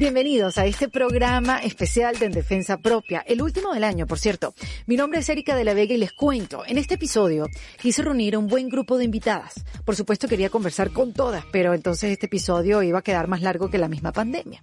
[0.00, 4.54] Bienvenidos a este programa especial de En Defensa Propia, el último del año, por cierto.
[4.86, 7.44] Mi nombre es Erika de la Vega y les cuento, en este episodio
[7.78, 9.62] quise reunir a un buen grupo de invitadas.
[9.84, 13.68] Por supuesto quería conversar con todas, pero entonces este episodio iba a quedar más largo
[13.68, 14.62] que la misma pandemia.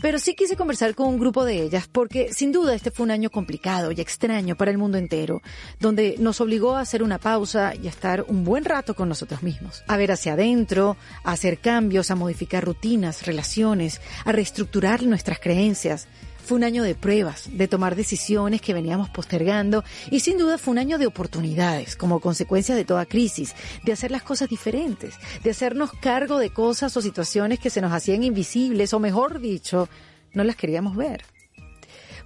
[0.00, 3.10] Pero sí quise conversar con un grupo de ellas porque sin duda este fue un
[3.10, 5.42] año complicado y extraño para el mundo entero,
[5.78, 9.42] donde nos obligó a hacer una pausa y a estar un buen rato con nosotros
[9.42, 15.38] mismos, a ver hacia adentro, a hacer cambios, a modificar rutinas, relaciones, a reestructurar nuestras
[15.38, 16.08] creencias,
[16.50, 20.72] fue un año de pruebas, de tomar decisiones que veníamos postergando y sin duda fue
[20.72, 23.54] un año de oportunidades como consecuencia de toda crisis,
[23.84, 25.14] de hacer las cosas diferentes,
[25.44, 29.88] de hacernos cargo de cosas o situaciones que se nos hacían invisibles o mejor dicho,
[30.34, 31.22] no las queríamos ver.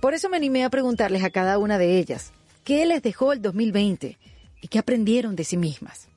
[0.01, 2.33] Por eso me animé a preguntarles a cada una de ellas,
[2.65, 4.17] ¿qué les dejó el 2020
[4.63, 6.09] y qué aprendieron de sí mismas?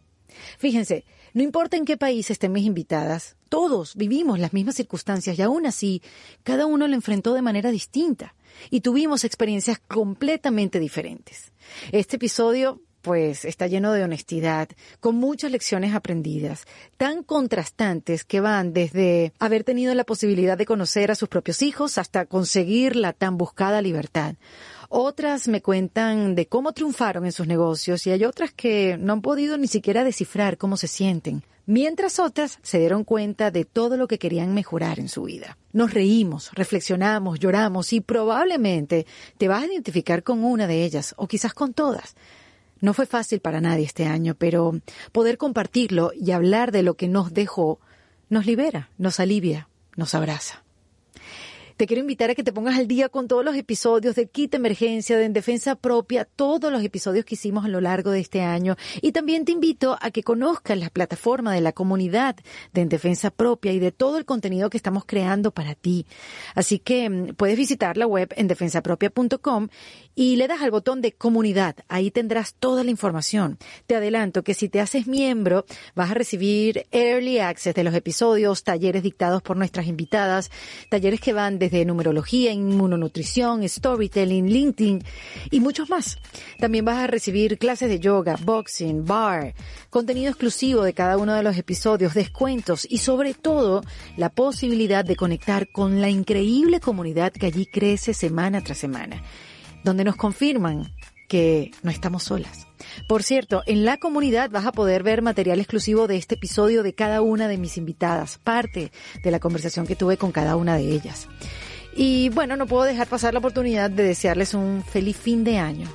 [0.57, 5.41] Fíjense, no importa en qué país estén mis invitadas, todos vivimos las mismas circunstancias y
[5.41, 6.01] aún así,
[6.43, 8.35] cada uno lo enfrentó de manera distinta
[8.69, 11.51] y tuvimos experiencias completamente diferentes.
[11.91, 14.67] Este episodio pues está lleno de honestidad,
[14.99, 16.65] con muchas lecciones aprendidas,
[16.97, 21.97] tan contrastantes que van desde haber tenido la posibilidad de conocer a sus propios hijos
[21.97, 24.35] hasta conseguir la tan buscada libertad.
[24.89, 29.21] Otras me cuentan de cómo triunfaron en sus negocios y hay otras que no han
[29.21, 34.07] podido ni siquiera descifrar cómo se sienten, mientras otras se dieron cuenta de todo lo
[34.07, 35.59] que querían mejorar en su vida.
[35.73, 39.05] Nos reímos, reflexionamos, lloramos y probablemente
[39.37, 42.15] te vas a identificar con una de ellas o quizás con todas.
[42.79, 44.79] No fue fácil para nadie este año, pero
[45.11, 47.79] poder compartirlo y hablar de lo que nos dejó
[48.29, 50.66] nos libera, nos alivia, nos abraza.
[51.77, 54.55] Te quiero invitar a que te pongas al día con todos los episodios de Kit
[54.55, 58.41] Emergencia, de En Defensa Propia, todos los episodios que hicimos a lo largo de este
[58.41, 58.75] año.
[58.99, 62.35] Y también te invito a que conozcas la plataforma de la comunidad
[62.73, 66.07] de En Defensa Propia y de todo el contenido que estamos creando para ti.
[66.55, 69.67] Así que mm, puedes visitar la web en defensapropia.com
[70.15, 71.75] y le das al botón de comunidad.
[71.89, 73.59] Ahí tendrás toda la información.
[73.85, 75.63] Te adelanto que si te haces miembro,
[75.93, 80.49] vas a recibir early access de los episodios, talleres dictados por nuestras invitadas,
[80.89, 85.03] talleres que van desde numerología, inmunonutrición, storytelling, LinkedIn
[85.51, 86.17] y muchos más.
[86.59, 89.53] También vas a recibir clases de yoga, boxing, bar,
[89.89, 93.81] contenido exclusivo de cada uno de los episodios, descuentos y sobre todo
[94.17, 99.23] la posibilidad de conectar con la increíble comunidad que allí crece semana tras semana
[99.87, 100.91] donde nos confirman
[101.27, 102.66] que no estamos solas.
[103.07, 106.93] Por cierto, en la comunidad vas a poder ver material exclusivo de este episodio de
[106.93, 108.91] cada una de mis invitadas, parte
[109.23, 111.27] de la conversación que tuve con cada una de ellas.
[111.95, 115.87] Y bueno, no puedo dejar pasar la oportunidad de desearles un feliz fin de año,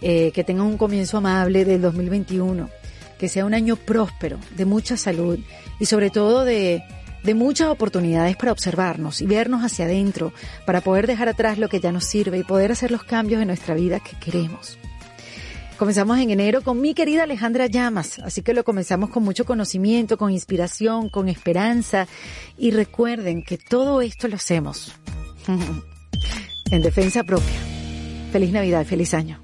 [0.00, 2.70] eh, que tengan un comienzo amable del 2021,
[3.18, 5.38] que sea un año próspero, de mucha salud
[5.78, 6.82] y sobre todo de
[7.22, 10.32] de muchas oportunidades para observarnos y vernos hacia adentro,
[10.64, 13.48] para poder dejar atrás lo que ya nos sirve y poder hacer los cambios en
[13.48, 14.79] nuestra vida que queremos.
[15.80, 20.18] Comenzamos en enero con mi querida Alejandra Llamas, así que lo comenzamos con mucho conocimiento,
[20.18, 22.06] con inspiración, con esperanza
[22.58, 24.94] y recuerden que todo esto lo hacemos
[26.70, 27.58] en defensa propia.
[28.30, 29.42] Feliz Navidad, feliz año.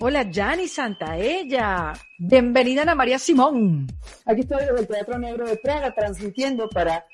[0.00, 1.92] Hola, Santa Santaella.
[2.18, 3.86] Bienvenida Ana María Simón.
[4.26, 7.06] Aquí estoy desde el Teatro Negro de Praga transmitiendo para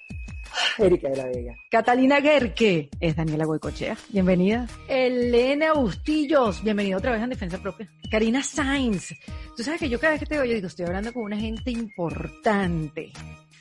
[0.79, 1.57] Erika de la Vega.
[1.71, 3.97] Catalina Gerke es Daniela Huecochea.
[4.11, 4.67] Bienvenida.
[4.89, 6.63] Elena Bustillos.
[6.63, 7.91] Bienvenida otra vez en Defensa Propia.
[8.11, 9.15] Karina Sainz.
[9.57, 11.71] Tú sabes que yo cada vez que te oigo digo, estoy hablando con una gente
[11.71, 13.13] importante.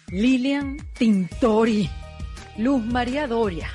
[0.10, 1.90] Lilian Tintori.
[2.58, 3.70] Luz María Doria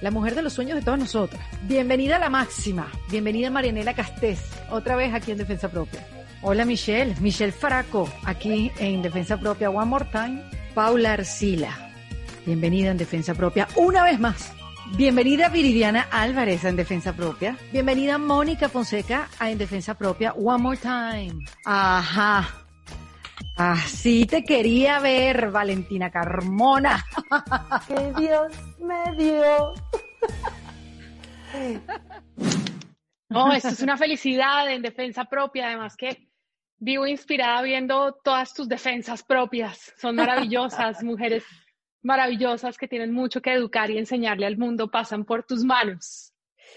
[0.00, 1.42] la mujer de los sueños de todas nosotras.
[1.62, 2.90] Bienvenida a la máxima.
[3.10, 4.40] Bienvenida Marianela Castés,
[4.70, 6.06] otra vez aquí en Defensa Propia.
[6.42, 9.70] Hola Michelle, Michelle Faraco, aquí en Defensa Propia.
[9.70, 10.42] One more time.
[10.74, 11.85] Paula Arcila,
[12.46, 14.54] bienvenida en Defensa Propia una vez más.
[14.96, 17.58] Bienvenida Viridiana Álvarez en Defensa Propia.
[17.72, 20.32] Bienvenida Mónica Fonseca a En Defensa Propia.
[20.32, 21.44] One more time.
[21.64, 22.48] Ajá.
[23.56, 27.04] Así te quería ver, Valentina Carmona.
[27.88, 29.74] Que Dios me dio.
[33.28, 36.28] No, esto es una felicidad en defensa propia, además que
[36.78, 39.92] vivo inspirada viendo todas tus defensas propias.
[39.96, 41.44] Son maravillosas, mujeres
[42.06, 46.32] maravillosas que tienen mucho que educar y enseñarle al mundo, pasan por tus manos.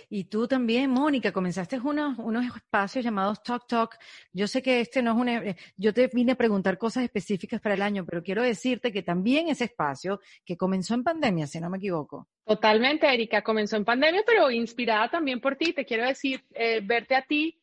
[0.10, 3.98] Y tú también, Mónica, comenzaste unos, unos espacios llamados Talk Talk.
[4.34, 7.62] Yo sé que este no es un, eh, yo te vine a preguntar cosas específicas
[7.62, 11.60] para el año, pero quiero decirte que también ese espacio, que comenzó en pandemia, si
[11.60, 12.28] no me equivoco.
[12.46, 15.74] Totalmente, Erika, comenzó en pandemia, pero inspirada también por ti.
[15.74, 17.62] Te quiero decir, eh, verte a ti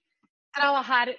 [0.52, 1.16] trabajar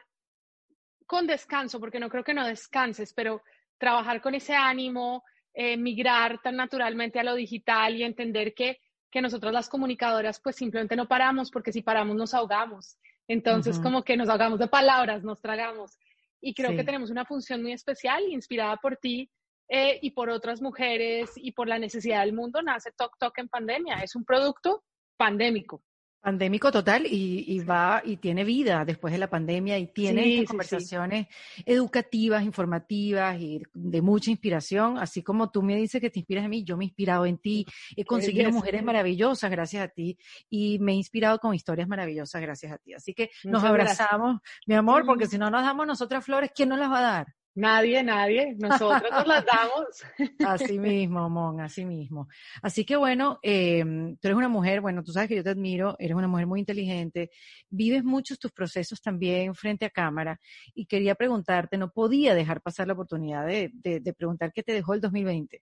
[1.06, 3.42] con descanso, porque no creo que no descanses, pero
[3.78, 5.24] trabajar con ese ánimo,
[5.59, 10.56] eh, migrar tan naturalmente a lo digital y entender que, que nosotras las comunicadoras pues
[10.56, 13.00] simplemente no paramos porque si paramos nos ahogamos.
[13.27, 15.98] Entonces como que nos ahogamos de palabras, nos tragamos.
[16.39, 19.31] Y creo que tenemos una función muy especial, inspirada por ti
[19.68, 23.50] eh, y por otras mujeres y por la necesidad del mundo, nace Tok Tok en
[23.50, 23.95] pandemia.
[24.03, 24.83] Es un producto
[25.18, 25.81] pandémico.
[26.27, 31.27] Pandémico total y, va y tiene vida después de la pandemia y tiene conversaciones
[31.65, 36.50] educativas, informativas y de mucha inspiración, así como tú me dices que te inspiras en
[36.50, 37.65] mí, yo me he inspirado en ti,
[37.95, 40.18] he conseguido mujeres maravillosas gracias a ti
[40.50, 42.94] y me he inspirado con historias maravillosas gracias a ti.
[42.94, 46.79] Así que nos abrazamos, mi amor, porque si no nos damos nosotras flores, ¿quién nos
[46.79, 47.37] las va a dar?
[47.57, 50.06] Nadie, nadie, nosotros nos las damos.
[50.48, 52.27] Así mismo, Mon, así mismo.
[52.62, 53.83] Así que bueno, eh,
[54.21, 56.59] tú eres una mujer, bueno, tú sabes que yo te admiro, eres una mujer muy
[56.59, 57.31] inteligente,
[57.68, 60.39] vives muchos tus procesos también frente a cámara
[60.75, 64.94] y quería preguntarte, no podía dejar pasar la oportunidad de, de preguntar qué te dejó
[64.94, 65.60] el 2020.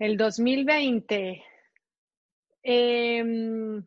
[0.00, 1.44] El 2020
[2.64, 3.86] em,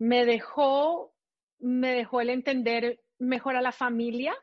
[0.00, 1.14] me dejó,
[1.60, 4.34] me dejó el entender mejor a la familia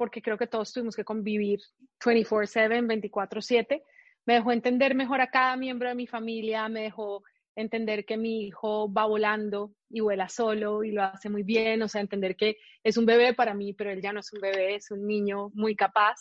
[0.00, 1.60] porque creo que todos tuvimos que convivir
[2.02, 3.84] 24/7, 24/7.
[4.24, 7.22] Me dejó entender mejor a cada miembro de mi familia, me dejó
[7.54, 11.88] entender que mi hijo va volando y vuela solo y lo hace muy bien, o
[11.88, 14.76] sea, entender que es un bebé para mí, pero él ya no es un bebé,
[14.76, 16.16] es un niño muy capaz.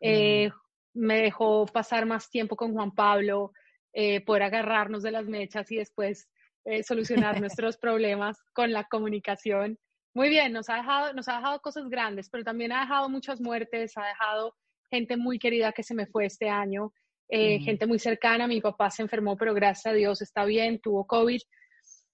[0.00, 0.50] Eh,
[0.92, 3.52] me dejó pasar más tiempo con Juan Pablo,
[3.92, 6.28] eh, poder agarrarnos de las mechas y después
[6.64, 9.78] eh, solucionar nuestros problemas con la comunicación.
[10.14, 13.40] Muy bien, nos ha, dejado, nos ha dejado cosas grandes, pero también ha dejado muchas
[13.40, 14.54] muertes, ha dejado
[14.88, 16.92] gente muy querida que se me fue este año,
[17.28, 18.46] eh, gente muy cercana.
[18.46, 21.40] Mi papá se enfermó, pero gracias a Dios está bien, tuvo COVID.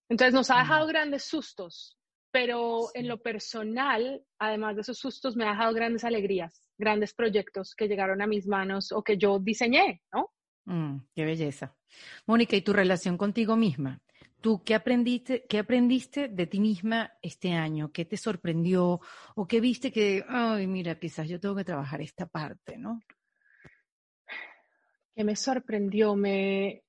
[0.09, 1.99] Entonces nos ha dejado grandes sustos,
[2.33, 7.75] pero en lo personal, además de esos sustos, me ha dejado grandes alegrías, grandes proyectos
[7.75, 10.31] que llegaron a mis manos o que yo diseñé, ¿no?
[10.65, 11.77] Mm, qué belleza.
[12.27, 14.01] Mónica, ¿y tu relación contigo misma?
[14.41, 17.93] ¿Tú qué aprendiste, qué aprendiste de ti misma este año?
[17.93, 19.01] ¿Qué te sorprendió?
[19.35, 23.01] ¿O qué viste que, ay, mira, quizás yo tengo que trabajar esta parte, ¿no?
[25.15, 26.17] ¿Qué me sorprendió?
[26.17, 26.85] Me,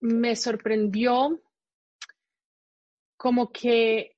[0.00, 1.40] me sorprendió
[3.16, 4.16] como que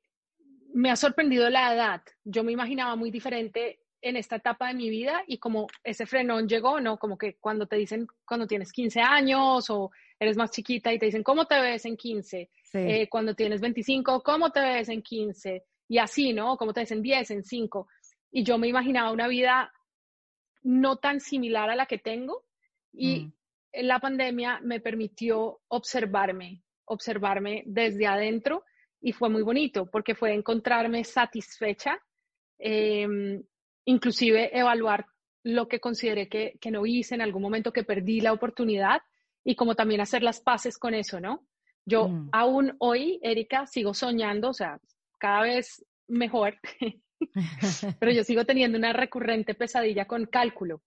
[0.73, 2.03] me ha sorprendido la edad.
[2.25, 6.49] Yo me imaginaba muy diferente en esta etapa de mi vida y como ese frenón
[6.49, 6.99] llegó, ¿no?
[6.99, 11.07] Como que cuando te dicen cuando tienes 15 años o eres más chiquita y te
[11.07, 12.51] dicen, ¿cómo te ves en 15?
[12.75, 15.65] Eh, cuando tienes 25, ¿cómo te ves en 15?
[15.89, 16.57] Y así, ¿no?
[16.57, 17.89] ¿Cómo te ves en 10, en 5?
[18.33, 19.73] Y yo me imaginaba una vida
[20.63, 22.45] no tan similar a la que tengo
[22.93, 23.33] y mm.
[23.85, 28.65] la pandemia me permitió observarme, observarme desde adentro
[29.01, 31.99] y fue muy bonito porque fue encontrarme satisfecha,
[32.59, 33.43] em,
[33.85, 35.07] inclusive evaluar
[35.45, 39.01] lo que consideré que, que no hice en algún momento, que perdí la oportunidad
[39.49, 41.43] y como también hacer las paces con eso, ¿no?
[41.87, 42.29] Yo mm.
[42.33, 44.79] aún hoy, Erika, sigo soñando, o sea,
[45.17, 46.59] cada vez mejor,
[47.99, 50.83] pero yo sigo teniendo una recurrente pesadilla con cálculo,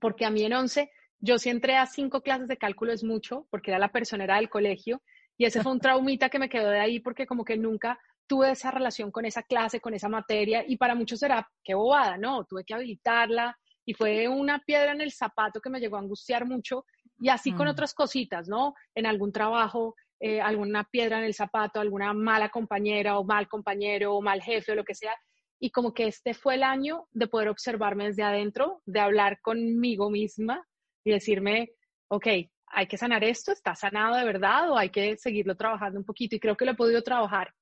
[0.00, 3.46] porque a mí en 11, yo sí entré a cinco clases de cálculo es mucho,
[3.48, 5.00] porque era la personera del colegio,
[5.38, 8.50] y ese fue un traumita que me quedó de ahí, porque como que nunca tuve
[8.50, 12.44] esa relación con esa clase, con esa materia, y para muchos era, qué bobada, no,
[12.44, 13.56] tuve que habilitarla,
[13.86, 16.84] y fue una piedra en el zapato que me llegó a angustiar mucho,
[17.18, 17.70] y así con mm.
[17.70, 18.74] otras cositas, ¿no?
[18.94, 24.14] En algún trabajo, eh, alguna piedra en el zapato, alguna mala compañera o mal compañero
[24.14, 25.14] o mal jefe o lo que sea.
[25.60, 30.10] Y como que este fue el año de poder observarme desde adentro, de hablar conmigo
[30.10, 30.66] misma
[31.04, 31.72] y decirme,
[32.08, 32.26] ok,
[32.66, 36.36] hay que sanar esto, está sanado de verdad o hay que seguirlo trabajando un poquito.
[36.36, 37.52] Y creo que lo he podido trabajar.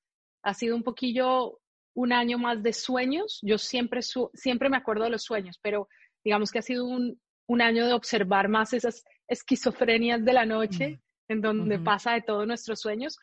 [0.43, 1.59] Ha sido un poquillo
[1.95, 3.39] un año más de sueños.
[3.43, 5.89] Yo siempre, siempre me acuerdo de los sueños, pero
[6.25, 11.01] digamos que ha sido un, un año de observar más esas esquizofrenias de la noche,
[11.29, 13.19] en donde pasa de todos nuestros sueños.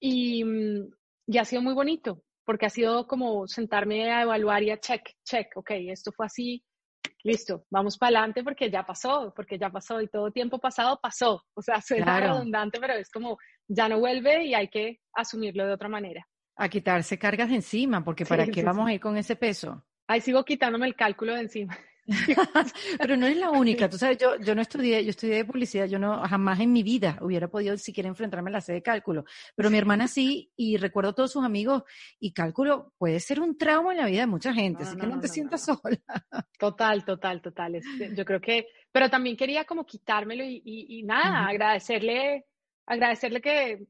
[0.00, 0.90] Y, mm,
[1.26, 5.02] y, ha sido muy bonito, porque ha sido como sentarme a evaluar y a check,
[5.24, 6.62] check, ok, esto fue así,
[7.24, 11.42] listo, vamos para adelante porque ya pasó, porque ya pasó y todo tiempo pasado pasó.
[11.54, 15.72] O sea, suena redundante, pero es como ya no vuelve y hay que asumirlo de
[15.72, 16.26] otra manera.
[16.56, 19.84] A quitarse cargas de encima, porque ¿para qué vamos a ir con ese peso?
[20.06, 21.76] Ahí sigo quitándome el cálculo de encima.
[22.98, 25.98] Pero no es la única, tú sabes, yo, yo no estudié, yo estudié publicidad, yo
[25.98, 29.70] no, jamás en mi vida hubiera podido siquiera enfrentarme a la sede de cálculo, pero
[29.70, 31.82] mi hermana sí, y recuerdo a todos sus amigos,
[32.18, 35.18] y cálculo puede ser un trauma en la vida de mucha gente, así que no,
[35.18, 35.80] te sientas sola.
[36.58, 37.80] Total, total, total,
[38.14, 42.46] yo creo que, pero también quería como quitármelo y, y, nada, agradecerle,
[42.86, 43.86] agradecerle que,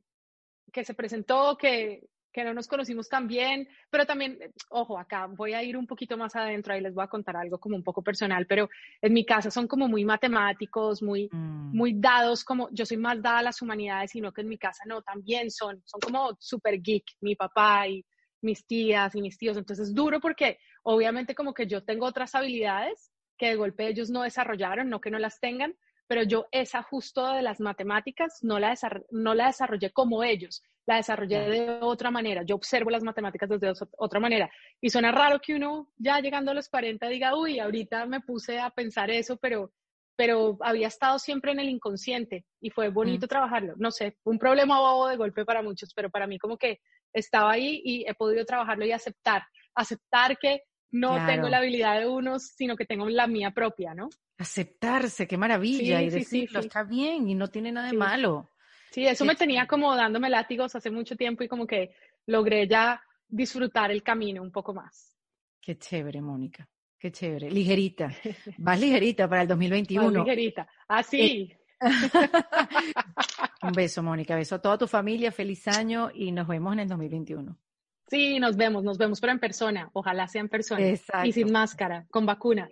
[0.72, 4.36] que se presentó, que, que no nos conocimos tan bien, pero también,
[4.70, 7.58] ojo, acá voy a ir un poquito más adentro, ahí les voy a contar algo
[7.58, 8.68] como un poco personal, pero
[9.00, 11.76] en mi casa son como muy matemáticos, muy, mm.
[11.76, 14.82] muy dados, como yo soy más dada a las humanidades, sino que en mi casa
[14.84, 18.04] no, también son, son como súper geek, mi papá y
[18.42, 22.34] mis tías y mis tíos, entonces es duro porque obviamente como que yo tengo otras
[22.34, 25.72] habilidades que de golpe ellos no desarrollaron, no que no las tengan,
[26.06, 28.74] pero yo esa justo de las matemáticas no la,
[29.10, 32.42] no la desarrollé como ellos, la desarrollé de otra manera.
[32.44, 34.50] Yo observo las matemáticas desde otra manera.
[34.80, 38.58] Y suena raro que uno ya llegando a los 40 diga, uy, ahorita me puse
[38.58, 39.72] a pensar eso, pero,
[40.16, 43.74] pero había estado siempre en el inconsciente y fue bonito trabajarlo.
[43.78, 46.80] No sé, un problema bobo de golpe para muchos, pero para mí como que
[47.14, 49.42] estaba ahí y he podido trabajarlo y aceptar,
[49.74, 50.62] aceptar que
[50.94, 54.08] no tengo la habilidad de unos, sino que tengo la mía propia, ¿no?
[54.38, 58.52] Aceptarse, qué maravilla, y decirlo, está bien y no tiene nada de malo.
[58.92, 61.96] Sí, eso me tenía como dándome látigos hace mucho tiempo y como que
[62.26, 65.16] logré ya disfrutar el camino un poco más.
[65.60, 67.50] Qué chévere, Mónica, qué chévere.
[67.50, 68.12] Ligerita,
[68.58, 70.04] más ligerita para el 2021.
[70.04, 71.52] Más ligerita, así.
[71.80, 71.90] Ah,
[73.62, 76.88] un beso, Mónica, beso a toda tu familia, feliz año y nos vemos en el
[76.88, 77.58] 2021.
[78.08, 79.90] Sí, nos vemos, nos vemos, pero en persona.
[79.92, 80.82] Ojalá sea en persona.
[81.24, 82.68] Y sin máscara, con vacuna.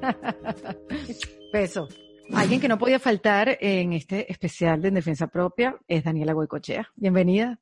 [1.52, 1.88] Beso.
[2.34, 6.88] Alguien que no podía faltar en este especial de Defensa Propia es Daniela Goicochea.
[6.96, 7.58] Bienvenida.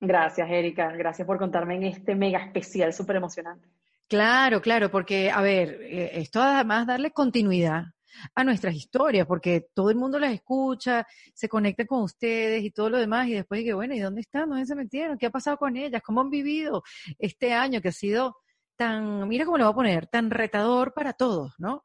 [0.00, 0.92] Gracias, Erika.
[0.92, 3.68] Gracias por contarme en este mega especial súper emocionante.
[4.08, 7.86] Claro, claro, porque, a ver, eh, esto además darle continuidad
[8.34, 12.90] a nuestras historias, porque todo el mundo las escucha, se conecta con ustedes y todo
[12.90, 14.48] lo demás, y después que, bueno, ¿y dónde están?
[14.48, 15.18] ¿Dónde se metieron?
[15.18, 16.02] ¿Qué ha pasado con ellas?
[16.04, 16.82] ¿Cómo han vivido
[17.18, 18.36] este año que ha sido
[18.76, 21.84] tan, mira cómo lo voy a poner, tan retador para todos, ¿no?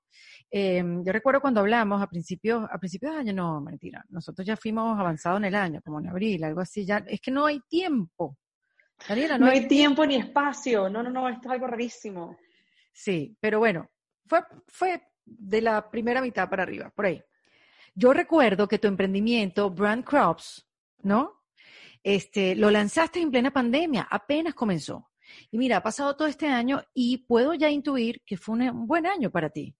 [0.50, 4.58] Em, yo recuerdo cuando hablamos a principios, a principios de año, no, mentira, nosotros ya
[4.58, 7.62] fuimos avanzados en el año, como en abril, algo así, ya, es que no hay
[7.70, 8.38] tiempo.
[9.40, 12.38] no, hay tiempo ni espacio, no, no, no, esto es algo rarísimo.
[12.92, 13.90] Sí, pero bueno,
[14.28, 17.22] fue, fue de la primera mitad para arriba, por ahí.
[17.94, 20.68] Yo recuerdo que tu emprendimiento, Brand Crops,
[21.04, 21.44] ¿no?
[22.04, 25.12] Este, lo lanzaste en plena pandemia, apenas comenzó.
[25.50, 29.06] Y mira, ha pasado todo este año y puedo ya intuir que fue un buen
[29.06, 29.76] año para ti.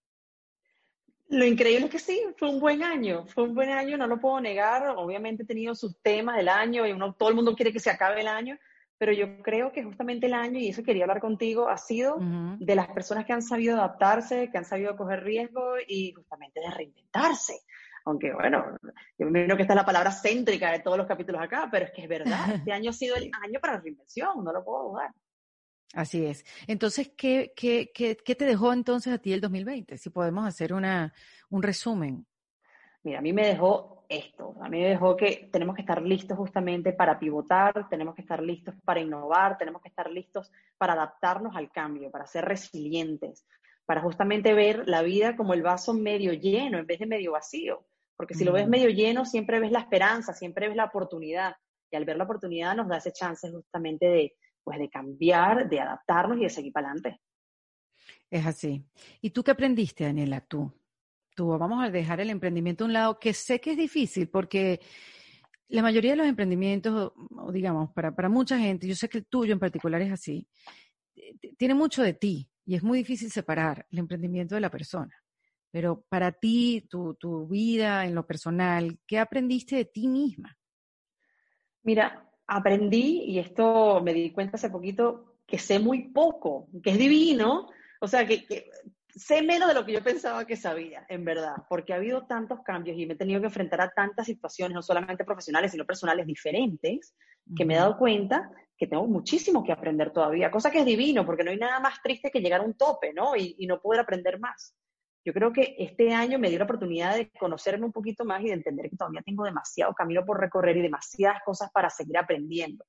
[1.28, 4.20] Lo increíble es que sí, fue un buen año, fue un buen año, no lo
[4.20, 4.90] puedo negar.
[4.98, 7.90] Obviamente he tenido sus temas del año y uno, todo el mundo quiere que se
[7.90, 8.58] acabe el año,
[9.02, 12.18] pero yo creo que justamente el año, y eso quería hablar contigo, ha sido
[12.60, 16.70] de las personas que han sabido adaptarse, que han sabido coger riesgo y justamente de
[16.70, 17.62] reinventarse.
[18.06, 18.64] Aunque bueno,
[19.18, 21.86] yo me imagino que esta es la palabra céntrica de todos los capítulos acá, pero
[21.86, 24.64] es que es verdad, este año ha sido el año para la reinvención, no lo
[24.64, 25.10] puedo dudar.
[25.96, 26.46] Así es.
[26.68, 29.98] Entonces, ¿qué, qué, qué, qué te dejó entonces a ti el 2020?
[29.98, 31.12] Si podemos hacer una,
[31.50, 32.28] un resumen.
[33.02, 34.56] Mira, a mí me dejó esto.
[34.62, 38.44] A mí me dejó que tenemos que estar listos justamente para pivotar, tenemos que estar
[38.44, 43.48] listos para innovar, tenemos que estar listos para adaptarnos al cambio, para ser resilientes,
[43.86, 47.86] para justamente ver la vida como el vaso medio lleno en vez de medio vacío.
[48.18, 48.70] Porque si lo ves mm.
[48.70, 51.56] medio lleno, siempre ves la esperanza, siempre ves la oportunidad.
[51.90, 55.80] Y al ver la oportunidad nos da ese chance justamente de, pues, de cambiar, de
[55.80, 57.20] adaptarnos y de seguir para adelante.
[58.30, 58.86] Es así.
[59.22, 60.72] ¿Y tú qué aprendiste, Daniela, tú?
[61.38, 64.80] Vamos a dejar el emprendimiento a un lado, que sé que es difícil porque
[65.70, 67.14] la mayoría de los emprendimientos,
[67.52, 70.48] digamos, para, para mucha gente, yo sé que el tuyo en particular es así,
[71.58, 75.16] tiene mucho de ti y es muy difícil separar el emprendimiento de la persona.
[75.72, 80.58] Pero para ti, tu, tu vida en lo personal, ¿qué aprendiste de ti misma?
[81.84, 86.98] Mira, aprendí, y esto me di cuenta hace poquito, que sé muy poco, que es
[86.98, 87.70] divino.
[88.02, 88.70] O sea, que, que
[89.16, 92.62] sé menos de lo que yo pensaba que sabía, en verdad, porque ha habido tantos
[92.64, 96.26] cambios y me he tenido que enfrentar a tantas situaciones, no solamente profesionales, sino personales
[96.26, 97.16] diferentes,
[97.56, 101.26] que me he dado cuenta que tengo muchísimo que aprender todavía, cosa que es divino,
[101.26, 103.36] porque no hay nada más triste que llegar a un tope, ¿no?
[103.36, 104.76] Y, y no poder aprender más.
[105.24, 108.48] Yo creo que este año me dio la oportunidad de conocerme un poquito más y
[108.48, 112.86] de entender que todavía tengo demasiado camino por recorrer y demasiadas cosas para seguir aprendiendo.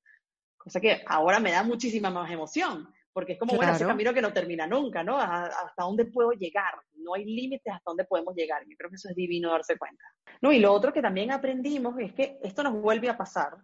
[0.56, 4.22] Cosa que ahora me da muchísima más emoción, porque es como, bueno, ese camino que
[4.22, 5.18] no termina nunca, ¿no?
[5.18, 6.74] ¿Hasta dónde puedo llegar?
[6.94, 8.62] No hay límites hasta dónde podemos llegar.
[8.68, 10.04] Yo creo que eso es divino darse cuenta.
[10.40, 13.56] No, y lo otro que también aprendimos es que esto nos vuelve a pasar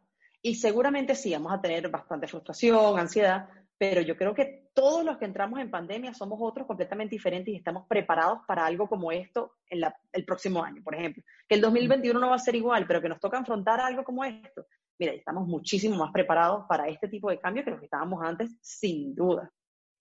[0.42, 5.18] y seguramente sí, vamos a tener bastante frustración, ansiedad, pero yo creo que todos los
[5.18, 9.54] que entramos en pandemia somos otros completamente diferentes y estamos preparados para algo como esto
[9.68, 11.22] en el próximo año, por ejemplo.
[11.48, 14.24] Que el 2021 no va a ser igual, pero que nos toca enfrentar algo como
[14.24, 14.66] esto
[14.98, 18.50] mira, estamos muchísimo más preparados para este tipo de cambio que los que estábamos antes,
[18.60, 19.50] sin duda.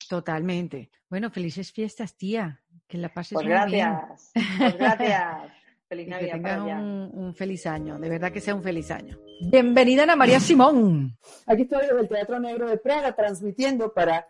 [0.10, 0.90] Totalmente.
[1.10, 2.62] Bueno, felices fiestas, tía.
[2.88, 4.32] Que la pases pues muy gracias.
[4.58, 5.52] Pues gracias.
[5.90, 8.62] Feliz Y Navidad que tengas para un, un feliz año, de verdad que sea un
[8.62, 9.18] feliz año.
[9.50, 11.18] Bienvenida Ana María Simón.
[11.46, 14.28] Aquí estoy desde el Teatro Negro de Praga transmitiendo para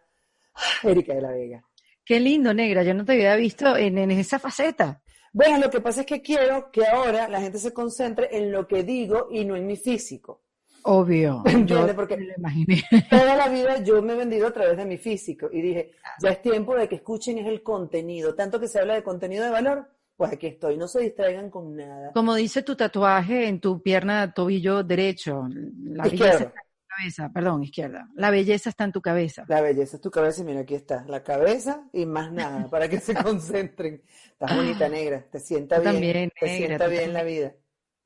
[0.84, 1.64] Erika de la Vega.
[2.06, 5.02] Qué lindo, negra, yo no te había visto en, en esa faceta.
[5.34, 8.68] Bueno, lo que pasa es que quiero que ahora la gente se concentre en lo
[8.68, 10.44] que digo y no en mi físico.
[10.84, 11.44] Obvio.
[11.66, 11.88] Yo.
[11.96, 12.84] Porque me lo imaginé.
[13.10, 15.92] toda la vida yo me he vendido a través de mi físico y dije,
[16.22, 18.36] ya es tiempo de que escuchen es el contenido.
[18.36, 20.78] Tanto que se habla de contenido de valor, pues aquí estoy.
[20.78, 22.12] No se distraigan con nada.
[22.14, 26.46] Como dice tu tatuaje en tu pierna, tobillo derecho, la belleza Izquierdo.
[26.48, 28.08] está en tu cabeza, perdón, izquierda.
[28.16, 29.46] La belleza está en tu cabeza.
[29.48, 31.06] La belleza es tu cabeza y mira, aquí está.
[31.08, 34.02] La cabeza y más nada, para que se concentren.
[34.32, 35.26] Estás bonita, negra.
[35.30, 35.92] Te sienta bien.
[35.94, 37.54] también, te negra, sienta bien la vida.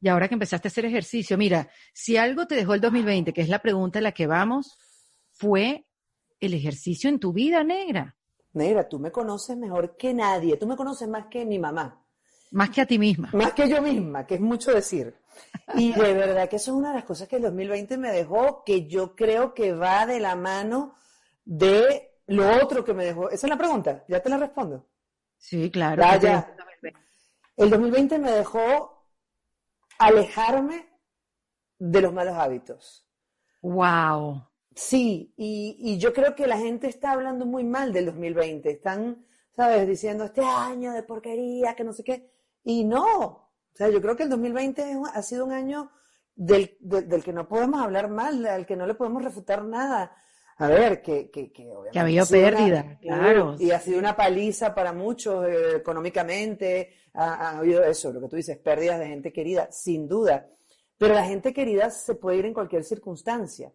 [0.01, 3.41] Y ahora que empezaste a hacer ejercicio, mira, si algo te dejó el 2020, que
[3.41, 4.77] es la pregunta en la que vamos,
[5.31, 5.86] fue
[6.39, 8.17] el ejercicio en tu vida, negra,
[8.53, 10.58] Negra, tú me conoces mejor que nadie.
[10.58, 12.03] Tú me conoces más que mi mamá.
[12.51, 13.29] más que a ti misma.
[13.34, 15.15] Más que yo misma, que es mucho decir.
[15.75, 18.63] Y de verdad que eso es una de las cosas que el 2020 me dejó,
[18.65, 20.96] que yo creo que va de la mano
[21.46, 23.29] de lo otro que me dejó.
[23.29, 24.89] Esa es la pregunta, ya te la respondo.
[25.38, 26.01] Sí, claro.
[26.01, 26.36] Ya, ya.
[26.36, 27.00] dejó el 2020.
[27.55, 29.00] El 2020 me dejó
[30.05, 30.88] alejarme
[31.79, 33.08] de los malos hábitos.
[33.62, 34.48] Wow.
[34.75, 38.70] Sí, y, y yo creo que la gente está hablando muy mal del 2020.
[38.72, 39.88] Están, ¿sabes?
[39.88, 42.31] Diciendo este año de porquería, que no sé qué.
[42.63, 43.03] Y no.
[43.25, 45.91] O sea, yo creo que el 2020 es un- ha sido un año
[46.36, 50.15] del, del- del que no podemos hablar mal, al que no le podemos refutar nada.
[50.58, 53.55] A ver, que, que, que obviamente Que ha habido una- pérdida, claro.
[53.60, 56.93] Y ha sido una paliza para muchos eh, económicamente.
[57.13, 60.47] Ha, ha habido eso, lo que tú dices, pérdidas de gente querida, sin duda.
[60.97, 63.71] Pero la gente querida se puede ir en cualquier circunstancia.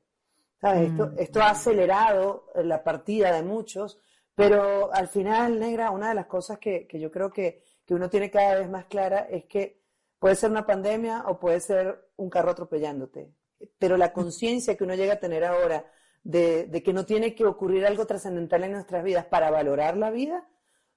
[0.60, 0.90] ¿Sabes?
[0.90, 1.18] Esto, Mm.
[1.18, 3.98] esto ha acelerado eh, la partida de muchos,
[4.34, 8.08] pero al final, negra, una de las cosas que, que yo creo que, que uno
[8.08, 9.82] tiene cada vez más clara es que
[10.18, 13.30] puede ser una pandemia o puede ser un carro atropellándote.
[13.78, 15.84] Pero la conciencia que uno llega a tener ahora
[16.22, 20.10] de, de que no tiene que ocurrir algo trascendental en nuestras vidas para valorar la
[20.10, 20.48] vida,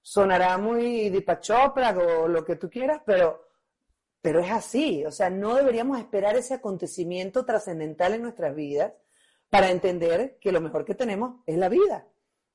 [0.01, 3.47] sonará muy Deepak Chopra o lo que tú quieras, pero,
[4.21, 5.05] pero es así.
[5.05, 8.93] O sea, no deberíamos esperar ese acontecimiento trascendental en nuestras vidas
[9.49, 12.07] para entender que lo mejor que tenemos es la vida.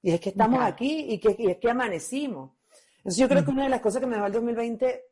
[0.02, 0.72] Y es que estamos Claro.
[0.74, 2.52] aquí y, que, y es que amanecimos.
[2.98, 5.04] Entonces yo creo que una de las cosas que me dejó el 2020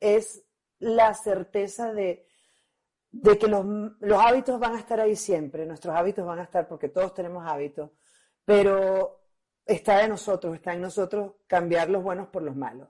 [0.00, 0.42] es
[0.80, 2.26] la certeza de,
[3.10, 3.64] de que los,
[4.00, 7.44] los hábitos van a estar ahí siempre, nuestros hábitos van a estar porque todos tenemos
[7.46, 7.90] hábitos,
[8.44, 9.17] pero
[9.68, 12.88] está de nosotros, está en nosotros cambiar los buenos por los malos.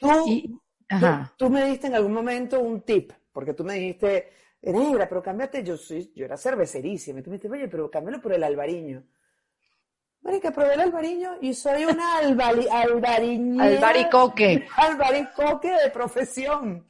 [0.00, 1.32] Tú, Y, tú, ajá.
[1.38, 5.62] tú me diste en algún momento un tip, porque tú me dijiste, negra, pero cámbiate,
[5.62, 9.02] yo soy, yo era cervecerísima, y tú me dijiste, oye, pero cámbialo por el albariño.
[10.22, 14.66] Marica, probé el albariño y soy una albariñera- Albaricoque.
[14.76, 16.86] albaricoque de profesión.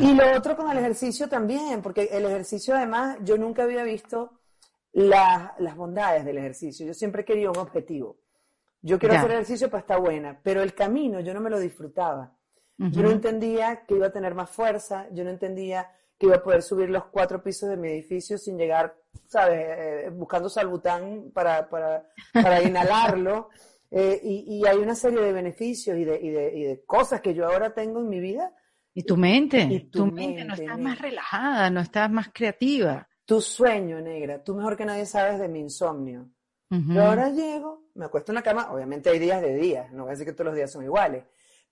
[0.00, 4.32] Y lo otro con el ejercicio también, porque el ejercicio además, yo nunca había visto
[4.92, 6.86] la- las bondades del ejercicio.
[6.86, 8.16] Yo siempre quería un objetivo.
[8.82, 9.20] Yo quiero Ya.
[9.20, 12.36] hacer ejercicio para estar buena, pero el camino yo no me lo disfrutaba.
[12.78, 16.42] Yo no entendía que iba a tener más fuerza, yo no entendía que iba a
[16.42, 19.60] poder subir los cuatro pisos de mi edificio sin llegar, ¿sabes?
[19.78, 22.60] Eh, buscando salbután para, para, para
[23.16, 23.50] inhalarlo.
[23.88, 27.20] Eh, y, y hay una serie de beneficios y de, y, de, y de cosas
[27.20, 28.52] que yo ahora tengo en mi vida.
[28.94, 32.30] Y tu mente, Y tu tu mente, no mente, estás más relajada, no estás más
[32.32, 33.06] creativa.
[33.32, 36.28] Tu sueño, negra, tú mejor que nadie sabes de mi insomnio.
[36.70, 36.92] Ujú.
[36.92, 40.10] Yo ahora llego, me acuesto en la cama, obviamente hay días de días, no voy
[40.10, 41.24] a decir que todos los días son iguales,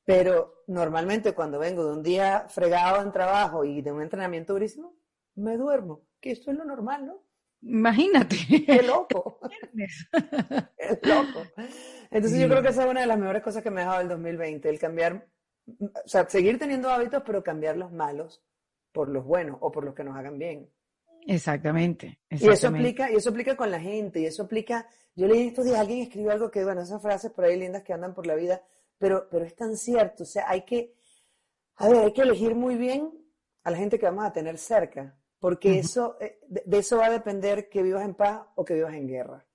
[0.03, 4.96] pero normalmente cuando vengo de un día fregado en trabajo y de un entrenamiento durísimo,
[5.35, 7.27] me duermo, que esto es lo normal, ¿no?
[7.61, 8.37] Imagínate.
[8.64, 9.38] ¡Qué loco!
[9.77, 11.42] ¡Qué loco!
[12.11, 14.01] Entonces yo creo que esa es una de las mejores cosas que me ha dejado
[14.01, 15.29] el 2020, el cambiar,
[15.79, 18.42] o sea, seguir teniendo hábitos, pero cambiar los malos
[18.92, 20.70] por los buenos o por los que nos hagan bien.
[21.34, 25.48] Exactamente, Y eso aplica, y eso aplica con la gente, y eso aplica, yo leí
[25.48, 28.26] estos días, alguien escribió algo que, bueno, esas frases por ahí lindas que andan por
[28.26, 28.62] la vida,
[28.98, 30.94] pero, pero es tan cierto, o sea, hay que,
[31.76, 33.12] a ver, hay que elegir muy bien
[33.62, 37.06] a la gente que vamos a tener cerca, porque eso, eh, de, de eso va
[37.06, 39.46] a depender que vivas en paz o que vivas en guerra.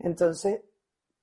[0.00, 0.62] Entonces,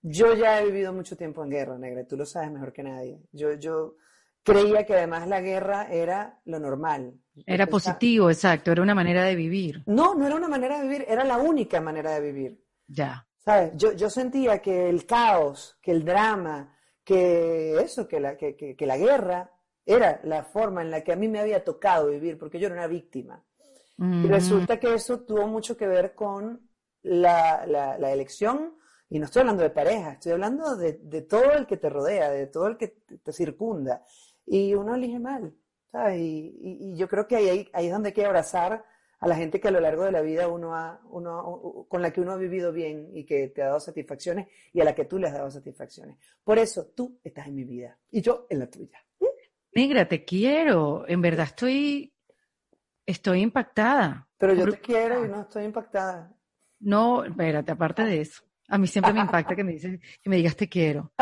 [0.02, 3.20] yo ya he vivido mucho tiempo en guerra, negra, tú lo sabes mejor que nadie.
[3.32, 3.98] Yo, yo
[4.46, 7.14] creía que además la guerra era lo normal.
[7.46, 9.84] Era positivo, exacto, era una manera de vivir.
[9.86, 12.64] no, no era una manera de vivir, era la única manera de vivir.
[12.88, 13.28] Ya.
[13.44, 13.74] ¿Sabes?
[13.76, 18.76] Yo, yo sentía que el caos, que el drama, que eso, que la, que, que-
[18.76, 19.52] que la guerra
[19.86, 22.76] era la forma en la que a mí me había tocado vivir, porque yo era
[22.76, 23.44] una víctima.
[24.22, 26.70] Y resulta que eso tuvo mucho que ver con
[27.04, 28.76] la, la- la elección,
[29.10, 32.32] y no estoy hablando de pareja, estoy hablando de, de todo el que te rodea,
[32.32, 34.04] de todo el que te, te circunda.
[34.46, 35.54] Y uno elige mal.
[35.96, 36.20] ¿sabes?
[36.20, 38.84] Y, yo creo que ahí, ahí es donde hay que abrazar
[39.20, 42.12] a la gente que a lo largo de la vida uno ha, uno, con la
[42.12, 45.06] que uno ha vivido bien y que te ha dado satisfacciones y a la que
[45.06, 46.18] tú le has dado satisfacciones.
[46.44, 49.00] Por eso tú estás en mi vida y yo en la tuya.
[49.74, 51.06] Negra, te quiero.
[51.08, 52.14] En verdad estoy,
[53.06, 54.28] estoy impactada.
[54.38, 56.34] Pero yo te quiero y no estoy impactada.
[56.80, 58.44] No, espérate, aparte de eso.
[58.68, 61.14] A mí siempre me impacta que me dices, que me digas te quiero.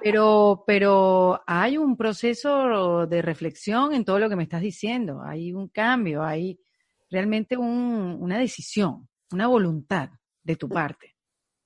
[0.00, 5.20] Pero, pero hay un proceso de reflexión en todo lo que me estás diciendo.
[5.22, 6.60] Hay un cambio, hay
[7.10, 10.10] realmente una decisión, una voluntad
[10.42, 11.16] de tu parte.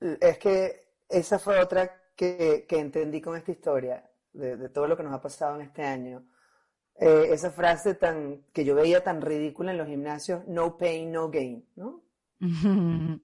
[0.00, 5.12] Es que esa fue otra que, entendí con esta historia, de, todo lo que nos
[5.12, 6.26] ha pasado en este año.
[6.98, 11.30] Eh, esa frase tan que yo veía tan ridícula en los gimnasios, no pain, no
[11.30, 12.02] gain, ¿no?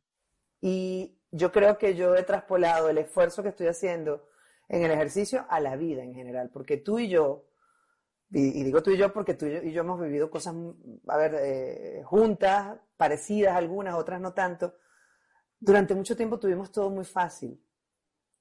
[0.60, 4.28] y yo creo que yo he traspolado el esfuerzo que estoy haciendo
[4.68, 7.46] en el ejercicio a la vida en general, porque tú y yo
[8.34, 10.54] y, digo tú y yo porque tú y yo, hemos vivido cosas,
[11.06, 14.74] a ver, eh, juntas, parecidas algunas, otras no tanto.
[15.60, 17.62] Durante mucho tiempo tuvimos todo muy fácil.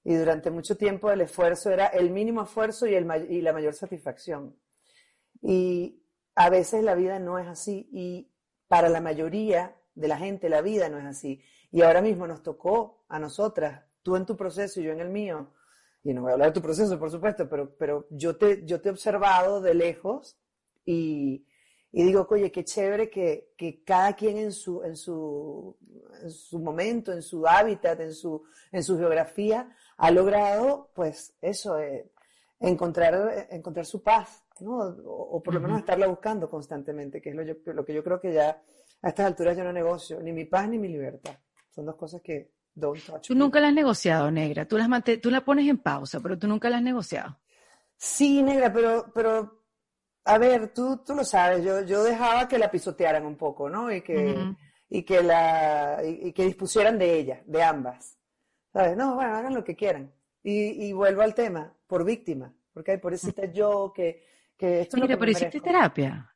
[0.03, 3.73] Y durante mucho tiempo el esfuerzo era el mínimo esfuerzo y, el, y la mayor
[3.73, 4.57] satisfacción.
[5.41, 6.01] Y
[6.35, 7.89] a veces la vida no es así.
[7.91, 8.31] Y
[8.69, 11.43] para la mayoría de la gente la vida no es así.
[11.71, 15.09] Y ahora mismo nos tocó a nosotras, tú en tu proceso y yo en el
[15.09, 15.53] mío,
[16.03, 18.81] y no voy a hablar de tu proceso, por supuesto, pero, pero yo, te, yo
[18.81, 20.37] te he observado de lejos
[20.83, 21.45] y,
[21.91, 25.77] y digo, oye, qué chévere que, que cada quien en su, en, su,
[26.21, 31.77] en su momento, en su hábitat, en su, en su geografía, ha logrado, pues, eso,
[31.77, 32.11] eh,
[32.59, 34.79] encontrar, encontrar su paz, ¿no?
[35.05, 38.19] O, por lo menos estarla buscando constantemente, que es lo, yo, lo que yo creo
[38.19, 38.61] que ya
[39.01, 41.35] a estas alturas yo no negocio, ni mi paz ni mi libertad.
[41.71, 42.51] Son dos cosas que,
[43.27, 44.67] Tú nunca la has negociado, negra.
[44.67, 44.87] Tú, las
[45.21, 47.37] tú la pones en pausa, pero tú nunca la has negociado.
[47.97, 49.65] Sí, negra, pero, pero
[50.23, 53.91] a ver, tú, tú lo sabes, yo, yo dejaba que la pisotearan un poco, ¿no?
[53.91, 54.55] Y que,
[54.89, 58.17] y que, la, y, que dispusieran de ella, de ambas.
[58.71, 58.95] ¿Sabes?
[58.95, 60.11] No, bueno, hagan lo que quieran.
[60.41, 64.25] Y, y vuelvo al tema, por víctima, porque hay por eso yo que,
[64.57, 66.33] que esto Mira, pero hiciste terapia.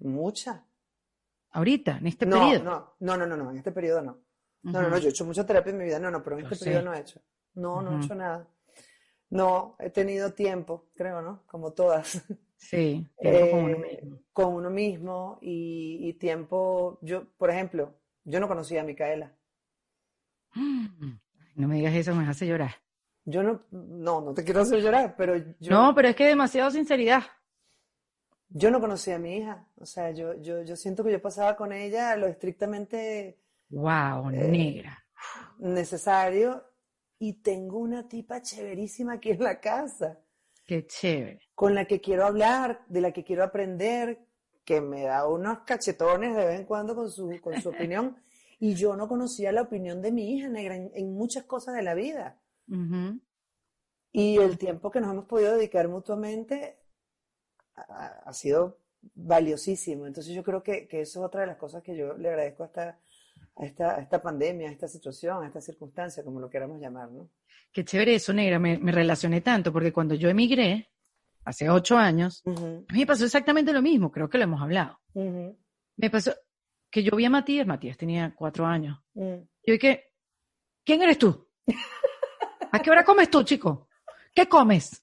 [0.00, 0.64] Mucha.
[1.50, 2.62] Ahorita, en este periodo.
[2.62, 4.27] No, no, no, no, no, en este periodo no.
[4.62, 6.44] No, no, no, yo he hecho mucha terapia en mi vida, no, no, pero en
[6.46, 7.20] este periodo no he hecho.
[7.54, 8.46] No, no he hecho nada.
[9.30, 11.44] No, he tenido tiempo, creo, ¿no?
[11.46, 12.22] Como todas.
[12.60, 14.18] Sí, tiempo con uno eh, mismo.
[14.32, 17.94] Con uno mismo y, tiempo, yo, por ejemplo,
[18.24, 19.32] yo no conocía a Micaela.
[21.54, 22.72] No me digas eso, me hace llorar.
[23.24, 25.70] Yo no, no, no te quiero hacer llorar, pero yo...
[25.70, 27.22] No, pero es que demasiado sinceridad.
[28.48, 31.54] Yo no conocía a mi hija, o sea, yo, yo, yo siento que yo pasaba
[31.54, 33.38] con ella lo estrictamente
[33.70, 35.04] Wow, eh, negra.
[35.58, 36.64] Necesario.
[37.18, 40.20] Y tengo una tipa chéverísima aquí en la casa.
[40.64, 41.40] Qué chévere.
[41.54, 44.20] Con la que quiero hablar, de la que quiero aprender,
[44.64, 48.16] que me da unos cachetones de vez en cuando con su, con su opinión.
[48.60, 51.94] Y yo no conocía la opinión de mi hija negra en, muchas cosas de la
[51.94, 52.40] vida.
[54.12, 56.78] Y el tiempo que nos hemos podido dedicar mutuamente
[57.76, 58.78] ha, sido
[59.14, 60.06] valiosísimo.
[60.06, 62.64] Entonces yo creo que, que, eso es otra de las cosas que yo le agradezco
[62.64, 62.98] a esta,
[63.58, 67.28] a esta, esta pandemia, a esta situación, a esta circunstancia, como lo queramos llamar, ¿no?
[67.72, 70.90] Qué chévere eso, negra, me, relacioné tanto, porque cuando yo emigré,
[71.44, 72.50] hace ocho años, a
[72.92, 75.00] mí me pasó exactamente lo mismo, creo que lo hemos hablado.
[75.14, 76.32] Me pasó
[76.90, 79.34] que yo vi a Matías, Matías tenía cuatro años, mm.
[79.66, 80.12] yo dije,
[80.84, 81.48] ¿quién eres tú?
[82.72, 83.88] ¿A qué hora comes tú, chico?
[84.34, 85.02] ¿Qué comes?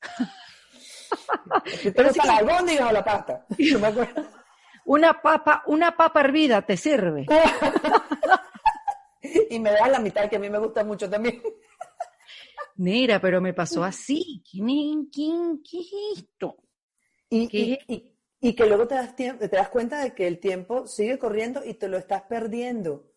[1.84, 3.46] ¿Pero la albóndiga o la pasta?
[4.86, 7.26] Una papa, una papa hervida te sirve.
[9.50, 11.42] y me das la mitad, que a mí me gusta mucho también.
[12.76, 14.44] Mira, pero me pasó así.
[14.50, 16.58] ¿Quién, quién, qué es esto?
[17.30, 17.80] Y,
[18.40, 21.74] y, que luego te das, te das cuenta de que el tiempo sigue corriendo y
[21.76, 23.12] te lo estás perdiendo.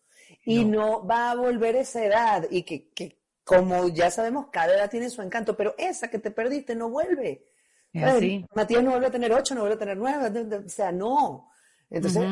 [0.45, 2.47] Y no, va a volver esa edad.
[2.49, 6.31] Y que, que, como ya sabemos, cada edad tiene su encanto, pero esa que te
[6.31, 7.45] perdiste no vuelve.
[7.93, 10.57] Matías no vuelve a tener ocho, no vuelve a tener nueve.
[10.65, 11.51] O sea, no.
[11.89, 12.23] Entonces,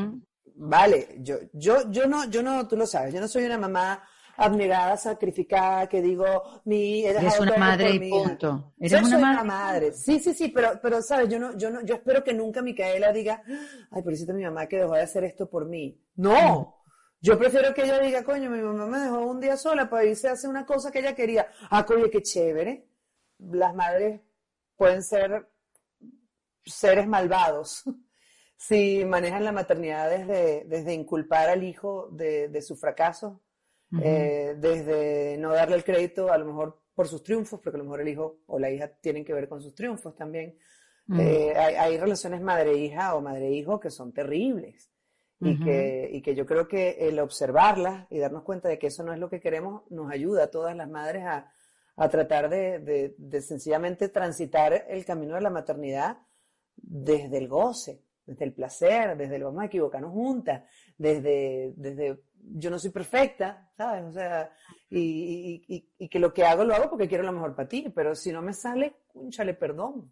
[0.56, 4.04] vale, yo, yo, yo no, yo no, tú lo sabes, yo no soy una mamá
[4.38, 8.74] abnegada, sacrificada, que digo, mi, he Eres una madre y punto.
[8.80, 9.44] Eres una, madre?
[9.44, 9.92] madre.
[9.94, 13.12] Sí, sí, sí, pero, pero, sabes, yo no, yo no, yo espero que nunca Micaela
[13.12, 13.42] diga,
[13.90, 16.00] ay, por eso mi mamá que dejó de hacer esto por mí.
[16.16, 16.76] No.
[17.20, 20.30] Yo prefiero que ella diga, coño, mi mamá me dejó un día sola para irse
[20.30, 21.48] a hacer una cosa que ella quería.
[21.72, 22.88] Ah, coño, qué chévere.
[23.40, 24.22] Las madres
[24.76, 25.50] pueden ser
[26.64, 27.84] seres malvados
[28.58, 33.42] si manejan la maternidad desde, desde inculpar al hijo de, su fracaso,
[34.02, 37.86] eh, desde no darle el crédito a lo mejor por sus triunfos, porque a lo
[37.86, 40.58] mejor el hijo o la hija tienen que ver con sus triunfos también.
[41.06, 41.20] Mm.
[41.22, 44.92] Eh, hay, relaciones madre-hija o madre-hijo que son terribles
[45.40, 49.04] y, que, y que yo creo que el observarlas y darnos cuenta de que eso
[49.04, 51.54] no es lo que queremos nos ayuda a todas las madres a,
[51.98, 56.20] a tratar de, de, sencillamente transitar el camino de la maternidad
[56.76, 60.64] desde el goce, desde el placer, desde el vamos a equivocarnos juntas,
[60.98, 64.04] desde, desde yo no soy perfecta, ¿sabes?
[64.06, 64.52] O sea,
[64.90, 67.92] y, y, y, que lo que hago lo hago porque quiero lo mejor para ti,
[67.96, 70.12] pero si no me sale, cúnchale, perdón.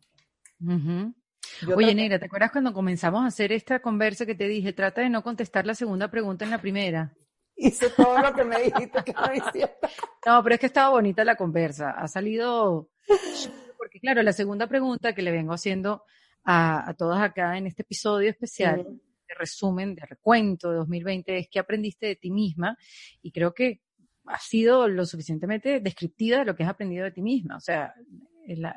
[1.75, 5.09] Oye, Negra, ¿te acuerdas cuando comenzamos a hacer esta conversa que te dije, trata de
[5.09, 7.13] no contestar la segunda pregunta en la primera?
[7.57, 9.75] Hice todo lo que me dijiste que no hiciera.
[10.25, 11.91] No, pero es que estaba bonita la conversa.
[11.91, 12.89] Ha salido.
[13.77, 16.03] Porque, claro, la segunda pregunta que le vengo haciendo
[16.45, 18.85] a, a todas acá en este episodio especial,
[19.27, 22.77] de resumen, de recuento de 2020, es que aprendiste de ti misma.
[23.21, 23.81] Y creo que
[24.27, 27.57] ha sido lo suficientemente descriptiva de lo que has aprendido de ti misma.
[27.57, 27.93] O sea,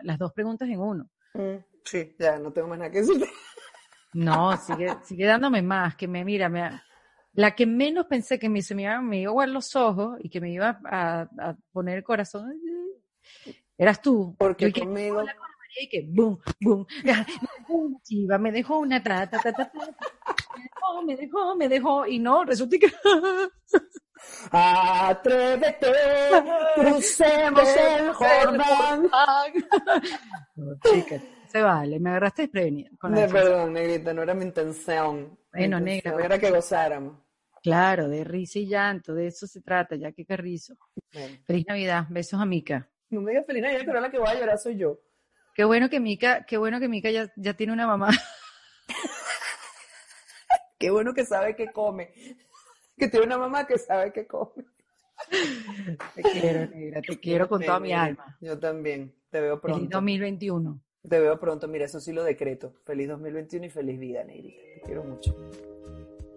[0.02, 1.10] las dos preguntas en uno.
[1.34, 3.24] Mm, sí, ya no tengo más nada que decir.
[4.14, 6.80] No, sigue, sigue dándome más, que me mira, me,
[7.34, 10.18] la que menos pensé que me, se me iba, me iba a guardar los ojos
[10.20, 12.58] y que me iba a, a poner el corazón,
[13.76, 14.34] eras tú.
[14.38, 15.22] Porque conmigo...
[15.80, 19.70] Y que boom, boom, me dejó una chiva, me dejó una ta, ta, ta, ta,
[19.70, 19.88] ta,
[20.56, 22.92] me dejó, me dejó, me dejó, y no, resulta que...
[24.50, 25.92] Atrévete,
[26.74, 29.08] crucemos el Jordán.
[30.82, 32.90] Chicas, se vale, me agarraste desprevenida.
[32.98, 35.38] Con de perdón, negrita, no era mi intención.
[35.52, 36.16] Bueno, negra.
[36.24, 37.16] Era que gozáramos.
[37.62, 40.74] Claro, de risa y llanto, de eso se trata, ya que carrizo.
[41.44, 42.88] Feliz Navidad, besos a Mica.
[43.10, 44.98] No me digas feliz Navidad, pero la que voy a llorar soy yo.
[45.58, 48.10] Qué bueno que Mica, qué bueno que Mica ya, ya tiene una mamá.
[50.78, 52.12] qué bueno que sabe que come.
[52.96, 54.66] Que tiene una mamá que sabe que come.
[56.14, 58.38] Te quiero, negra, te quiero con toda mi alma.
[58.40, 59.78] Yo también, te veo pronto.
[59.78, 60.80] Feliz 2021.
[61.08, 62.74] Te veo pronto, mira, eso sí lo decreto.
[62.84, 64.62] Feliz 2021 y feliz vida, negrita.
[64.76, 65.34] Te quiero mucho.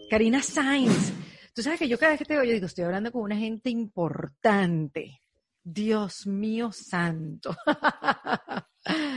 [0.09, 1.13] Karina Sainz.
[1.53, 3.37] Tú sabes que yo cada vez que te veo, yo digo, estoy hablando con una
[3.37, 5.21] gente importante.
[5.63, 7.55] Dios mío santo.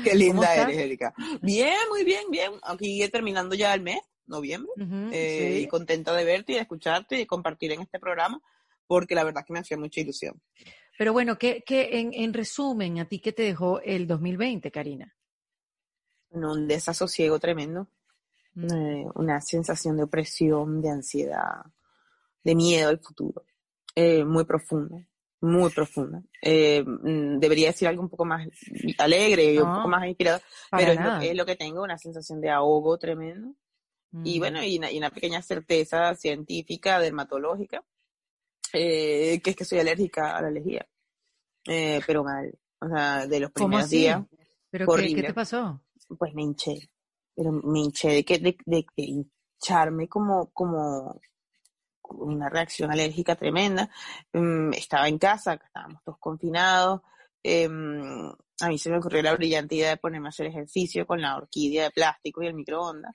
[0.05, 1.15] Qué linda eres, Erika.
[1.41, 2.53] Bien, muy bien, bien.
[2.63, 4.73] Aquí terminando ya el mes, noviembre,
[5.13, 8.41] eh, y contenta de verte y de escucharte y de compartir en este programa,
[8.87, 10.41] porque la verdad es que me hacía mucha ilusión.
[10.99, 15.15] Pero bueno, ¿qué, qué en, en, resumen, a ti qué te dejó el 2020, Karina?
[16.31, 17.89] Un desasosiego tremendo,
[18.57, 21.65] eh, una sensación de opresión, de ansiedad,
[22.43, 23.45] de miedo al futuro,
[23.95, 25.05] eh, muy profunda,
[25.45, 26.23] muy profunda.
[26.43, 28.49] Eh, mm, debería decir algo un poco más
[28.99, 32.99] alegre y un poco más inspirado, pero es lo, que, tengo, una sensación de ahogo
[32.99, 33.55] tremendo.
[34.25, 34.39] Y mm.
[34.39, 37.85] bueno, y una, pequeña certeza científica, dermatológica,
[38.73, 40.87] que es que soy alérgica a la lejía.
[41.65, 44.23] pero mal, o sea, de los primeros días.
[44.71, 45.81] ¿Pero qué, te pasó?
[46.19, 46.91] Pues me hinché
[47.35, 51.21] pero me hinché de que de, de, hincharme como, como
[52.19, 53.91] una reacción alérgica tremenda.
[54.33, 57.01] Mm, estaba en casa, estábamos todos confinados.
[57.43, 61.21] Em, a mí se me ocurrió la brillante idea de ponerme a hacer ejercicio con
[61.21, 63.15] la orquídea de plástico y el microondas.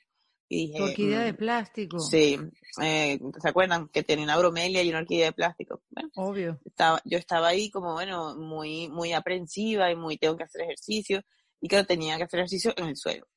[0.52, 2.00] Y dije, orquídea de mm, plástico.
[2.00, 2.40] Sí,
[2.82, 3.88] eh, ¿se acuerdan?
[3.90, 5.84] Que tenía una bromelia y una orquídea de plástico.
[6.16, 6.60] Obvio.
[6.66, 11.22] Estaba, yo estaba ahí como, bueno, muy, muy aprensiva y muy tengo que hacer ejercicio.
[11.62, 13.28] Y claro, tenía que hacer ejercicio en el suelo.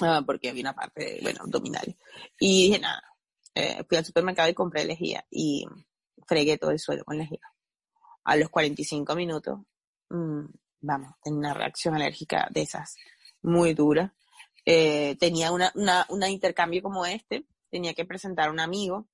[0.00, 1.96] Ah, porque había una parte, bueno, abdominal.
[2.38, 3.02] Y dije, nada,
[3.58, 5.66] eh, fui al supermercado y compré lejía y
[6.28, 7.40] fregué todo el suelo con lejía.
[8.22, 9.58] A los 45 minutos,
[10.10, 10.44] mmm,
[10.80, 12.94] vamos, tenía una reacción alérgica de esas
[13.42, 14.14] muy dura.
[14.64, 19.08] Eh, tenía una, una, una, intercambio como este, tenía que presentar a un amigo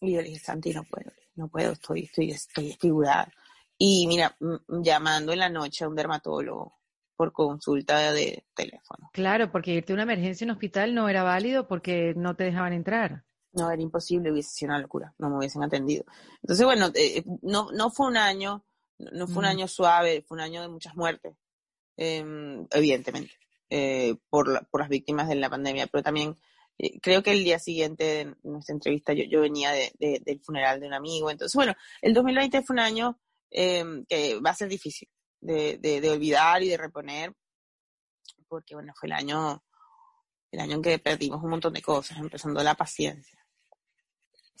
[0.00, 3.32] y yo le dije, Santi, no puedo, no puedo, estoy, estoy, estoy desfigurada.
[3.76, 4.36] Y mira,
[4.68, 6.80] llamando en la noche a un dermatólogo,
[7.16, 9.10] por consulta de teléfono.
[9.12, 12.44] Claro, porque irte a una emergencia en un hospital no era válido porque no te
[12.44, 13.24] dejaban entrar.
[13.52, 16.04] No, era imposible, hubiese sido una locura, no me hubiesen atendido.
[16.42, 18.64] Entonces, bueno, eh, no, no fue un año,
[18.98, 21.34] no fue un año suave, fue un año de muchas muertes,
[21.96, 23.32] em, evidentemente,
[23.68, 26.36] eh, por, por las víctimas de la pandemia, pero también
[26.78, 30.80] eh, creo que el día siguiente de nuestra entrevista yo, yo venía de, del funeral
[30.80, 34.68] de un amigo, entonces, bueno, el 2020 fue un año em, que va a ser
[34.68, 35.08] difícil,
[35.40, 37.34] de, de, olvidar y de reponer,
[38.46, 39.64] porque bueno, fue el año,
[40.52, 43.39] el año en que perdimos un montón de cosas, empezando la paciencia.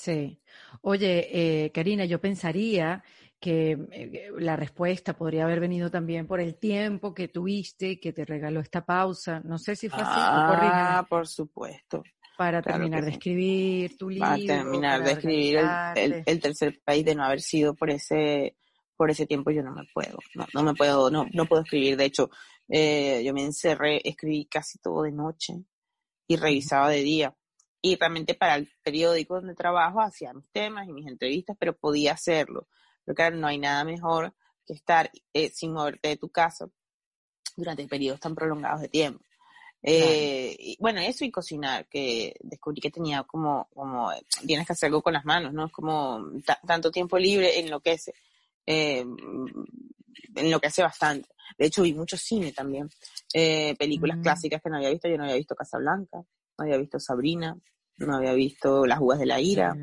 [0.00, 0.40] Sí.
[0.80, 3.04] Oye, eh, Karina, yo pensaría
[3.38, 8.24] que eh, la respuesta podría haber venido también por el tiempo que tuviste, que te
[8.24, 9.42] regaló esta pausa.
[9.44, 10.10] No sé si fue así.
[10.16, 12.02] Ah, por supuesto.
[12.38, 14.26] Para terminar de escribir tu libro.
[14.26, 15.58] Para terminar de escribir
[15.94, 18.56] el, el, tercer país, de no haber sido por ese
[18.96, 21.98] por ese tiempo yo no me puedo, no, no me puedo, no, no puedo escribir.
[21.98, 22.30] De hecho,
[22.72, 25.54] Eh, yo me encerré, escribí casi todo de noche
[26.28, 27.36] y revisaba de día.
[27.82, 32.12] Y realmente para el periódico donde trabajo hacía mis temas y mis entrevistas, pero podía
[32.12, 32.68] hacerlo.
[33.04, 34.34] Pero claro, no hay nada mejor
[34.66, 36.68] que estar eh, sin moverte de tu casa
[37.56, 39.24] durante periodos tan prolongados de tiempo.
[39.82, 44.10] Eh, y, bueno, eso y cocinar, que descubrí que tenía como, como,
[44.46, 45.66] tienes que hacer algo con las manos, ¿no?
[45.66, 46.22] Es como
[46.66, 48.12] tanto tiempo libre enloquece,
[48.66, 49.04] eh,
[50.34, 51.28] enloquece bastante.
[51.56, 52.90] De hecho, vi mucho cine también,
[53.32, 54.22] eh, películas Mm.
[54.22, 56.22] clásicas que no había visto, yo no había visto Casablanca,
[56.60, 57.58] no había visto Sabrina,
[57.96, 59.74] no había visto Las Uvas de la Ira,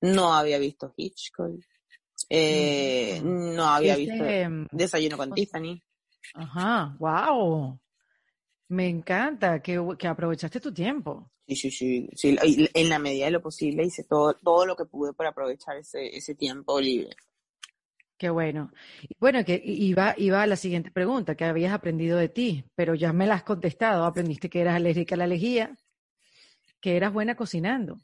[0.00, 1.60] no había visto Hitchcock,
[2.28, 3.54] eh, Mm.
[3.54, 5.80] no había Viste, visto em, Desayuno con Tiffany.
[6.34, 7.78] Ajá, wow.
[8.68, 11.30] Me encanta que, que aprovechaste tu tiempo.
[11.46, 12.36] Sí, sí, sí, sí,
[12.74, 16.16] en la medida de lo posible hice todo, todo lo que pude para aprovechar ese,
[16.16, 17.10] ese tiempo libre.
[18.16, 18.70] Qué bueno.
[19.18, 23.12] Bueno, que iba, iba a la siguiente pregunta, que habías aprendido de ti, pero ya
[23.12, 24.04] me la has contestado.
[24.04, 25.74] Aprendiste que eras alérgica a la lejía,
[26.80, 27.94] que eras buena cocinando.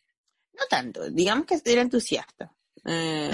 [0.52, 2.52] No tanto, digamos que era entusiasta.
[2.88, 3.30] Eh,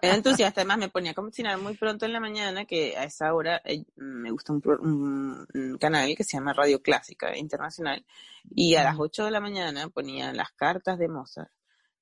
[0.00, 3.32] era entusiasta, además me ponía a cocinar muy pronto en la mañana, que a esa
[3.34, 8.04] hora eh, me gusta un, un- un canal que se llama Radio Clásica Internacional,
[8.50, 9.04] y a las Ujú.
[9.04, 11.50] 8 de la mañana ponían las cartas de Mozart.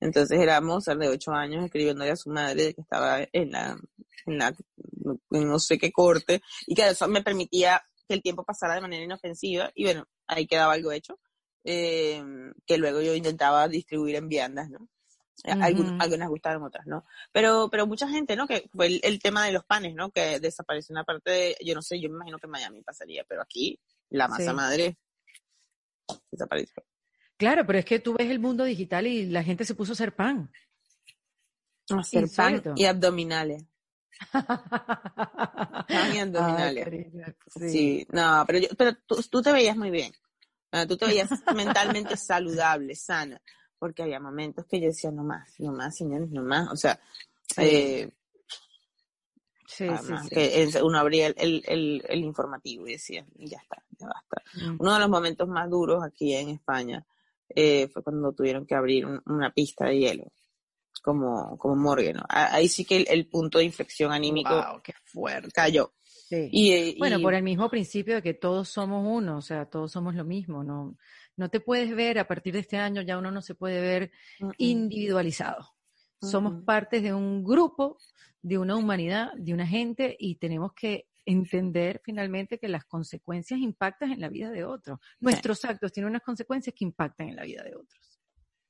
[0.00, 3.78] Entonces era Mozart de 8 años escribiéndole a su madre que estaba en la,
[4.24, 4.54] en la,
[5.30, 8.80] en no sé qué corte, y que eso me permitía que el tiempo pasara de
[8.80, 11.18] manera inofensiva, y bueno, ahí quedaba algo hecho,
[11.64, 12.22] eh,
[12.66, 14.88] que luego yo intentaba distribuir en viandas, ¿no?
[15.44, 17.06] Algunas gustaron, otras no.
[17.32, 18.46] Pero, pero mucha gente, ¿no?
[18.46, 20.10] Que fue el, el tema de los panes, ¿no?
[20.10, 23.24] Que desapareció una parte de, yo no sé, yo me imagino que en Miami pasaría,
[23.26, 24.56] pero aquí la masa Sí.
[24.56, 24.98] madre
[26.30, 26.84] desapareció.
[27.38, 29.94] Claro, pero es que tú ves el mundo digital y la gente se puso a
[29.94, 30.50] hacer pan.
[31.88, 33.64] Hacer pan y abdominales.
[34.30, 36.84] Pan y abdominales.
[36.86, 37.68] Ay, cariño, sí.
[37.70, 40.12] Sí, no, pero, yo, pero tú, tú te veías muy bien.
[40.72, 43.40] Ah, Tú te veías mentalmente saludable, sana,
[43.78, 46.70] porque había momentos que yo decía, no más, no más, señores, no más.
[46.70, 47.00] O sea,
[47.48, 47.62] Sí.
[47.62, 48.10] eh,
[49.66, 50.34] Sí, además sí.
[50.34, 54.42] que uno abría el, el, el, el informativo y decía, ya está, ya basta.
[54.54, 54.76] Mm.
[54.80, 57.06] Uno de los momentos más duros aquí en España
[57.54, 60.32] eh, fue cuando tuvieron que abrir un- una pista de hielo,
[61.02, 65.50] como, como morgue, Ahí sí que el, el punto de inflexión anímico qué fuerte.
[65.52, 65.92] cayó.
[66.30, 66.48] Sí.
[66.52, 69.66] Y, eh, Bueno, y- por el mismo principio de que todos somos uno, o sea,
[69.66, 70.96] todos somos lo mismo, no,
[71.36, 74.12] no te puedes ver, a partir de este año ya uno no se puede ver
[74.56, 75.74] individualizado.
[76.22, 77.98] Somos partes de un grupo,
[78.42, 84.12] de una humanidad, de una gente y tenemos que entender finalmente que las consecuencias impactan
[84.12, 85.00] en la vida de otros.
[85.18, 88.20] Nuestros actos tienen unas consecuencias que impactan en la vida de otros.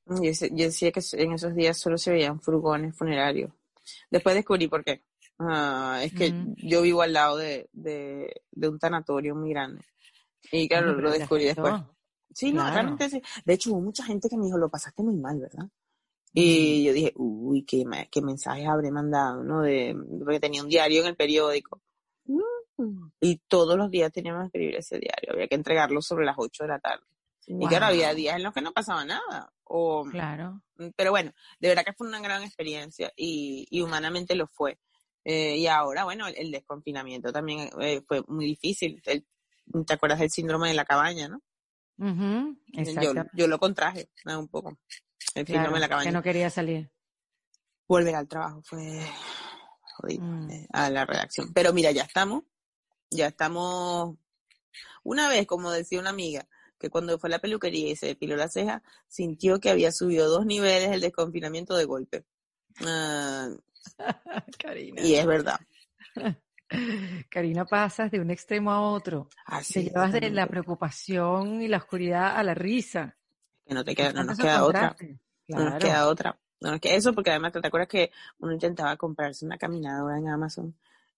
[0.07, 3.53] Yo decía que en esos días solo se veían furgones funerarios.
[4.11, 5.03] Después descubrí por qué.
[5.41, 6.55] Ah, es que Ujú.
[6.59, 9.83] yo vivo al lado de, de, de un tanatorio muy grande.
[10.53, 11.75] Y claro, lo descubrí después.
[12.33, 13.23] Sí, no, realmente sí.
[13.45, 15.65] De hecho, hubo mucha gente que me dijo, lo pasaste muy mal, ¿verdad?
[15.65, 15.71] Mm.
[16.35, 19.63] Y yo dije, uy, qué, qué mensajes habré mandado, ¿no?
[19.63, 21.81] De, porque tenía un diario en el periódico.
[22.27, 23.11] Mm.
[23.21, 25.33] Y todos los días teníamos que escribir ese diario.
[25.33, 27.05] Había que entregarlo sobre las 8 de la tarde.
[27.47, 29.53] Y claro, había días en los que no pasaba nada.
[29.65, 30.63] O, Claro.
[30.95, 34.79] pero bueno, de verdad que fue una gran experiencia y, y humanamente lo fue.
[35.25, 39.01] Eh, y ahora, bueno, el, el desconfinamiento también eh, fue muy difícil.
[39.05, 39.27] El-
[39.87, 41.41] ¿Te acuerdas del síndrome de la cabaña, no?
[41.99, 43.25] Ujú, Yo, Exacto.
[43.35, 44.77] yo lo contraje un poco.
[45.35, 46.11] El síndrome de la que cabaña.
[46.13, 46.91] no quería salir.
[47.87, 49.01] Volver al trabajo fue
[49.97, 50.51] jodido, Mm.
[50.51, 51.53] eh, a la redacción.
[51.53, 52.45] Pero mira, ya estamos.
[53.11, 54.17] Ya estamos.
[55.05, 58.37] Una vez, como decía una amiga, que cuando fue a la peluquería y se depiló
[58.37, 62.25] la ceja, sintió que había subido dos niveles el desconfinamiento de golpe.
[62.81, 63.49] Ah,
[64.59, 65.03] Karina.
[65.03, 65.61] y es verdad.
[67.31, 69.29] Karina, pasas de un extremo a otro.
[69.45, 73.17] Así Te llevas de la preocupación y la oscuridad a la risa.
[73.67, 74.97] Que no te queda, no nos queda otra.
[75.49, 76.39] No nos queda otra.
[76.61, 80.29] No nos queda eso porque además te acuerdas que uno intentaba comprarse una caminadora en
[80.29, 80.77] Amazon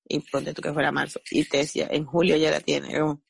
[0.09, 3.01] y ponte tú que fuera marzo y te decía, en julio ya la tiene.
[3.03, 3.21] O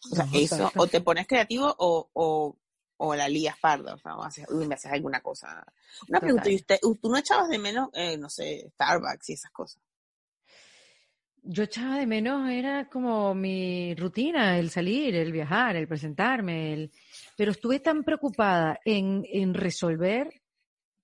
[0.00, 2.56] sea, No, eso, o te pones creativo o, o,
[2.96, 5.64] o la lías parda, o sea, o haces, uy, me haces alguna cosa.
[6.08, 9.50] Una pregunta, ¿y usted, tú no echabas de menos, eh, no sé, Starbucks y esas
[9.50, 9.82] cosas?
[11.42, 16.92] Yo echaba de menos, era como mi rutina, el salir, el viajar, el presentarme, el...
[17.36, 20.40] pero estuve tan preocupada en, en resolver,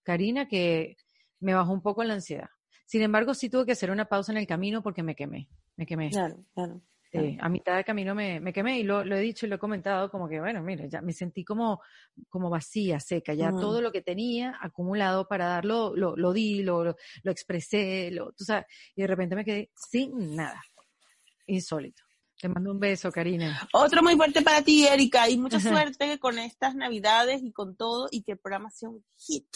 [0.03, 0.97] Karina, que
[1.41, 2.49] me bajó un poco la ansiedad.
[2.87, 5.85] Sin embargo, sí tuve que hacer una pausa en el camino porque me quemé, me
[5.85, 6.11] quemé.
[6.11, 6.81] Claro, claro.
[7.13, 9.57] Sí, a mitad de camino me, me quemé y lo, lo he dicho y lo
[9.57, 11.81] he comentado como que, bueno, mira, ya me sentí como,
[12.29, 16.85] como vacía, seca, ya todo lo que tenía acumulado para darlo, lo, lo di, lo,
[16.85, 20.63] lo, lo expresé, lo, tú sabes, y de repente me quedé sin nada,
[21.47, 22.05] insólito.
[22.41, 23.69] Te mando un beso, Karina.
[23.75, 28.09] Otro muy fuerte para ti, Erika, y mucha suerte con estas navidades y con todo,
[28.11, 29.47] y que el programa sea un hit.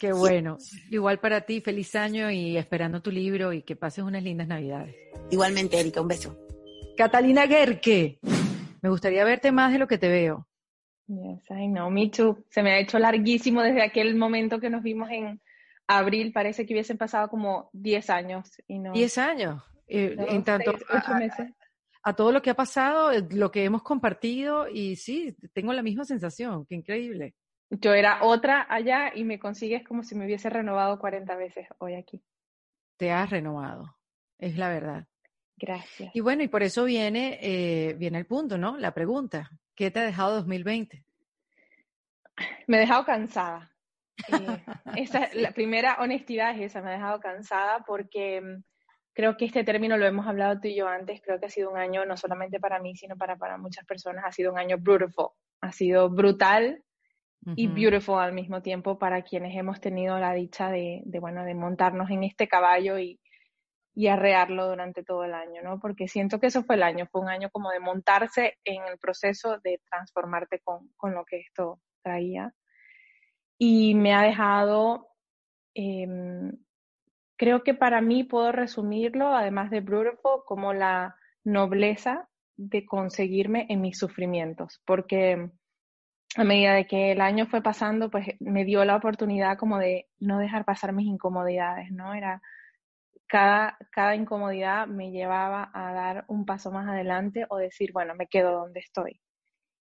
[0.00, 0.58] Qué bueno.
[0.90, 4.96] Igual para ti, feliz año y esperando tu libro y que pases unas lindas navidades.
[5.30, 6.47] Igualmente, Erika, un beso.
[6.98, 8.18] Catalina Gerke,
[8.82, 10.48] me gustaría verte más de lo que te veo.
[11.06, 12.44] Yes, I know, me too.
[12.50, 15.40] Se me ha hecho larguísimo desde aquel momento que nos vimos en
[15.86, 16.32] abril.
[16.32, 18.50] Parece que hubiesen pasado como 10 años.
[18.66, 19.62] Y no, 10 años.
[19.86, 21.52] Eh, no, en tanto, seis, ocho a- meses.
[22.02, 25.82] a todo lo que ha pasado, eh, lo que hemos compartido y sí, tengo la
[25.82, 27.36] misma sensación, qué increíble.
[27.70, 31.94] Yo era otra allá y me consigues como si me hubiese renovado 40 veces hoy
[31.94, 32.20] aquí.
[32.96, 33.96] Te has renovado,
[34.38, 35.06] es la verdad.
[35.58, 36.14] Gracias.
[36.14, 38.76] Y bueno, y por eso viene, eh, viene el punto, ¿no?
[38.78, 41.02] La pregunta, ¿qué te ha dejado 2020?
[42.68, 43.72] Me he dejado cansada.
[44.28, 44.64] Eh,
[44.96, 48.62] esa, la primera honestidad es esa, me ha dejado cansada porque mm,
[49.12, 51.70] creo que este término lo hemos hablado tú y yo antes, creo que ha sido
[51.70, 54.76] un año no solamente para mí, sino para, para muchas personas, ha sido un año
[54.78, 55.30] beautiful,
[55.60, 56.82] ha sido brutal
[57.54, 61.54] y beautiful al mismo tiempo para quienes hemos tenido la dicha de, de, bueno, de
[61.54, 63.18] montarnos en este caballo y,
[63.98, 65.80] y arrearlo durante todo el año, ¿no?
[65.80, 68.96] Porque siento que eso fue el año, fue un año como de montarse en el
[68.96, 72.54] proceso de transformarte con, con lo que esto traía.
[73.58, 75.08] Y me ha dejado,
[75.74, 76.52] em,
[77.36, 83.80] creo que para mí puedo resumirlo, además de beautiful, como la nobleza de conseguirme en
[83.80, 85.50] mis sufrimientos, porque
[86.36, 90.06] a medida de que el año fue pasando, pues me dio la oportunidad como de
[90.20, 92.14] no dejar pasar mis incomodidades, ¿no?
[92.14, 92.40] Era
[93.28, 98.26] cada, cada incomodidad me llevaba a dar un paso más adelante o decir, bueno, me
[98.26, 99.20] quedo donde estoy.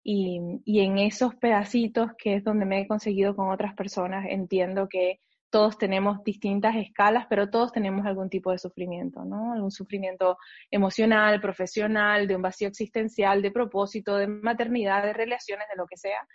[0.02, 4.88] Y, y en esos pedacitos que es donde me he conseguido con otras personas, entiendo
[4.88, 5.20] que
[5.50, 9.52] todos tenemos distintas escalas, pero todos tenemos algún tipo de sufrimiento, ¿no?
[9.52, 10.36] Algún sufrimiento
[10.70, 15.96] emocional, profesional, de un vacío existencial, de propósito, de maternidad, de relaciones, de lo que
[15.96, 16.26] sea.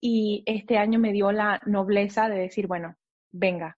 [0.00, 2.96] Y este año me dio la nobleza de decir, bueno,
[3.32, 3.76] venga,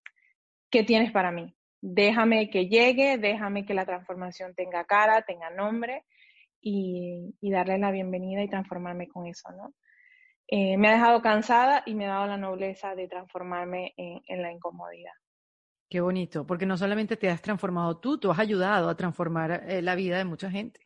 [0.70, 1.54] ¿qué tienes para mí?
[1.82, 6.04] Déjame que llegue, déjame que la transformación tenga cara, tenga nombre
[6.60, 9.74] y, y darle la bienvenida y transformarme con eso, ¿no?
[10.46, 14.42] Eh, me ha dejado cansada y me ha dado la nobleza de transformarme en, en,
[14.42, 15.12] la incomodidad.
[15.88, 19.82] Qué bonito, porque no solamente te has transformado tú, tú has ayudado a transformar eh,
[19.82, 20.80] la vida de mucha gente.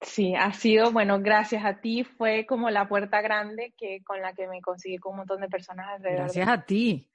[0.00, 4.32] Sí, ha sido, bueno, gracias a ti, fue como la puerta grande que con la
[4.32, 6.24] que me conseguí con un montón de personas alrededor.
[6.24, 7.06] Gracias a ti.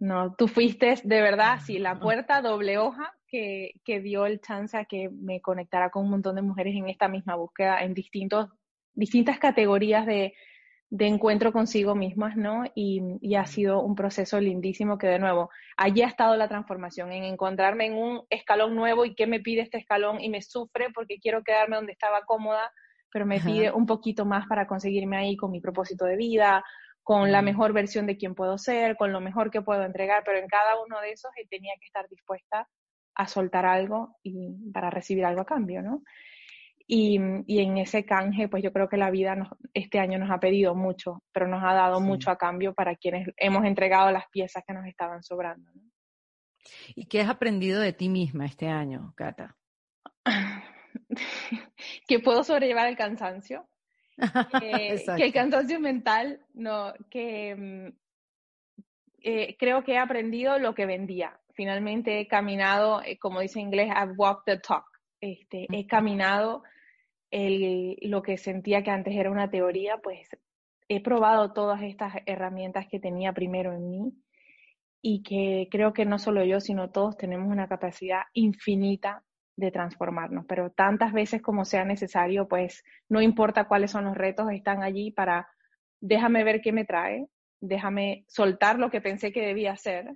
[0.00, 4.76] No, tú fuiste de verdad, sí, la puerta doble hoja que, que dio el chance
[4.76, 8.48] a que me conectara con un montón de mujeres en esta misma búsqueda, en distintos,
[8.94, 10.32] distintas categorías de,
[10.88, 12.64] de encuentro consigo mismas, ¿no?
[12.74, 17.12] Y, y, ha sido un proceso lindísimo que de nuevo, allí ha estado la transformación,
[17.12, 20.88] en encontrarme en un escalón nuevo y qué me pide este escalón y me sufre
[20.94, 22.72] porque quiero quedarme donde estaba cómoda,
[23.12, 23.46] pero me Ajá.
[23.46, 26.64] pide un poquito más para conseguirme ahí con mi propósito de vida,
[27.02, 30.38] con la mejor versión de quien puedo ser, con lo mejor que puedo entregar, pero
[30.38, 32.68] en cada uno de esos tenía que estar dispuesta
[33.14, 36.02] a soltar algo y para recibir algo a cambio, ¿no?
[36.86, 40.30] Y, y, en ese canje, pues yo creo que la vida nos, este año nos
[40.30, 42.04] ha pedido mucho, pero nos ha dado sí.
[42.04, 45.70] mucho a cambio para quienes hemos entregado las piezas que nos estaban sobrando.
[45.72, 45.82] ¿no?
[46.94, 49.56] ¿Y qué has aprendido de ti misma este año, Cata?
[52.08, 53.68] que puedo sobrellevar el cansancio,
[54.60, 57.92] que, que, el cansancio mental, no, que
[59.22, 61.38] eh, creo que he aprendido lo que vendía.
[61.52, 64.84] Finalmente he caminado, eh, como dice en inglés, I've walked the talk.
[65.20, 66.62] Este, he caminado
[67.30, 70.28] el, lo que sentía que antes era una teoría, pues
[70.88, 74.14] he probado todas estas herramientas que tenía primero en mí
[75.02, 79.22] y que creo que no solo yo, sino todos tenemos una capacidad infinita
[79.60, 84.50] de transformarnos, pero tantas veces como sea necesario, pues no importa cuáles son los retos,
[84.50, 85.48] están allí para
[86.00, 87.26] déjame ver qué me trae,
[87.60, 90.14] déjame soltar lo que pensé que debía hacer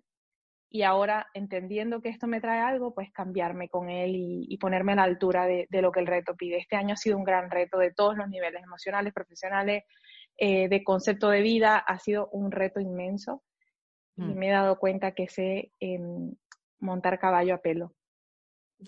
[0.70, 4.92] y ahora entendiendo que esto me trae algo, pues cambiarme con él y, y ponerme
[4.92, 6.58] a la altura de, de, lo que el reto pide.
[6.58, 9.84] Este año ha sido un gran reto de todos los niveles, emocionales, profesionales,
[10.36, 13.44] eh, de concepto de vida, ha sido un reto inmenso
[14.16, 14.30] mm.
[14.30, 16.00] y me he dado cuenta que sé eh,
[16.80, 17.94] montar caballo a pelo.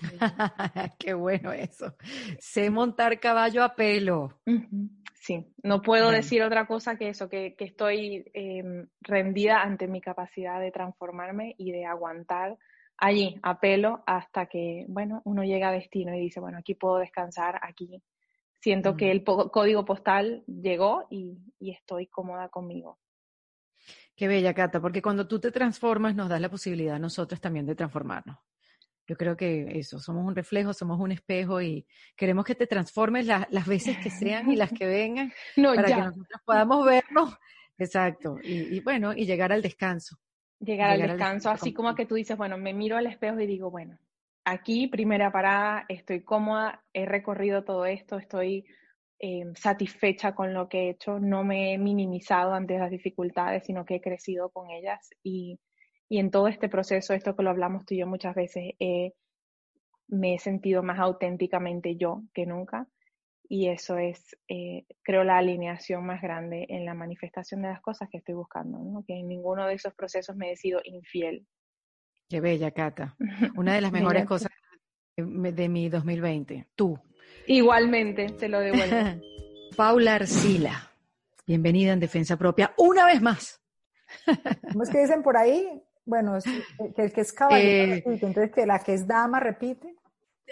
[0.98, 1.94] Qué bueno eso.
[2.38, 4.40] Sé montar caballo a pelo.
[4.46, 4.90] Uh -huh.
[5.14, 6.18] Sí, no puedo bueno.
[6.18, 11.56] decir otra cosa que eso, que, que estoy eh, rendida ante mi capacidad de transformarme
[11.58, 12.56] y de aguantar
[12.96, 16.98] allí a pelo hasta que, bueno, uno llega a destino y dice, bueno, aquí puedo
[16.98, 18.00] descansar, aquí
[18.60, 18.96] siento mm.
[18.96, 22.98] que el código postal llegó y, y estoy cómoda conmigo.
[24.14, 27.66] Qué bella, Cata, porque cuando tú te transformas nos das la posibilidad a nosotros también
[27.66, 28.38] de transformarnos.
[29.06, 31.86] Yo creo que eso, somos un reflejo, somos un espejo y
[32.16, 35.96] queremos que te transformes las veces que sean y las que vengan no, para ya.
[35.96, 37.36] que nosotros podamos vernos.
[37.78, 38.38] Exacto.
[38.42, 40.16] Y, y, bueno, y llegar al descanso.
[40.58, 43.38] Llegar, llegar al descanso, al así como que tú dices, bueno, me miro al espejo
[43.38, 43.98] y digo, bueno,
[44.44, 48.64] aquí primera parada, estoy cómoda, he recorrido todo esto, estoy
[49.18, 53.84] eh, satisfecha con lo que he hecho, no me he minimizado ante las dificultades, sino
[53.84, 55.58] que he crecido con ellas y,
[56.08, 59.12] y en todo este proceso, esto que lo hablamos tú y yo muchas veces, eh,
[60.08, 62.86] me he sentido más auténticamente yo que nunca
[63.48, 68.08] y eso es, eh, creo, la alineación más grande en la manifestación de las cosas
[68.10, 69.04] que estoy buscando, ¿no?
[69.06, 71.46] que en ninguno de esos procesos me he sido infiel.
[72.28, 73.16] Qué bella, Cata.
[73.56, 74.50] Una de las mejores cosas
[75.16, 76.66] de mi 2020.
[76.74, 76.98] Tú.
[77.46, 79.20] Igualmente, te lo devuelvo.
[79.76, 80.90] Paula Arcila,
[81.46, 83.60] bienvenida en Defensa Propia una vez más.
[84.72, 85.82] ¿Cómo es que dicen por ahí?
[86.06, 89.40] Bueno, es, que el que es caballero eh, repite, entonces que la que es dama
[89.40, 89.96] repite.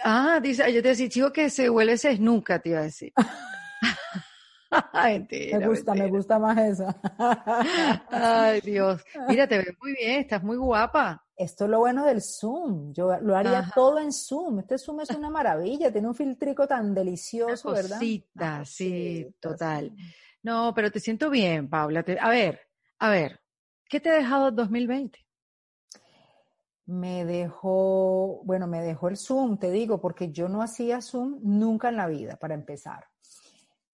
[0.03, 3.13] Ah, dice, yo te decía, chico, que se huele ese nunca, te iba a decir.
[5.05, 6.07] mentira, me gusta, mentira.
[6.07, 6.97] me gusta más esa.
[8.11, 9.03] Ay, Dios.
[9.29, 11.25] Mira, te ves muy bien, estás muy guapa.
[11.37, 12.93] Esto es lo bueno del Zoom.
[12.93, 13.73] Yo lo haría Ajá.
[13.75, 14.61] todo en Zoom.
[14.61, 18.65] Este Zoom es una maravilla, tiene un filtrico tan delicioso, una ¿verdad?
[18.65, 19.93] Sí, total.
[20.43, 22.03] No, pero te siento bien, Paula.
[22.03, 22.61] Te, a ver,
[22.99, 23.41] a ver,
[23.89, 25.24] ¿qué te ha dejado 2020?
[26.87, 31.89] Me dejó, bueno, me dejó el Zoom, te digo, porque yo no hacía Zoom nunca
[31.89, 33.07] en la vida, para empezar.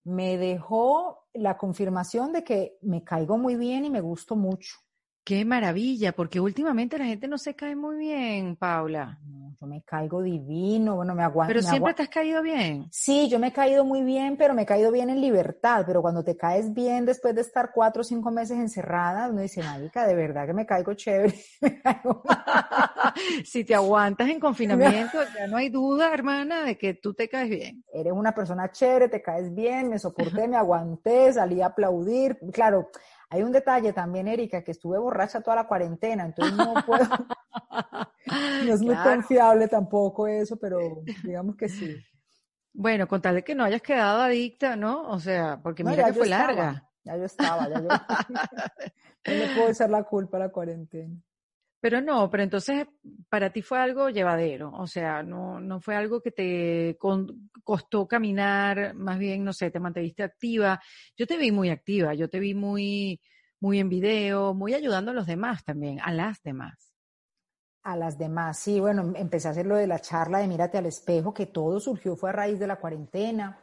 [0.03, 4.75] Me dejó la confirmación de que me caigo muy bien y me gusto mucho.
[5.23, 9.19] Qué maravilla, porque últimamente la gente no se cae muy bien, Paula.
[9.23, 11.53] No, yo me caigo divino, bueno, me aguanto.
[11.53, 12.87] Pero me siempre agu te has caído bien.
[12.89, 15.83] Sí, yo me he caído muy bien, pero me he caído bien en libertad.
[15.85, 19.61] Pero cuando te caes bien después de estar cuatro o cinco meses encerrada, uno dice,
[19.61, 21.35] marica, de verdad que me caigo chévere.
[21.61, 22.23] me caigo...
[23.45, 27.49] si te aguantas en confinamiento, ya no hay duda, hermana, de que tú te caes
[27.51, 27.83] bien.
[27.93, 32.39] Eres una persona chévere, te caes bien, me soporté, me aguanté, salí a aplaudir.
[32.51, 32.89] Claro,
[33.31, 37.05] hay un detalle también, Erika, que estuve borracha toda la cuarentena, entonces no puedo.
[38.65, 41.95] no es muy confiable tampoco eso, pero digamos que sí.
[42.73, 45.03] Bueno, con tal de que no hayas quedado adicta, ¿no?
[45.09, 46.89] O sea, porque no, mira que fue estaba, larga.
[47.05, 47.87] Ya yo estaba, ya yo.
[49.25, 51.15] no le puedo echar la culpa a la cuarentena.
[51.81, 52.85] Pero no, pero entonces
[53.27, 56.95] para ti fue algo llevadero, o sea, no, no fue algo que te
[57.63, 60.79] costó caminar, más bien, no sé, te mantuviste activa.
[61.17, 63.19] Yo te vi muy activa, yo te vi muy,
[63.59, 66.93] muy en video, muy ayudando a los demás también, a las demás.
[67.81, 70.85] A las demás, sí, bueno, empecé a hacer lo de la charla de mírate al
[70.85, 73.57] espejo, que todo surgió fue a raíz de la cuarentena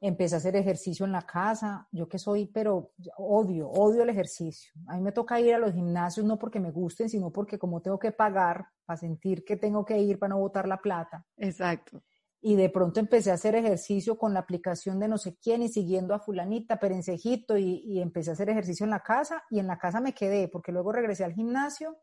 [0.00, 4.72] empecé a hacer ejercicio en la casa, yo que soy, pero odio, odio el ejercicio.
[4.86, 7.80] A mí me toca ir a los gimnasios no porque me gusten, sino porque como
[7.80, 11.24] tengo que pagar para sentir que tengo que ir para no botar la plata.
[11.36, 12.02] Exacto.
[12.40, 15.68] Y de pronto empecé a hacer ejercicio con la aplicación de no sé quién y
[15.68, 19.66] siguiendo a fulanita, perencejito, y, y empecé a hacer ejercicio en la casa y en
[19.66, 21.96] la casa me quedé porque luego regresé al gimnasio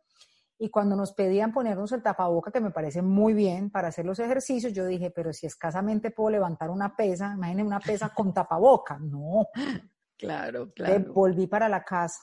[0.58, 4.20] y cuando nos pedían ponernos el tapaboca, que me parece muy bien para hacer los
[4.20, 8.98] ejercicios, yo dije, pero si escasamente puedo levantar una pesa, imagínense una pesa con tapaboca.
[9.00, 9.48] No.
[10.16, 11.12] Claro, claro.
[11.12, 12.22] volví para la casa.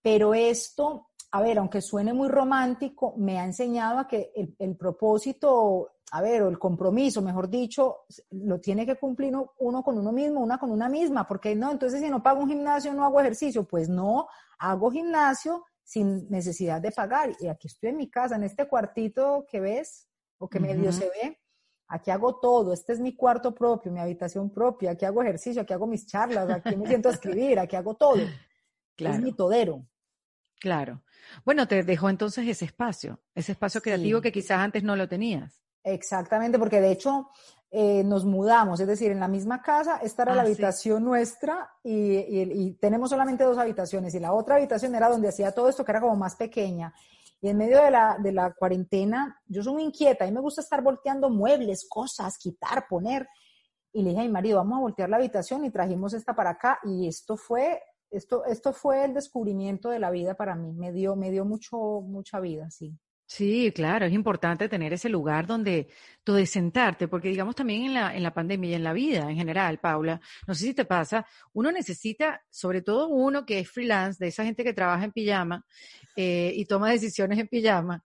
[0.00, 4.74] Pero esto, a ver, aunque suene muy romántico, me ha enseñado a que el, el
[4.74, 9.98] propósito, a ver, o el compromiso, mejor dicho, lo tiene que cumplir uno, uno con
[9.98, 13.04] uno mismo, una con una misma, porque no, entonces si no pago un gimnasio no
[13.04, 14.28] hago ejercicio, pues no,
[14.58, 17.32] hago gimnasio sin necesidad de pagar.
[17.40, 20.08] Y aquí estoy en mi casa, en este cuartito que ves
[20.38, 20.98] o que medio uh -huh.
[20.98, 21.38] se ve.
[21.88, 25.74] Aquí hago todo, este es mi cuarto propio, mi habitación propia, aquí hago ejercicio, aquí
[25.74, 28.22] hago mis charlas, aquí me siento a escribir, aquí hago todo.
[28.96, 29.16] Claro.
[29.16, 29.86] Es mi todero.
[30.58, 31.02] Claro.
[31.44, 34.22] Bueno, te dejó entonces ese espacio, ese espacio creativo sí.
[34.22, 35.62] que quizás antes no lo tenías.
[35.84, 37.28] Exactamente, porque de hecho
[37.74, 41.04] eh, nos mudamos, es decir, en la misma casa, esta era ah, la habitación sí.
[41.04, 45.52] nuestra y, y, y, tenemos solamente dos habitaciones y la otra habitación era donde hacía
[45.52, 46.92] todo esto que era como más pequeña.
[47.40, 50.42] Y en medio de la, de la cuarentena, yo soy muy inquieta, a mí me
[50.42, 53.26] gusta estar volteando muebles, cosas, quitar, poner.
[53.90, 56.50] Y le dije a mi marido, vamos a voltear la habitación y trajimos esta para
[56.50, 60.92] acá y esto fue, esto, esto fue el descubrimiento de la vida para mí, me
[60.92, 62.94] dio, me dio mucho, mucha vida, sí.
[63.34, 65.88] Sí, claro, es importante tener ese lugar donde,
[66.22, 69.36] donde sentarte, porque digamos también en la, en la pandemia y en la vida en
[69.36, 74.22] general, Paula, no sé si te pasa, uno necesita, sobre todo uno que es freelance,
[74.22, 75.64] de esa gente que trabaja en pijama
[76.14, 78.04] eh, y toma decisiones en pijama,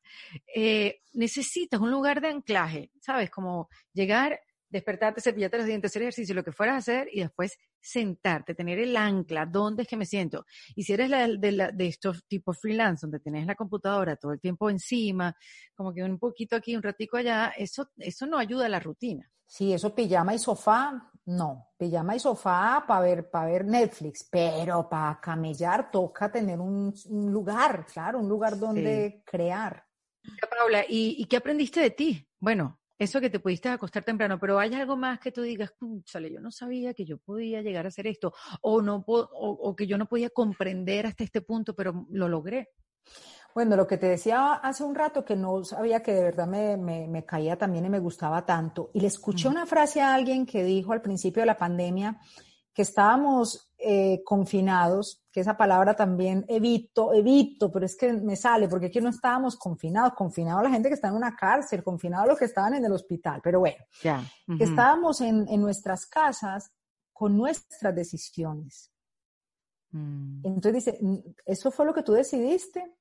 [0.56, 3.30] eh, necesitas un lugar de anclaje, ¿sabes?
[3.30, 7.58] Como llegar despertarte, cepillarte los dientes, hacer ejercicio, lo que fueras a hacer y después
[7.80, 10.46] sentarte, tener el ancla, dónde es que me siento.
[10.76, 14.34] Y si eres la, de, la, de estos tipos freelance, donde tenés la computadora todo
[14.34, 15.36] el tiempo encima,
[15.76, 19.30] como que un poquito aquí, un ratico allá, eso, eso no ayuda a la rutina.
[19.46, 21.70] Sí, eso pijama y sofá, no.
[21.78, 27.32] Pijama y sofá para ver, para ver Netflix, pero para camellar toca tener un, un
[27.32, 29.86] lugar, claro, un lugar donde crear.
[30.50, 32.28] Paula, ¿y, ¿y qué aprendiste de ti?
[32.40, 35.74] Bueno, eso que te pudiste acostar temprano, pero hay algo más que tú digas,
[36.06, 39.76] sale, yo no sabía que yo podía llegar a hacer esto, o, no, o, o
[39.76, 42.70] que yo no podía comprender hasta este punto, pero lo logré.
[43.54, 46.78] Bueno, lo que te decía hace un rato, que no sabía que de verdad me,
[46.78, 50.46] me, me caía también y me gustaba tanto, y le escuché una frase a alguien
[50.46, 52.20] que dijo al principio de la pandemia
[52.72, 58.68] que estábamos eh, confinados, que esa palabra también evito, evito, pero es que me sale,
[58.68, 62.40] porque aquí no estábamos confinados, confinados la gente que está en una cárcel, confinados los
[62.40, 64.24] que estaban en el hospital, pero bueno, Ya.
[64.58, 66.72] que estábamos en, en nuestras casas
[67.14, 68.92] con nuestras decisiones.
[69.92, 70.42] Mm.
[70.44, 71.00] Entonces dice,
[71.46, 72.97] eso fue lo que tú decidiste,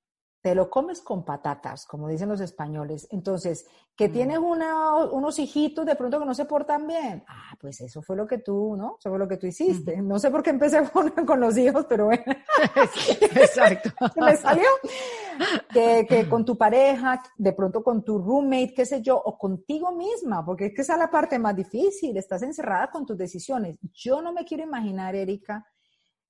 [0.47, 3.09] te lo comes con patatas, como dicen los españoles.
[3.11, 3.67] Entonces,
[3.97, 4.13] que Mm.
[4.13, 8.15] tienes una, unos hijitos de pronto que no se portan bien, ah, pues eso fue
[8.15, 8.95] lo que tú, ¿no?
[8.97, 10.01] Eso fue lo que tú hiciste.
[10.03, 12.23] No sé por qué empecé con, con los hijos, pero bueno,
[13.35, 13.91] Exacto.
[14.25, 14.69] me salió.
[15.73, 19.91] Que, que con tu pareja, de pronto con tu roommate, qué sé yo, o contigo
[19.97, 23.79] misma, porque es que esa es la parte más difícil, estás encerrada con tus decisiones.
[23.93, 25.67] Yo no me quiero imaginar, Erika,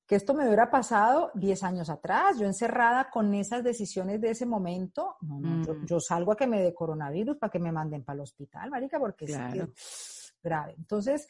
[0.07, 4.47] que esto me hubiera pasado 10 años atrás, yo encerrada con esas decisiones de ese
[4.47, 5.85] momento, no, no, yo, Mm.
[5.87, 8.99] yo salgo a que me dé coronavirus para que me manden para el hospital, marica,
[9.01, 9.65] porque es que Claro.
[9.65, 10.75] es grave.
[10.79, 11.29] Entonces,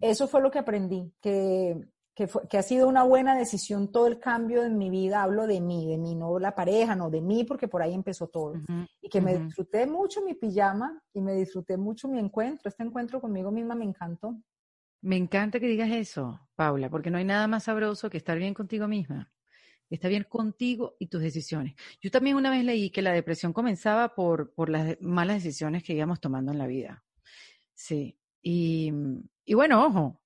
[0.00, 1.80] eso fue lo que aprendí, que,
[2.14, 5.46] que, fue- que ha sido una buena decisión todo el cambio en mi vida, hablo
[5.46, 8.54] de mí, de mí, no la pareja, no de mí, porque por ahí empezó todo.
[9.00, 13.20] Y que me disfruté mucho mi pijama y me disfruté mucho mi encuentro, este encuentro
[13.20, 14.36] conmigo misma me encantó.
[15.04, 18.54] Me encanta que digas eso, Paula, porque no hay nada más sabroso que estar bien
[18.54, 19.30] contigo misma.
[19.90, 21.74] Estar bien contigo y tus decisiones.
[22.00, 25.92] Yo también una vez leí que la depresión comenzaba por, por las malas decisiones que
[25.92, 27.04] íbamos tomando en la vida.
[27.74, 28.18] Sí.
[28.40, 28.90] Y,
[29.44, 30.22] y bueno, ojo,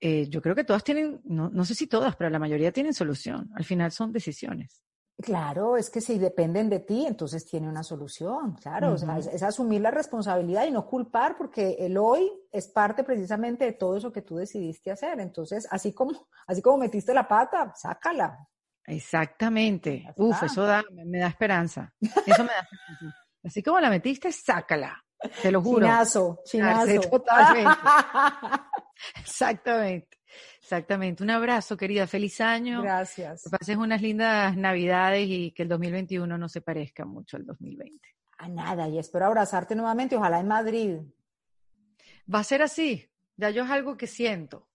[0.00, 2.92] eh, yo creo que todas tienen, no, no sé si todas, pero la mayoría tienen
[2.92, 3.50] solución.
[3.54, 4.83] Al final son decisiones.
[5.22, 9.20] Claro, es que si dependen de ti, entonces tiene una solución, claro, o sea, Ujú.
[9.20, 13.72] es, es asumir la responsabilidad y no culpar, porque el hoy es parte precisamente de
[13.72, 15.20] todo eso que tú decidiste hacer.
[15.20, 18.48] Entonces, así como, así como metiste la pata, sácala.
[18.86, 20.04] Exactamente.
[20.16, 21.94] Uf, eso da, me, da esperanza.
[22.00, 23.16] Eso me da esperanza.
[23.44, 25.02] Así como la metiste, sácala.
[25.42, 25.86] Te lo juro.
[25.86, 27.00] Chinazo, chinazo.
[27.10, 27.78] Totalmente.
[29.20, 30.18] Exactamente,
[30.64, 31.22] exactamente.
[31.22, 32.06] Un abrazo, querida.
[32.06, 32.80] Feliz año.
[32.82, 33.44] Gracias.
[33.44, 38.08] Que pases unas lindas navidades y que el 2021 no se parezca mucho al 2020.
[38.38, 40.98] A nada, y espero abrazarte nuevamente, ojalá en Madrid.
[42.32, 43.08] Va a ser así.
[43.36, 44.68] Ya yo es algo que siento.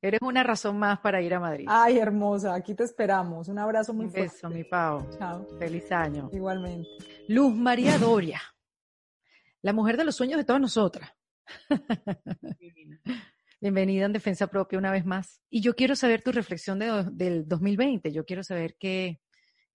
[0.00, 1.66] Eres una razón más para ir a Madrid.
[1.68, 3.48] Ay, hermosa, aquí te esperamos.
[3.48, 4.30] Un abrazo muy Un fuerte.
[4.34, 5.08] beso, mi Pau.
[5.18, 5.46] Chao.
[5.58, 6.28] Feliz año.
[6.32, 6.88] Igualmente.
[7.28, 8.40] Luz María Doria,
[9.62, 11.10] la mujer de los sueños de todas nosotras.
[13.60, 15.40] Bienvenida en Defensa Propia una vez más.
[15.50, 18.12] Y yo quiero saber tu reflexión de- del 2020.
[18.12, 19.20] Yo quiero saber qué,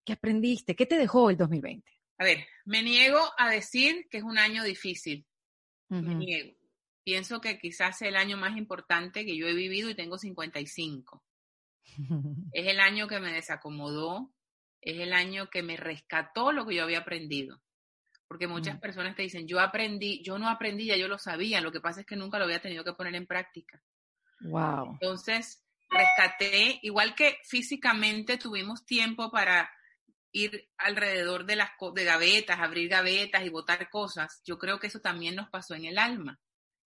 [0.06, 1.90] qué aprendiste, qué te dejó el 2020.
[2.18, 5.26] A ver, me niego a decir que es un año difícil.
[5.90, 6.56] Me niego.
[7.04, 11.24] Pienso que quizás sea el año más importante que yo he vivido y tengo 55.
[12.54, 14.32] Es el año que me desacomodó,
[14.82, 17.62] es el año que me rescató lo que yo había aprendido.
[18.30, 18.80] Porque muchas Mm.
[18.80, 22.02] personas te dicen, yo aprendí, yo no aprendí, ya yo lo sabía, lo que pasa
[22.02, 23.82] es que nunca lo había tenido que poner en práctica.
[24.42, 25.00] Wow.
[25.02, 29.70] Entonces, rescaté, igual que físicamente tuvimos tiempo para
[30.32, 35.00] ir alrededor de las de gavetas, abrir gavetas y botar cosas, yo creo que eso
[35.00, 36.40] también nos pasó en el alma.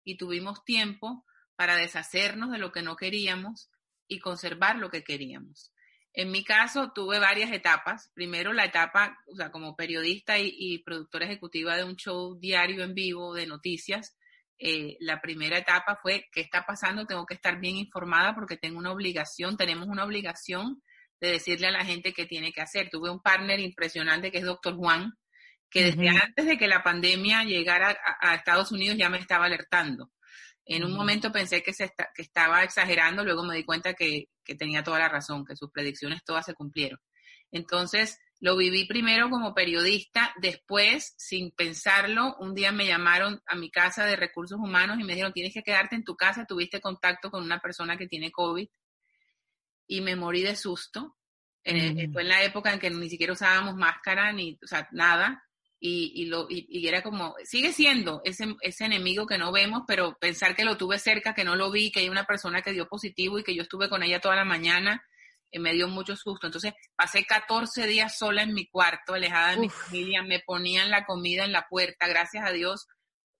[0.05, 1.24] Y tuvimos tiempo
[1.55, 3.70] para deshacernos de lo que no queríamos
[4.09, 5.72] y conservar lo que queríamos.
[6.18, 8.10] En mi caso, tuve varias etapas.
[8.12, 12.82] Primero, la etapa, o sea, como periodista y, y productora ejecutiva de un show diario
[12.82, 14.16] en vivo de noticias,
[14.58, 18.78] eh, la primera etapa fue qué está pasando, tengo que estar bien informada porque tengo
[18.80, 20.82] una obligación, tenemos una obligación
[21.20, 22.90] de decirle a la gente qué tiene que hacer.
[22.90, 25.12] Tuve un partner impresionante que es Doctor Juan,
[25.70, 29.44] que desde antes de que la pandemia llegara a, a Estados Unidos ya me estaba
[29.44, 30.10] alertando.
[30.70, 34.26] En un momento pensé que, se esta- que estaba exagerando, luego me di cuenta que,
[34.44, 36.98] que tenía toda la razón, que sus predicciones todas se cumplieron.
[37.50, 43.70] Entonces, lo viví primero como periodista, después, sin pensarlo, un día me llamaron a mi
[43.70, 47.30] casa de recursos humanos y me dijeron, tienes que quedarte en tu casa, tuviste contacto
[47.30, 48.68] con una persona que tiene COVID
[49.86, 51.16] y me morí de susto.
[51.64, 52.08] Eh.
[52.12, 55.42] Fue en la época en que ni siquiera usábamos máscara ni, o sea, nada.
[55.81, 59.83] Y, y, lo, y, y era como, sigue siendo ese, ese enemigo que no vemos,
[59.87, 62.72] pero pensar que lo tuve cerca, que no lo vi, que hay una persona que
[62.72, 65.05] dio positivo y que yo estuve con ella toda la mañana,
[65.53, 66.47] eh, me dio mucho susto.
[66.47, 71.05] Entonces pasé 14 días sola en mi cuarto, alejada de mi familia, me ponían la
[71.05, 72.89] comida en la puerta, gracias a Dios,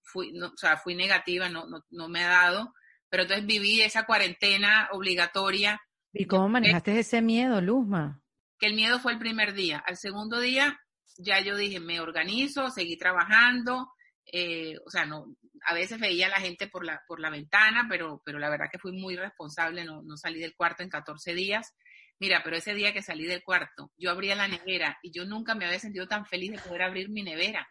[0.03, 2.73] fui, no, o sea, fui negativa, no, no, no me ha dado,
[3.09, 5.81] pero entonces viví esa cuarentena obligatoria,
[6.11, 8.23] ¿Y cómo manejaste ese miedo, Luzma?
[8.59, 9.83] que el miedo fue el primer día.
[9.87, 10.81] Al segundo día
[11.19, 13.93] ya yo dije, me organizo, seguí trabajando,
[14.33, 15.27] eh, o sea, no,
[15.67, 18.69] a veces veía a la gente por la, por la ventana, pero, pero la verdad
[18.71, 21.75] que fui muy responsable, no, no salí del cuarto en 14 días.
[22.21, 25.55] Mira, pero ese día que salí del cuarto, yo abría la nevera y yo nunca
[25.55, 27.69] me había sentido tan feliz de poder abrir mi nevera.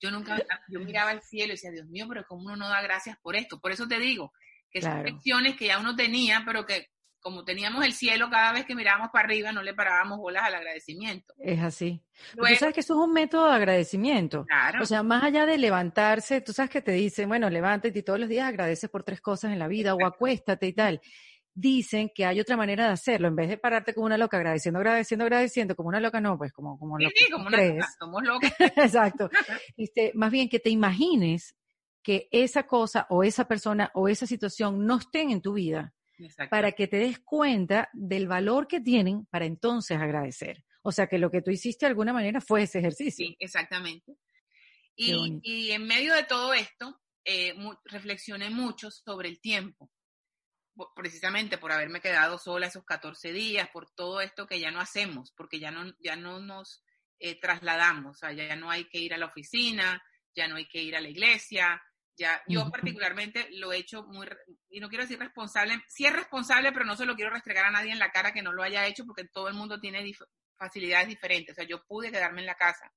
[0.00, 0.38] Yo nunca,
[0.68, 3.36] yo miraba al cielo y decía, Dios mío, pero cómo uno no da gracias por
[3.36, 3.60] esto.
[3.60, 4.32] Por eso te digo
[4.70, 5.08] que son Claro.
[5.08, 6.86] lecciones que ya uno tenía, pero que
[7.20, 10.54] como teníamos el cielo, cada vez que mirábamos para arriba no le parábamos bolas al
[10.54, 11.34] agradecimiento.
[11.38, 12.02] Es así.
[12.36, 14.44] Tú sabes que eso es un método de agradecimiento.
[14.46, 18.02] claro, O sea, más allá de levantarse, tú sabes que te dicen, bueno, levántate y
[18.02, 21.00] todos los días agradeces por tres cosas en la vida o acuéstate y tal.
[21.52, 23.28] Dicen que hay otra manera de hacerlo.
[23.28, 26.52] En vez de pararte como una loca agradeciendo, agradeciendo, agradeciendo, como una loca no, pues
[26.52, 27.84] como, como sí, lo sí, como una, crees.
[27.98, 28.50] somos locos.
[28.76, 29.28] Exacto.
[29.76, 31.54] Este, más bien que te imagines
[32.02, 36.50] que esa cosa o esa persona o esa situación no estén en tu vida Exacto.
[36.50, 40.64] para que te des cuenta del valor que tienen para entonces agradecer.
[40.82, 43.26] O sea que lo que tú hiciste de alguna manera fue ese ejercicio.
[43.26, 44.16] Sí, exactamente.
[44.96, 49.90] Y, en medio de todo esto, eh, mu- reflexioné mucho sobre el tiempo,
[50.74, 54.80] po- precisamente por haberme quedado sola esos 14 días, por todo esto que ya no
[54.80, 56.82] hacemos, porque ya no, ya no nos
[57.18, 60.02] eh, trasladamos, o sea, ya no hay que ir a la oficina,
[60.34, 61.82] ya no hay que ir a la iglesia,
[62.16, 64.26] ya, yo particularmente lo he hecho muy,
[64.70, 67.70] y no quiero decir responsable, sí es responsable, pero no se lo quiero restregar a
[67.70, 70.24] nadie en la cara que no lo haya hecho, porque todo el mundo tiene dif-
[70.56, 72.92] facilidades diferentes, o sea, yo pude quedarme en la casa,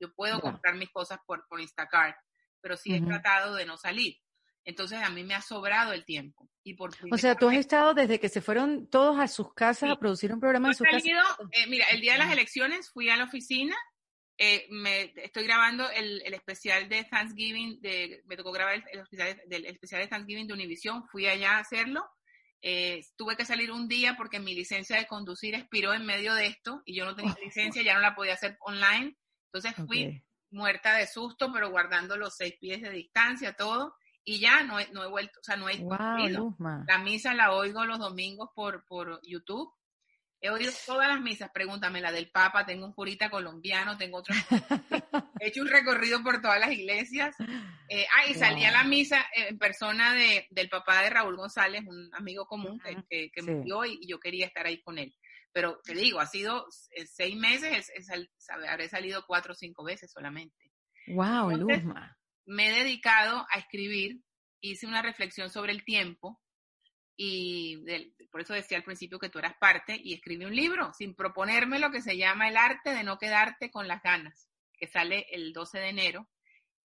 [0.00, 2.16] yo puedo comprar mis cosas por, por Instacart,
[2.60, 4.16] pero sí he tratado de no salir.
[4.64, 6.48] Entonces a mí me ha sobrado el tiempo.
[6.62, 9.88] Y por O sea, tú has estado desde que se fueron todos a sus casas
[9.88, 9.92] Sí.
[9.92, 11.04] a producir un programa Yo en sus casas.
[11.52, 13.74] eh, mira, el día de las elecciones fui a la oficina,
[14.38, 19.00] eh, me, estoy grabando el, el especial de Thanksgiving, de, me tocó grabar el, el
[19.00, 22.08] especial, de- del especial de Thanksgiving de Univision, fui allá a hacerlo.
[22.62, 26.46] Eh, tuve que salir un día porque mi licencia de conducir expiró en medio de
[26.46, 29.16] esto y yo no tenía licencia, ya no la podía hacer online.
[29.52, 30.04] Entonces fui
[30.50, 34.88] muerta de susto, pero guardando los seis pies de distancia, todo, y ya no he,
[34.92, 36.16] no he vuelto, o sea, no he Wow.
[36.86, 39.72] La misa la oigo los domingos por, por YouTube.
[40.40, 44.34] He oído todas las misas, pregúntame la del Papa, tengo un curita colombiano, tengo otro.
[45.40, 47.34] He hecho un recorrido por todas las iglesias.
[47.88, 51.82] Eh, ah, y salí a la misa en persona de, del papá de Raúl González,
[51.86, 53.50] un amigo común que, que, que sí.
[53.50, 55.14] murió y, yo quería estar ahí con él.
[55.52, 59.82] Pero te digo, ha sido eh, seis meses, es- es habré salido cuatro o cinco
[59.82, 60.54] veces solamente
[61.08, 62.16] Wow, Entonces, Luzma.
[62.46, 64.20] me he dedicado a escribir,
[64.60, 66.40] hice una reflexión sobre el tiempo
[67.16, 70.92] y del- por eso decía al principio que tú eras parte y escribí un libro
[70.94, 74.86] sin proponerme lo que se llama El arte de no quedarte con las ganas, que
[74.86, 76.28] sale el 12 de enero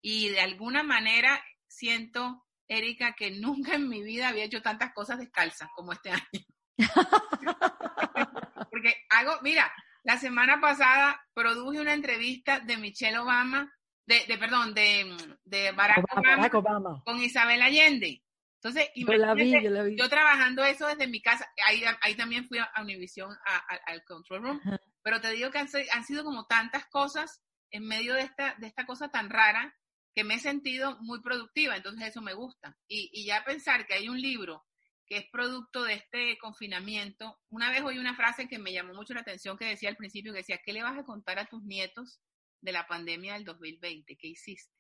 [0.03, 5.19] y de alguna manera siento, Erika, que nunca en mi vida había hecho tantas cosas
[5.19, 6.45] descalzas como este año.
[8.71, 9.73] Porque hago, mira,
[10.03, 13.73] la semana pasada produje una entrevista de Michelle Obama,
[14.07, 17.03] de, de perdón, de, de Barack Obama, Obama Barack Obama.
[17.05, 18.23] con Isabel Allende.
[18.65, 19.97] Entonces, Yo la vi, imagínate, yo la vi.
[19.97, 24.05] yo trabajando eso desde mi casa, ahí, ahí también fui a, Univision, a- a- al
[24.05, 24.81] Control Room, Ajá.
[25.03, 27.43] pero te digo que han sido como tantas cosas
[27.73, 29.77] en medio de esta, de esta cosa tan rara
[30.15, 32.77] que me he sentido muy productiva, entonces eso me gusta.
[32.87, 34.65] Y, y ya pensar que hay un libro
[35.07, 39.13] que es producto de este confinamiento, una vez oí una frase que me llamó mucho
[39.15, 41.65] la atención que decía al principio, que decía, ¿qué le vas a contar a tus
[41.65, 42.21] nietos
[42.61, 44.17] de la pandemia del 2020?
[44.17, 44.73] ¿Qué hiciste?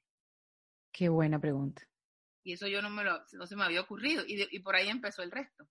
[0.92, 1.82] Qué buena pregunta.
[2.44, 4.24] Y eso yo no me lo, no se me había ocurrido.
[4.26, 5.66] Y, de- y por ahí empezó el resto.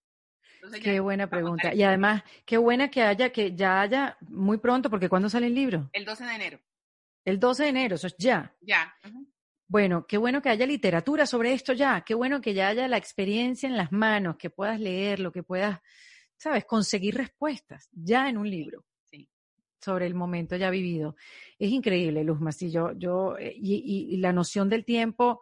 [0.56, 1.74] Entonces ya Qué buena pregunta.
[1.74, 5.56] Y además, qué buena que haya, que ya haya muy pronto, porque ¿cuándo sale el
[5.56, 5.90] libro?
[5.94, 6.60] El 12 de enero.
[7.26, 8.56] El 12 de enero, eso es ya.
[8.62, 8.94] Ya.
[9.68, 12.98] Bueno, qué bueno que haya literatura sobre esto ya, qué bueno que ya haya la
[12.98, 15.80] experiencia en las manos, que puedas leerlo, que puedas,
[16.36, 19.30] sabes, conseguir respuestas ya en un libro Sí.
[19.80, 21.16] sobre el momento ya vivido.
[21.58, 25.40] Es increíble, Luzma, sí, yo, yo, eh, y, y- y la noción del tiempo,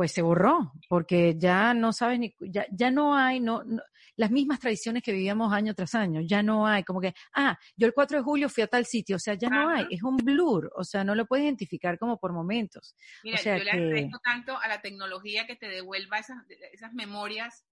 [0.00, 3.82] pues se borró, porque ya no sabes ni, ya, ya no hay, no, no-
[4.16, 7.86] las mismas tradiciones que vivíamos año tras año, ya no hay, como que, ah, yo
[7.86, 10.16] el 4 de julio fui a tal sitio, o sea, ya no hay, es un
[10.16, 12.94] blur, o sea, no lo puedes identificar como por momentos.
[13.22, 16.38] Mira, sea yo le que- agradezco tanto a la tecnología que te devuelva esas,
[16.72, 17.66] esas memorias.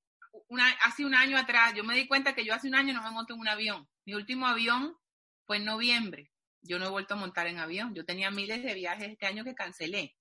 [0.49, 3.03] Una, hace un año atrás, yo me di cuenta que yo hace un año no
[3.03, 3.89] me monto en un avión.
[4.05, 4.95] Mi último avión
[5.47, 6.31] fue en noviembre.
[6.61, 7.95] yo no he vuelto a montar en avión.
[7.95, 10.15] Yo tenía miles de viajes este año que cancelé.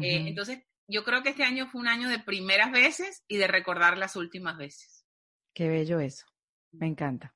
[0.00, 3.46] Eh, entonces, yo creo que este año fue un año de primeras veces y de
[3.46, 5.06] recordar las últimas veces.
[5.54, 6.26] Qué bello eso.
[6.72, 7.34] Me encanta.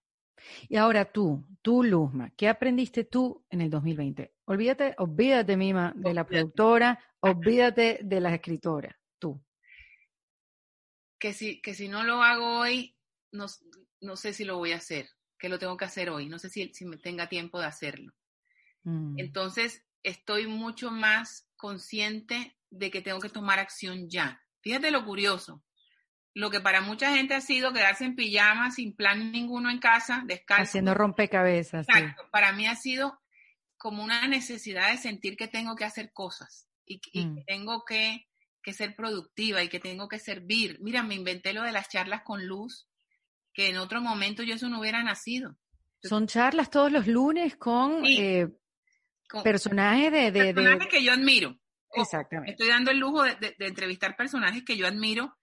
[0.68, 4.34] Y ahora tú, tú, Luzma, ¿qué aprendiste tú en el 2020?
[4.44, 9.42] Olvídate, olvídate, Mima, de la productora, olvídate de las escritoras, tú.
[11.18, 12.96] Que si, que si no lo hago hoy,
[13.32, 13.46] no,
[14.00, 16.50] no sé si lo voy a hacer, que lo tengo que hacer hoy, no sé
[16.50, 18.12] si, si me tenga tiempo de hacerlo.
[18.84, 19.18] Mm.
[19.18, 24.40] Entonces, estoy mucho más consciente de que tengo que tomar acción ya.
[24.60, 25.62] Fíjate lo curioso.
[26.34, 30.22] Lo que para mucha gente ha sido quedarse en pijama sin plan ninguno en casa,
[30.26, 30.64] descalzo.
[30.64, 31.88] Haciendo rompecabezas.
[31.88, 32.28] Exacto.
[32.30, 33.18] Para mí ha sido
[33.78, 37.36] como una necesidad de sentir que tengo que hacer cosas y, y Mm.
[37.36, 38.26] que tengo que,
[38.62, 40.78] que ser productiva y que tengo que servir.
[40.82, 42.86] Mira, me inventé lo de las charlas con luz,
[43.54, 45.56] que en otro momento yo eso no hubiera nacido.
[46.02, 48.18] Son charlas todos los lunes con Sí.
[48.20, 48.48] eh,
[49.28, 50.30] Con personajes de...
[50.30, 51.58] de, de- personajes que yo admiro.
[51.94, 52.52] Exactamente.
[52.52, 55.36] Estoy dando el lujo de, de- entrevistar personajes que yo admiro.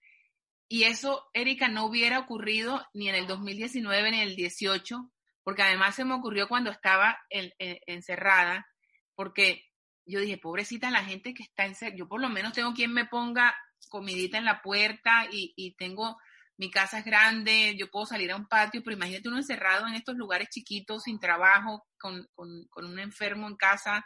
[0.68, 5.10] Y eso, Erika, no hubiera ocurrido ni en el 2019 ni en el 18,
[5.42, 8.66] porque además se me ocurrió cuando estaba en- en- encerrada,
[9.14, 9.64] porque
[10.06, 13.04] yo dije, pobrecita la gente que está encerrada, yo por lo menos tengo quien me
[13.06, 13.54] ponga
[13.90, 16.16] comidita en la puerta y, y tengo,
[16.56, 19.94] mi casa es grande, yo puedo salir a un patio, pero imagínate uno encerrado en
[19.94, 24.04] estos lugares chiquitos, sin trabajo, con, con- con un enfermo en casa.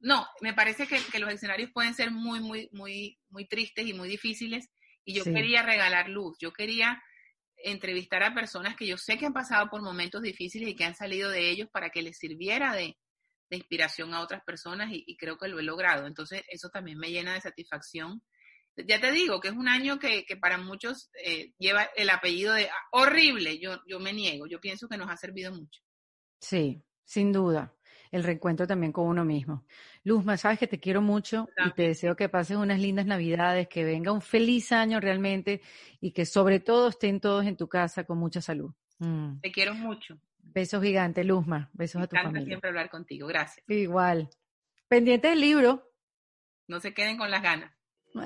[0.00, 3.92] No, me parece que, que los escenarios pueden ser muy, muy, muy, muy tristes y
[3.92, 4.68] muy difíciles.
[5.04, 5.32] Y yo Sí.
[5.32, 7.02] quería regalar luz, yo quería
[7.62, 10.94] entrevistar a personas que yo sé que han pasado por momentos difíciles y que han
[10.94, 12.96] salido de ellos para que les sirviera de,
[13.50, 16.06] de inspiración a otras personas y, y creo que lo he logrado.
[16.06, 18.22] Entonces, eso también me llena de satisfacción.
[18.76, 22.54] Ya te digo que es un año que, que para muchos eh, lleva el apellido
[22.54, 23.58] de ah, horrible.
[23.58, 25.82] Yo, yo me niego, yo pienso que nos ha servido mucho.
[26.40, 27.74] Sí, sin duda.
[28.10, 29.64] El reencuentro también con uno mismo.
[30.02, 33.84] Luzma, sabes que te quiero mucho y te deseo que pases unas lindas navidades, que
[33.84, 35.60] venga un feliz año realmente
[36.00, 38.72] y que sobre todo estén todos en tu casa con mucha salud.
[38.98, 39.40] Mm.
[39.40, 40.18] Te quiero mucho.
[40.38, 41.70] Besos gigantes, Luzma.
[41.72, 42.46] Besos Me a tu encanta familia.
[42.48, 43.28] siempre hablar contigo.
[43.28, 43.64] Gracias.
[43.68, 44.28] Igual.
[44.88, 45.92] Pendiente del libro.
[46.66, 47.72] No se queden con las ganas.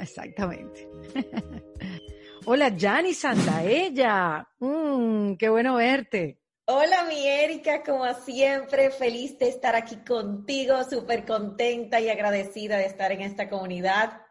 [0.00, 0.88] Exactamente.
[2.46, 4.48] Hola, Jani Santaella.
[4.58, 6.40] Mm, qué bueno verte.
[6.66, 12.86] Hola, mi Erika, como siempre, feliz de estar aquí contigo, súper contenta y agradecida de
[12.86, 14.22] estar en esta comunidad.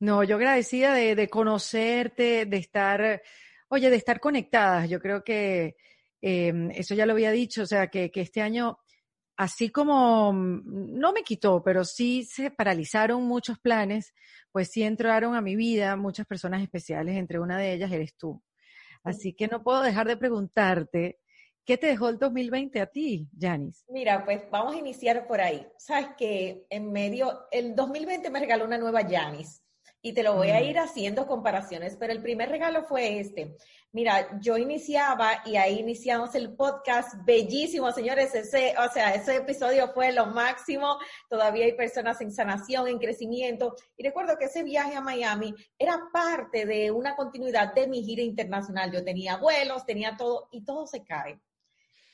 [0.00, 3.22] No, yo agradecida de, de conocerte, de estar,
[3.68, 4.90] oye, de estar conectadas.
[4.90, 5.76] Yo creo que
[6.20, 8.78] eh, eso ya lo había dicho, o sea, que, que este año,
[9.36, 14.14] así como mm, no me quitó, pero sí se paralizaron muchos planes,
[14.50, 18.42] pues sí entraron a mi vida muchas personas especiales, entre una de ellas eres tú.
[19.04, 21.20] Así que no puedo dejar de preguntarte,
[21.66, 23.84] ¿qué te dejó el 2020 a ti, Janis?
[23.88, 25.66] Mira, pues vamos a iniciar por ahí.
[25.76, 29.62] Sabes que en medio, el 2020 me regaló una nueva Yanis
[30.00, 30.64] y te lo voy a Mm.
[30.64, 33.56] ir haciendo comparaciones, pero el primer regalo fue este.
[33.90, 39.88] Mira, yo iniciaba y ahí iniciamos el podcast, bellísimo, señores, ese, o sea, ese episodio
[39.94, 40.98] fue lo máximo,
[41.28, 45.98] todavía hay personas en sanación, en crecimiento, y recuerdo que ese viaje a Miami era
[46.12, 50.86] parte de una continuidad de mi gira internacional, yo tenía vuelos, tenía todo, y todo
[50.86, 51.40] se cae.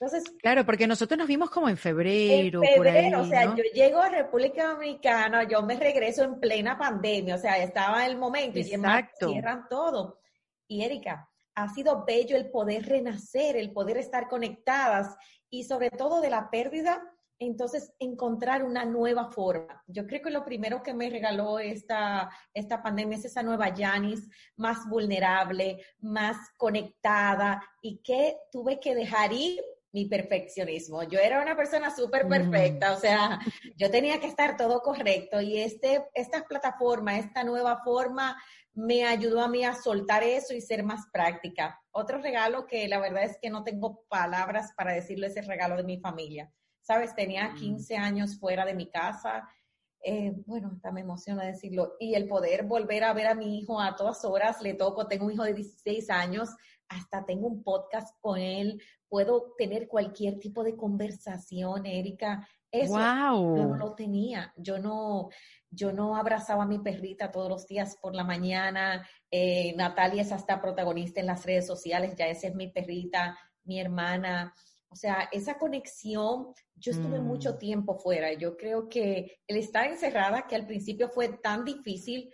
[0.03, 3.45] Entonces, Claro, porque nosotros nos vimos como en en febrero, por ahí, febrero, o sea,
[3.45, 3.57] ¿no?
[3.57, 8.19] yo llego a República Dominicana, yo me regreso en plena pandemia, o sea, estaba el
[8.19, 9.29] momento y Exacto.
[9.29, 10.19] cierran todo.
[10.67, 15.15] Y Erika, ha sido bello el poder renacer, el poder estar conectadas
[15.49, 17.01] y sobre todo de la pérdida,
[17.39, 19.85] entonces encontrar una nueva forma.
[19.87, 24.29] Yo creo que lo primero que me regaló esta, esta pandemia es esa nueva Yanis,
[24.57, 29.61] más vulnerable, más conectada y que tuve que dejar ir
[29.93, 31.03] mi perfeccionismo.
[31.05, 33.39] Yo era una persona súper perfecta, o sea,
[33.77, 38.37] yo tenía que estar todo correcto y este, esta plataforma, esta nueva forma
[38.75, 41.79] me ayudó a mí a soltar eso y ser más práctica.
[41.91, 45.77] Otro regalo que la verdad es que no tengo palabras para decirlo es el regalo
[45.77, 46.51] de mi familia.
[46.81, 49.49] Sabes, tenía 15 años fuera de mi casa.
[50.05, 51.95] eh, bueno, hasta me emociona decirlo.
[52.01, 55.27] Y el poder volver a ver a mi hijo a todas horas, le toco, tengo
[55.27, 56.49] un hijo de 16 años,
[56.89, 58.83] hasta tengo un podcast con él,
[59.13, 62.49] puedo tener cualquier tipo de conversación, Erika.
[62.71, 63.57] Eso Wow.
[63.59, 64.55] yo no lo tenía.
[64.57, 65.29] Yo no,
[65.71, 69.07] yo no abrazaba a mi perrita todos los días por la mañana.
[69.31, 73.79] Eh, Natalia es hasta protagonista en las redes sociales, ya esa es mi perrita, mi
[73.79, 74.55] hermana.
[74.89, 77.27] O sea, esa conexión, yo estuve Mm.
[77.27, 78.33] mucho tiempo fuera.
[78.33, 82.33] Yo creo que el estar encerrada, que al principio fue tan difícil,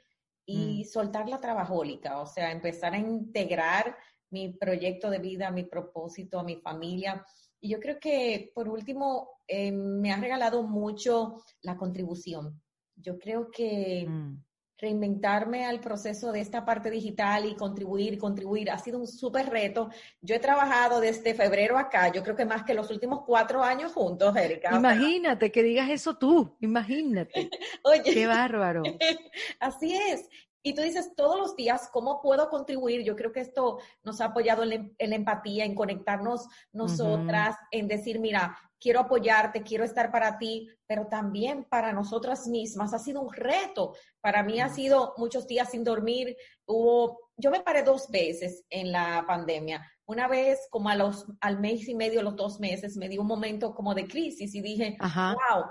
[0.51, 3.95] y soltar la trabajólica, o sea, empezar a integrar
[4.31, 7.25] mi proyecto de vida, mi propósito, a mi familia.
[7.61, 12.61] Y yo creo que, por último, eh, me ha regalado mucho la contribución.
[12.95, 14.43] Yo creo que Mm.
[14.81, 19.91] reinventarme al proceso de esta parte digital y contribuir, contribuir, ha sido un súper reto.
[20.21, 23.93] Yo he trabajado desde febrero acá, yo creo que más que los últimos cuatro años
[23.93, 24.77] juntos, Erika.
[24.77, 27.51] Imagínate que digas eso tú, imagínate.
[27.83, 28.83] Oye, Qué bárbaro.
[29.61, 30.29] Así es.
[30.63, 33.03] Y tú dices todos los días, ¿cómo puedo contribuir?
[33.05, 36.47] Yo creo que esto nos ha apoyado en la, em- en la empatía, en conectarnos
[36.73, 42.93] nosotras, en decir, mira, quiero apoyarte, quiero estar para ti, pero también para nosotras mismas.
[42.93, 43.95] Ha sido un reto.
[44.21, 46.37] Para mí ha sido muchos días sin dormir.
[46.67, 49.85] Hubo, yo me paré dos veces en la pandemia.
[50.07, 53.27] Una vez, como a los, al mes y medio, los dos meses, me dio un
[53.27, 55.35] momento como de crisis y dije, Ajá.
[55.35, 55.65] wow,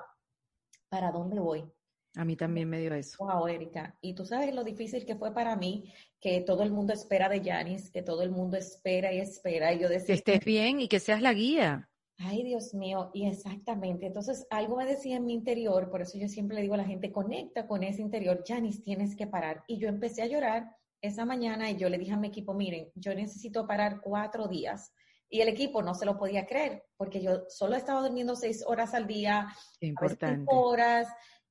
[0.89, 1.69] ¿para dónde voy?
[2.17, 3.23] A mí también me dio eso.
[3.23, 3.95] Wow, Erika.
[4.01, 7.41] Y tú sabes lo difícil que fue para mí, que todo el mundo espera de
[7.41, 9.71] Yanis, que todo el mundo espera y espera.
[9.73, 11.89] Y yo Que decía, estés bien y que seas la guía.
[12.19, 14.07] ay Dios mío, y exactamente.
[14.07, 16.85] Entonces algo me decía en mi interior, por eso yo siempre le digo a la
[16.85, 19.63] gente, conecta con ese interior, Yanis, tienes que parar.
[19.67, 22.89] Y yo empecé a llorar esa mañana y yo le dije a mi equipo, miren,
[22.95, 24.91] yo necesito parar cuatro días.
[25.29, 28.93] Y el equipo no se lo podía creer, porque yo solo estaba durmiendo seis horas
[28.93, 29.45] al día,
[29.79, 30.39] Qué a veces importante.
[30.39, 31.07] cinco horas,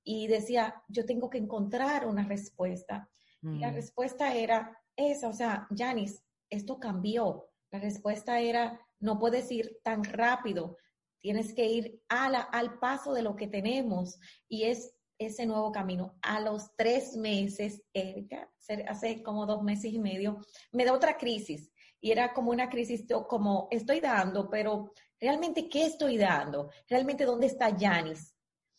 [0.08, 3.10] y decía, yo tengo que encontrar una respuesta.
[3.42, 3.74] Y la Mm.
[3.74, 7.50] respuesta era esa, o sea, Janice, esto cambió.
[7.72, 10.76] La respuesta era, no puedes ir tan rápido,
[11.18, 15.72] tienes que ir a la- al paso de lo que tenemos y es ese nuevo
[15.72, 16.16] camino.
[16.22, 20.38] A los tres meses, Erika, ser- hace como dos meses y medio,
[20.70, 25.86] me da otra crisis y era como una crisis como estoy dando, pero realmente, ¿qué
[25.86, 26.70] estoy dando?
[26.88, 27.70] Realmente, ¿dónde está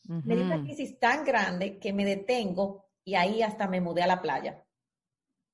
[0.07, 4.07] Me dio una crisis tan grande que me detengo y ahí hasta me mudé a
[4.07, 4.63] la playa.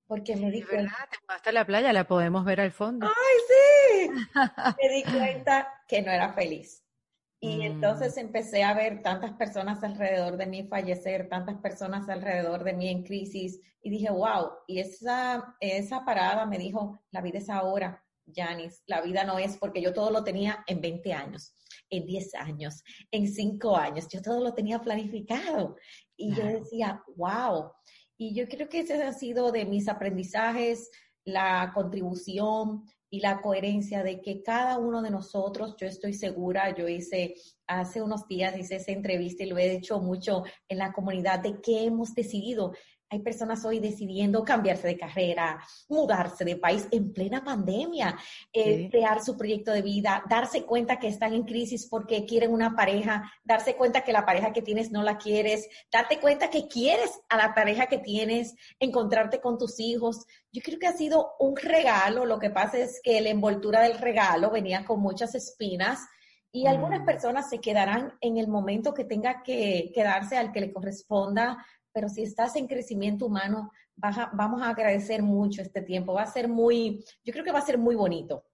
[0.05, 2.71] Porque me di De cuenta, verdad, te mudaste a la playa, la podemos ver al
[2.71, 3.07] fondo.
[3.07, 4.09] ¡ay, sí!
[4.81, 6.83] Me di cuenta que no era feliz.
[7.39, 7.61] Y Mm.
[7.63, 12.89] entonces empecé a ver tantas personas alrededor de mí fallecer, tantas personas alrededor de mí
[12.89, 18.01] en crisis, y dije, wow, y esa, esa parada me dijo, la vida es ahora,
[18.33, 21.53] Janice, la vida no es porque yo todo lo tenía en 20 años,
[21.89, 25.75] en 10 años, en 5 años, yo todo lo tenía planificado.
[26.17, 27.71] Y yo decía, wow.
[28.17, 30.89] Y yo creo que ese ha sido de mis aprendizajes,
[31.25, 36.87] la contribución y la coherencia de que cada uno de nosotros, yo estoy segura, yo
[36.87, 37.35] hice
[37.67, 41.61] hace unos días, hice esa entrevista y lo he hecho mucho en la comunidad de
[41.61, 42.73] que hemos decidido.
[43.13, 48.17] Hay personas hoy decidiendo cambiarse de carrera, mudarse de país en plena pandemia,
[48.51, 48.89] eh, Sí.
[48.89, 53.31] crear su proyecto de vida, darse cuenta que están en crisis porque quieren una pareja,
[53.43, 57.37] darse cuenta que la pareja que tienes no la quieres, darte cuenta que quieres a
[57.37, 60.25] la pareja que tienes, encontrarte con tus hijos.
[60.51, 62.25] Yo creo que ha sido un regalo.
[62.25, 65.99] Lo que pasa es que la envoltura del regalo venía con muchas espinas
[66.51, 67.05] y algunas Mm.
[67.05, 71.63] personas se quedarán en el momento que tenga que quedarse al que le corresponda,
[71.93, 73.71] pero si estás en crecimiento humano,
[74.01, 76.13] a- vamos a agradecer mucho este tiempo.
[76.13, 78.45] Va a ser muy, yo creo que va a ser muy bonito.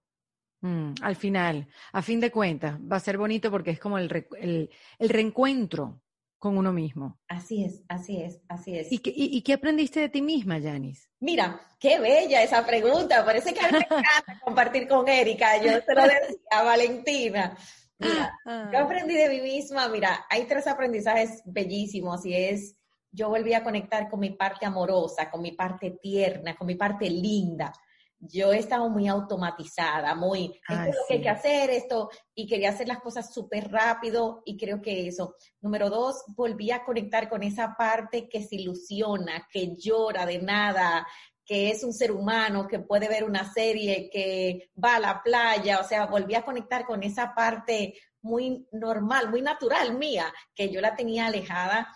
[0.62, 4.10] Mm, al final, a fin de cuentas, va a ser bonito porque es como el,
[4.10, 6.02] re- el, el reencuentro
[6.38, 7.18] con uno mismo.
[7.28, 8.92] Así es, así es, así es.
[8.92, 11.08] ¿Y qué, y, y qué aprendiste de ti misma, Janice?
[11.20, 13.24] Mira, qué bella esa pregunta.
[13.24, 15.56] Parece que a mí me encanta compartir con Erika.
[15.62, 17.56] Yo se lo decía a Valentina.
[17.98, 18.34] Mira,
[18.72, 19.88] yo aprendí de mí misma.
[19.88, 22.74] Mira, hay tres aprendizajes bellísimos y es,
[23.12, 27.08] yo volví a conectar con mi parte amorosa, con mi parte tierna, con mi parte
[27.08, 27.72] linda.
[28.18, 32.46] Yo estaba muy automatizada, muy, esto Ay, es lo que hay que hacer, esto, y
[32.46, 35.36] quería hacer las cosas súper rápido y creo que eso.
[35.62, 41.06] Número dos, volví a conectar con esa parte que se ilusiona, que llora de nada,
[41.50, 45.80] que es un ser humano, que puede ver una serie, que va a la playa,
[45.80, 50.80] o sea, volví a conectar con esa parte muy normal, muy natural mía, que yo
[50.80, 51.88] la tenía alejada.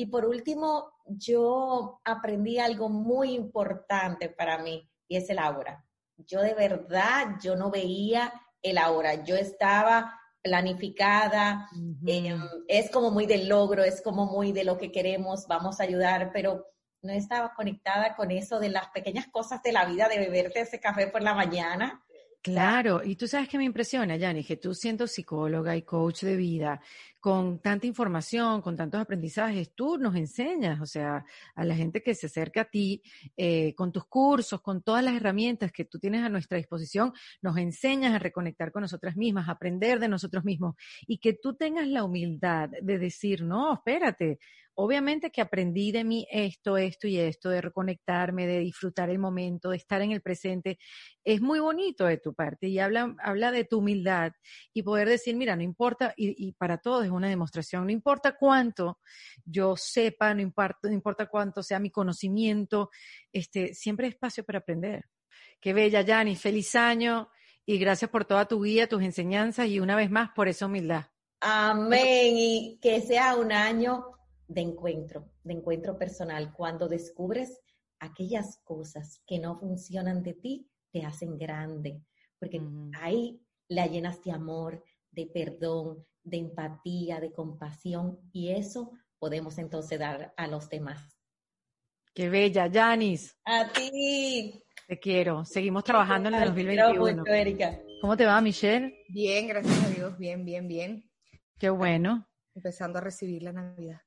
[0.00, 5.84] Y por último, yo aprendí algo muy importante para mí y es el ahora.
[6.18, 8.32] Yo de verdad, yo no veía
[8.62, 9.24] el ahora.
[9.24, 11.68] Yo estaba planificada,
[12.06, 12.38] eh,
[12.68, 16.30] es como muy del logro, es como muy de lo que queremos, vamos a ayudar,
[16.32, 16.64] pero
[17.02, 20.78] no estaba conectada con eso de las pequeñas cosas de la vida, de beberte ese
[20.78, 22.04] café por la mañana.
[22.40, 26.36] Claro, y tú sabes que me impresiona, Janice, que tú siendo psicóloga y coach de
[26.36, 26.80] vida,
[27.18, 31.24] con tanta información, con tantos aprendizajes, tú nos enseñas, o sea,
[31.56, 33.02] a la gente que se acerca a ti,
[33.36, 37.12] eh, con tus cursos, con todas las herramientas que tú tienes a nuestra disposición,
[37.42, 40.76] nos enseñas a reconectar con nosotras mismas, a aprender de nosotros mismos
[41.08, 44.38] y que tú tengas la humildad de decir, no, espérate,
[44.80, 49.70] obviamente que aprendí de mí esto, esto y esto, de reconectarme, de disfrutar el momento,
[49.70, 50.78] de estar en el presente.
[51.24, 54.30] Es muy bonito de tu parte y habla, habla de tu humildad
[54.72, 59.00] y poder decir, mira, no importa, y, para todos es una demostración, no importa cuánto
[59.44, 62.90] yo sepa, no importa, no importa cuánto sea mi conocimiento,
[63.32, 65.06] este, siempre hay espacio para aprender.
[65.60, 67.30] Qué bella, Yani, feliz año
[67.66, 71.06] y gracias por toda tu guía, tus enseñanzas y una vez más por esa humildad.
[71.40, 72.36] Amén.
[72.36, 74.17] Y que sea un año
[74.48, 77.60] de encuentro, de encuentro personal, cuando descubres
[78.00, 82.02] aquellas cosas que no funcionan de ti, te hacen grande,
[82.38, 82.60] porque
[83.00, 89.98] ahí la llenas de amor, de perdón, de empatía, de compasión, y eso podemos entonces
[89.98, 91.18] dar a los demás.
[92.14, 93.36] Qué bella, Janis.
[93.44, 94.60] A ti.
[94.88, 95.44] Te quiero.
[95.44, 97.24] Seguimos trabajando en el 2021.
[97.26, 97.78] Erika.
[98.00, 99.04] ¿Cómo te va, Michelle?
[99.08, 100.18] Bien, gracias a Dios.
[100.18, 101.10] Bien, bien, bien.
[101.58, 102.26] Qué bueno.
[102.54, 104.00] Empezando a recibir la Navidad.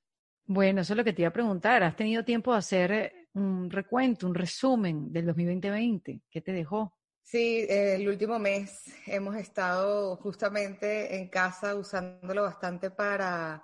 [0.46, 1.84] Bueno, eso es lo que te iba a preguntar.
[1.84, 6.22] ¿Has tenido tiempo de hacer eh, un recuento, un resumen del 2020?
[6.30, 6.98] ¿Qué te dejó?
[7.24, 13.64] Sí, el último mes hemos estado justamente en casa usándolo bastante para,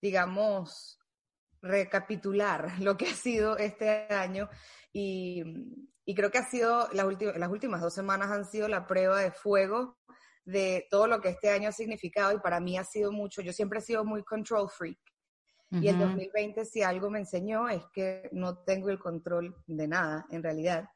[0.00, 0.98] digamos,
[1.60, 4.48] recapitular lo que ha sido este año
[4.92, 5.42] y,
[6.14, 9.98] creo que ha sido, las, las últimas dos semanas han sido la prueba de fuego
[10.44, 13.52] de todo lo que este año ha significado y para mí ha sido mucho, yo
[13.52, 14.98] siempre he sido muy control freak
[15.70, 20.26] y el 2020 si algo me enseñó es que no tengo el control de nada,
[20.30, 20.88] en realidad.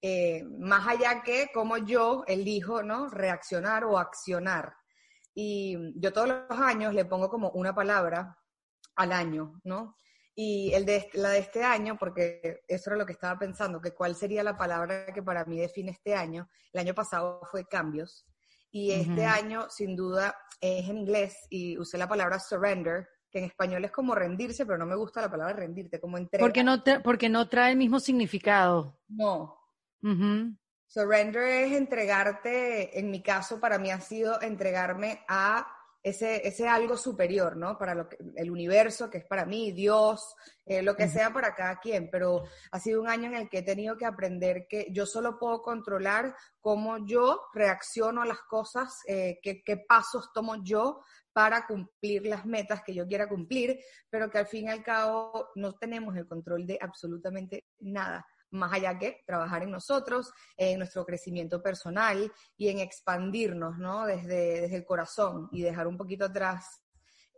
[0.00, 3.08] Eh, más allá que cómo yo elijo, ¿no?
[3.08, 4.74] Reaccionar o accionar.
[5.34, 8.38] Y yo todos los años le pongo como una palabra
[8.96, 9.96] al año, ¿no?
[10.36, 13.94] Y el de, la de este año, porque eso era lo que estaba pensando, que
[13.94, 16.48] cuál sería la palabra que para mí define este año.
[16.72, 18.26] El año pasado fue cambios.
[18.70, 23.46] Y este año, sin duda, es en inglés y usé la palabra surrender, que en
[23.46, 26.46] español es como rendirse, pero no me gusta la palabra rendirte, como entregar.
[26.46, 28.96] Porque no, porque no trae el mismo significado.
[29.08, 29.58] No.
[30.86, 35.66] Surrender es entregarte, en mi caso, para mí ha sido entregarme a
[36.04, 37.78] ese, ese algo superior, ¿no?
[37.78, 40.36] Para lo que, el universo, que es para mí, Dios,
[40.66, 43.58] eh, lo que sea para cada quien, pero ha sido un año en el que
[43.58, 49.00] he tenido que aprender que yo solo puedo controlar cómo yo reacciono a las cosas,
[49.08, 51.00] eh, qué, qué pasos tomo yo
[51.32, 53.80] para cumplir las metas que yo quiera cumplir,
[54.10, 58.72] pero que al fin y al cabo no tenemos el control de absolutamente nada más
[58.72, 64.06] allá que trabajar en nosotros, en nuestro crecimiento personal y en expandirnos, ¿no?
[64.06, 66.82] Desde, desde el corazón y dejar un poquito atrás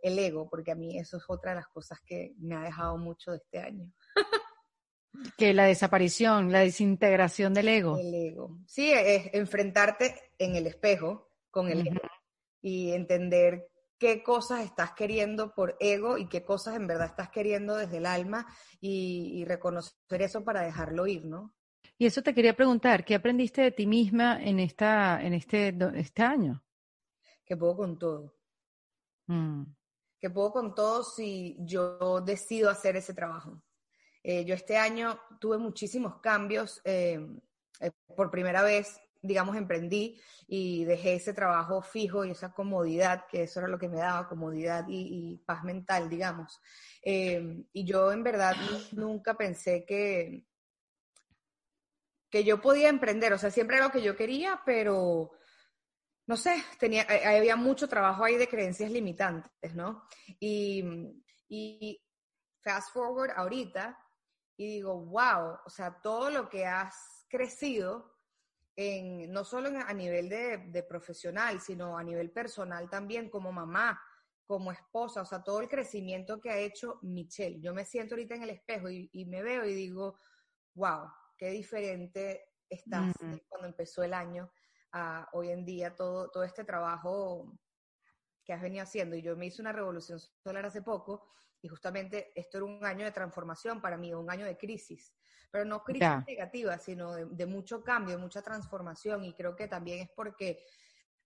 [0.01, 2.97] el ego, porque a mí eso es otra de las cosas que me ha dejado
[2.97, 3.91] mucho de este año.
[5.37, 7.97] que la desaparición, la desintegración del ego.
[7.97, 8.57] El ego.
[8.67, 12.01] Sí, es enfrentarte en el espejo con el ego
[12.61, 17.75] y entender qué cosas estás queriendo por ego y qué cosas en verdad estás queriendo
[17.75, 18.47] desde el alma
[18.79, 21.53] y, reconocer eso para dejarlo ir, ¿no?
[21.97, 26.21] Y eso te quería preguntar, ¿qué aprendiste de ti misma en, esta, en este, este
[26.21, 26.63] año?
[27.45, 28.35] Que puedo con todo.
[29.27, 29.63] Mm.
[30.19, 33.63] Que puedo con todo si yo decido hacer ese trabajo.
[34.21, 36.81] Eh, yo este año tuve muchísimos cambios.
[36.83, 37.19] Eh,
[37.79, 43.43] eh, por primera vez digamos, emprendí y dejé ese trabajo fijo y esa comodidad, que
[43.43, 46.59] eso era lo que me daba, comodidad y, paz mental, digamos.
[47.03, 48.55] Eh, y yo en verdad
[48.93, 50.45] nunca pensé que,
[52.29, 55.31] que yo podía emprender, o sea, siempre era lo que yo quería, pero
[56.25, 60.03] no sé, tenía, eh, había mucho trabajo ahí de creencias limitantes, ¿no?
[60.39, 60.83] Y,
[61.47, 62.01] y
[62.61, 63.97] fast forward ahorita
[64.57, 68.16] y digo, wow, o sea, todo lo que has crecido
[68.77, 73.99] no solo a nivel de, profesional, sino a nivel personal también, como mamá,
[74.45, 77.59] como esposa, o sea, todo el crecimiento que ha hecho Michelle.
[77.59, 80.17] Yo me siento ahorita en el espejo y, me veo y digo,
[80.75, 83.13] wow, qué diferente estás
[83.47, 84.51] cuando empezó el año
[84.91, 87.59] a hoy en día, todo, todo este trabajo
[88.45, 89.15] que has venido haciendo.
[89.15, 91.27] Y yo me hice una revolución solar hace poco
[91.61, 95.13] y justamente esto era un año de transformación para mí, un año de crisis
[95.51, 99.99] pero no crisis negativa, sino de, mucho cambio, de mucha transformación y creo que también
[99.99, 100.63] es porque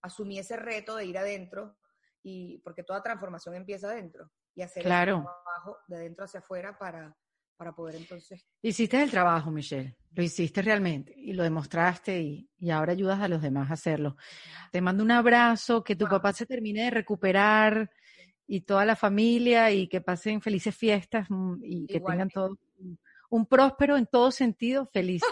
[0.00, 1.76] asumí ese reto de ir adentro
[2.22, 5.18] y porque toda transformación empieza adentro y hacer claro.
[5.18, 7.16] el trabajo de dentro hacia afuera para,
[7.56, 8.46] para poder entonces...
[8.62, 13.28] Hiciste el trabajo, Michelle, lo hiciste realmente y lo demostraste y, y ahora ayudas a
[13.28, 14.16] los demás a hacerlo.
[14.70, 17.90] Te mando un abrazo, que tu papá se termine de recuperar
[18.46, 22.58] y toda la familia y que pasen felices fiestas mm, y que tengan todo
[23.32, 25.22] un- próspero en todo sentido, feliz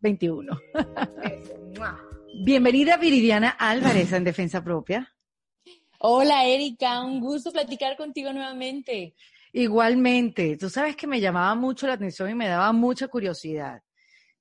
[0.00, 0.52] 21.
[1.22, 1.98] Eso, ¡mua!
[2.44, 5.12] Bienvenida Viridiana Álvarez en Defensa Propia.
[5.98, 9.14] Hola Erika, un gusto platicar contigo nuevamente.
[9.52, 13.82] Igualmente, tú sabes que me llamaba mucho la atención y me daba mucha curiosidad.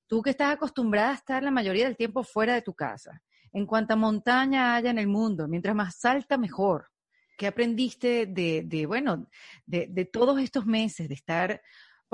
[0.08, 3.22] Tú que estás acostumbrada a estar la mayoría del tiempo fuera de tu casa,
[3.54, 6.90] en cuanta montaña haya en el mundo, mientras más alta, mejor.
[7.38, 9.28] ¿Qué aprendiste de, de bueno,
[9.66, 11.62] de, de todos estos meses de estar?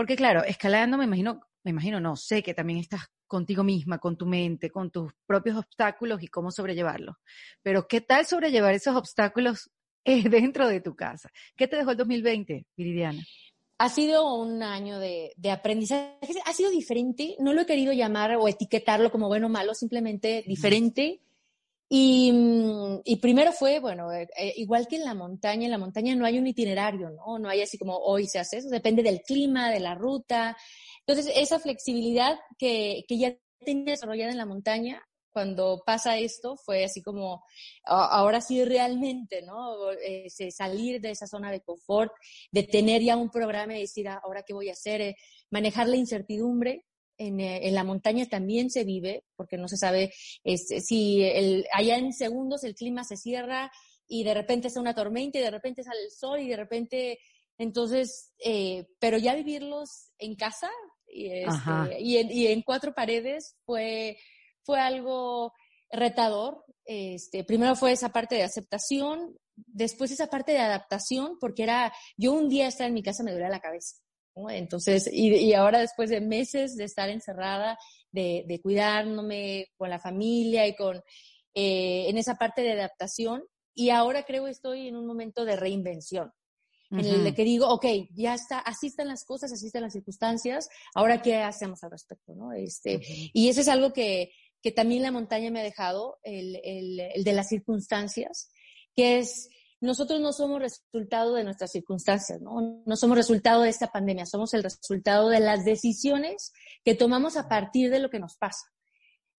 [0.01, 4.17] Porque claro, escalando, me imagino, me imagino, no, sé que también estás contigo misma, con
[4.17, 7.17] tu mente, con tus propios obstáculos y cómo sobrellevarlos.
[7.61, 9.69] Pero ¿qué tal sobrellevar esos obstáculos
[10.03, 11.29] eh, dentro de tu casa?
[11.55, 13.21] ¿Qué te dejó el 2020, Viridiana?
[13.77, 18.35] Ha sido un año de, de aprendizaje, ha sido diferente, no lo he querido llamar
[18.37, 21.19] o etiquetarlo como bueno o malo, simplemente diferente.
[21.21, 21.30] Mm,
[21.93, 26.25] y primero fue, bueno, eh, eh, igual que en la montaña, en la montaña no
[26.25, 27.37] hay un itinerario, ¿no?
[27.37, 30.55] No hay así como hoy se hace eso, depende del clima, de la ruta.
[31.05, 33.35] Entonces, esa flexibilidad que, que ya
[33.65, 35.03] tenía desarrollada en la montaña,
[35.33, 37.43] cuando pasa esto, fue así como,
[37.85, 39.91] ahora sí realmente, ¿no?
[39.91, 42.11] Eh, salir de esa zona de confort,
[42.51, 45.15] de tener ya un programa y decir, "Ah, ahora qué voy a hacer,
[45.49, 46.85] manejar la incertidumbre.
[47.17, 50.11] En, eh, en la montaña también se vive, porque no se sabe
[50.43, 53.71] este, si el, allá en segundos el clima se cierra
[54.07, 57.19] y de repente es una tormenta y de repente sale el sol y de repente,
[57.57, 60.69] entonces, eh, pero ya vivirlos en casa
[61.07, 64.17] y, este, y, en, y en cuatro paredes fue,
[64.63, 65.53] fue algo
[65.91, 66.63] retador.
[66.85, 72.33] Este, primero fue esa parte de aceptación, después esa parte de adaptación, porque era, yo
[72.33, 73.97] un día estar en mi casa me dolía la cabeza.
[74.35, 74.49] ¿No?
[74.49, 77.77] Entonces, y, y ahora después de meses de estar encerrada,
[78.11, 80.97] de, de cuidándome con la familia y con,
[81.53, 83.43] eh, en esa parte de adaptación,
[83.73, 86.31] y ahora creo estoy en un momento de reinvención
[86.91, 89.93] en el de que digo, ok, ya está, así están las cosas, así están las
[89.93, 92.51] circunstancias, ahora qué hacemos al respecto, ¿no?
[92.51, 93.05] Este, Ujú.
[93.33, 94.31] y eso es algo que,
[94.61, 98.51] que también la montaña me ha dejado, el, el, el de las circunstancias,
[98.93, 99.49] que es,
[99.81, 102.83] nosotros no somos resultado de nuestras circunstancias, ¿no?
[102.85, 106.53] No somos resultado de esta pandemia, somos el resultado de las decisiones
[106.85, 108.67] que tomamos a partir de lo que nos pasa.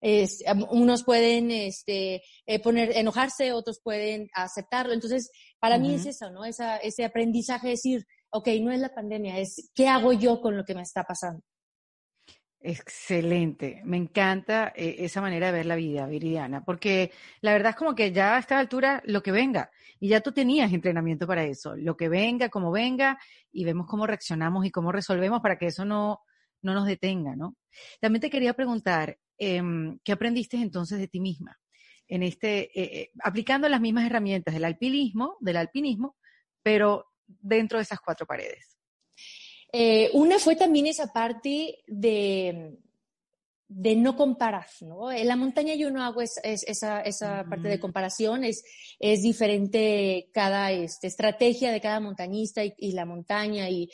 [0.01, 4.93] Es, unos pueden este, eh, poner, enojarse, otros pueden aceptarlo.
[4.93, 6.45] Entonces, para mí es eso, ¿no?
[6.45, 10.57] Esa, ese aprendizaje de decir, ok, no es la pandemia, es qué hago yo con
[10.57, 11.45] lo que me está pasando.
[12.65, 17.11] Excelente, me encanta eh, esa manera de ver la vida, Viridiana, porque
[17.41, 20.31] la verdad es como que ya a esta altura lo que venga, y ya tú
[20.31, 23.19] tenías entrenamiento para eso, lo que venga, como venga,
[23.51, 26.21] y vemos cómo reaccionamos y cómo resolvemos para que eso no,
[26.63, 27.57] no nos detenga, ¿no?
[28.01, 31.59] También te quería preguntar, em, ¿qué aprendiste entonces de ti misma?
[32.07, 36.17] En este, eh, eh, aplicando las mismas herramientas del alpinismo, del alpinismo,
[36.63, 38.72] pero dentro de esas cuatro paredes.
[39.73, 42.77] Eh, una fue también esa parte de,
[43.69, 45.11] de no comparar, ¿no?
[45.11, 48.63] En la montaña yo no hago es- es- esa, esa parte de comparación, es,
[48.99, 53.89] es diferente cada este, estrategia de cada montañista y, y la montaña y,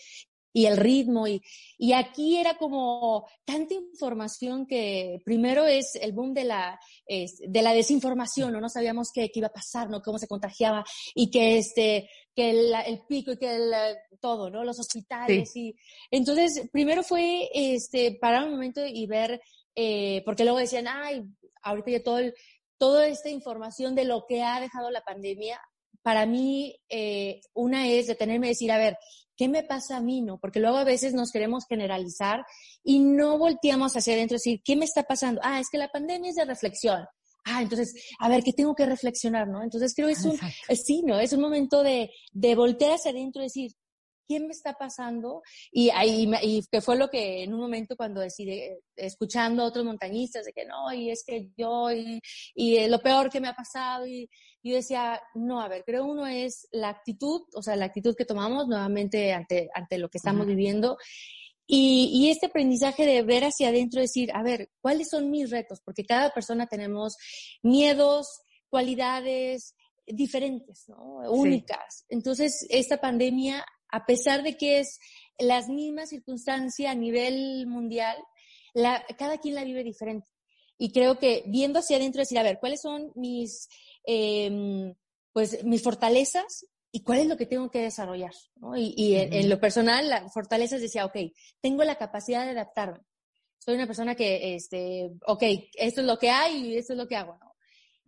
[0.53, 1.29] y el ritmo.
[1.29, 1.41] Y,
[1.77, 7.63] y aquí era como tanta información que primero es el boom de la, es- de
[7.63, 8.61] la desinformación, ¿no?
[8.61, 10.03] No sabíamos qué, qué iba a pasar, ¿no?
[10.03, 10.85] Cómo se contagiaba
[11.15, 14.63] y que este, que el, el pico y que el, eh, todo, ¿no?
[14.63, 15.75] Los hospitales y
[16.09, 19.41] entonces primero fue este parar un momento y ver
[19.75, 21.25] eh, porque luego decían, ay,
[21.63, 22.35] ahorita ya todo el-
[22.79, 25.61] toda esta información de lo que ha dejado la pandemia,
[26.03, 28.97] para mí eh, una es detenerme y decir, a ver,
[29.37, 30.39] ¿qué me pasa a mí, no?
[30.39, 32.45] Porque luego a veces nos queremos generalizar
[32.85, 35.41] y no volteamos hacia adentro y decir, ¿qué me está pasando?
[35.43, 37.05] Ah, es que la pandemia es de reflexión.
[37.49, 39.63] Ah, entonces, a ver, ¿qué tengo que reflexionar, no?
[39.63, 40.55] Entonces creo que es un, Exacto.
[40.69, 41.19] eh, sí, ¿no?
[41.19, 43.73] Es un momento de, de voltear hacia adentro y decir,
[44.29, 45.43] ¿qué me está pasando?
[45.73, 48.61] Y, ahí, y que fue lo que en un momento cuando decidí,
[48.95, 52.21] escuchando a otros montañistas, de que no, y es que yo, y,
[52.55, 54.29] y eh, lo peor que me ha pasado, y,
[54.63, 58.15] y yo decía, no, a ver, creo uno es la actitud, o sea, la actitud
[58.15, 60.51] que tomamos nuevamente ante, ante lo que estamos Ujú.
[60.55, 60.99] viviendo.
[61.71, 65.83] Y, y este aprendizaje de ver hacia adentro, decir, a ver, ¿cuáles son mis retos?
[65.85, 67.17] Porque cada persona tenemos
[67.63, 68.27] miedos,
[68.71, 69.75] cualidades
[70.07, 71.31] diferentes, ¿no?
[71.31, 72.07] Únicas.
[72.09, 74.99] Entonces, esta pandemia, a pesar de que es
[75.39, 78.17] las mismas circunstancias a nivel mundial,
[78.73, 80.27] la, cada quien la vive diferente.
[80.79, 83.69] Y creo que viendo hacia adentro, decir, a ver, ¿cuáles son mis,
[84.07, 84.95] eh,
[85.33, 86.65] pues, mis fortalezas
[86.99, 88.33] y cuál es lo que tengo que desarrollar?
[88.57, 88.77] ¿no?
[88.77, 91.17] Y, y en, en, lo personal, la fortaleza es decir, ok,
[91.61, 92.99] tengo la capacidad de adaptarme.
[93.57, 95.43] Soy una persona que, este, ok,
[95.75, 97.55] esto es lo que hay y esto es lo que hago, ¿no?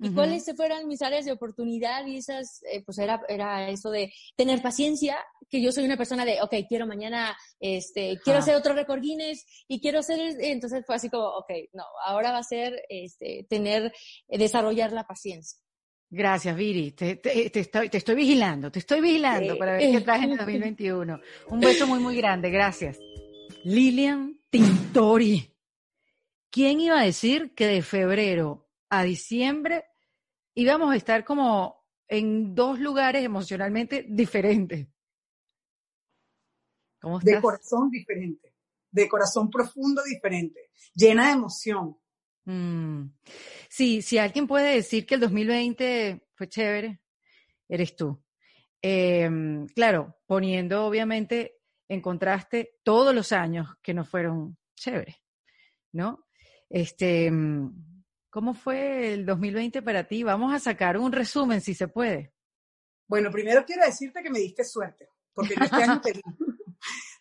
[0.02, 0.14] y Ujú.
[0.14, 4.12] cuáles se fueran mis áreas de oportunidad y esas, eh, pues era, era eso de
[4.34, 5.18] tener paciencia,
[5.48, 9.44] que yo soy una persona de, ok, quiero mañana, este, quiero hacer otro récord Guinness
[9.68, 13.92] y quiero hacer, entonces fue así como, ok, no, ahora va a ser, este, tener,
[14.28, 15.60] eh, desarrollar la paciencia.
[16.11, 16.91] Gracias, Viri.
[16.91, 20.32] Te, te- te estoy, te estoy vigilando, te estoy vigilando para ver qué traes en
[20.32, 21.20] el 2021.
[21.51, 22.51] Un beso muy, muy grande.
[22.51, 22.99] Gracias.
[23.65, 25.55] Lilian Tintori.
[26.51, 29.85] ¿Quién iba a decir que de febrero a diciembre
[30.55, 34.89] íbamos a estar como en dos lugares emocionalmente diferentes?
[37.01, 37.43] ¿Cómo de estás?
[37.43, 38.53] corazón diferente,
[38.91, 41.97] de corazón profundo diferente, llena de emoción.
[42.51, 43.12] Mm.
[43.68, 47.01] Sí, si alguien puede decir que el 2020 fue chévere,
[47.68, 48.20] eres tú.
[48.82, 51.59] Em, claro, poniendo obviamente
[51.89, 55.16] en contraste todos los años que no fueron chéveres,
[55.93, 56.27] ¿no?
[56.68, 60.24] Este, mm, ¿cómo fue el 2020 para ti?
[60.24, 62.32] Vamos a sacar un resumen si se puede.
[63.06, 66.20] Bueno, primero quiero decirte que me diste suerte, porque yo este año te vi.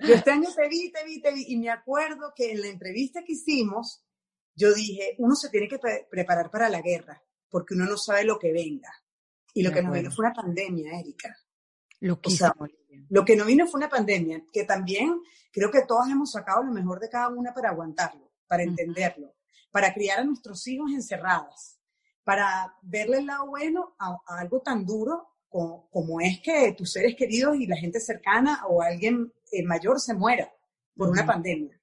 [0.01, 2.67] Yo este año te vi, te vi, te vi, y me acuerdo que en la
[2.67, 4.01] entrevista que hicimos,
[4.59, 8.23] yo dije, uno se tiene que pre- preparar para la guerra, porque uno no sabe
[8.25, 8.91] lo que venga.
[9.53, 10.15] Y lo De que nos vino acuerdo.
[10.15, 11.35] fue una pandemia, Erika.
[13.09, 15.21] Lo que no vino fue una pandemia, que también
[15.51, 19.35] creo que todos hemos sacado lo mejor de cada una para aguantarlo, para entenderlo,
[19.71, 21.79] para criar a nuestros hijos encerradas,
[22.23, 26.91] para verle el lado bueno a, a algo tan duro como, como es que tus
[26.91, 30.51] seres queridos y la gente cercana o alguien eh, mayor se muera
[30.95, 31.78] por una pandemia.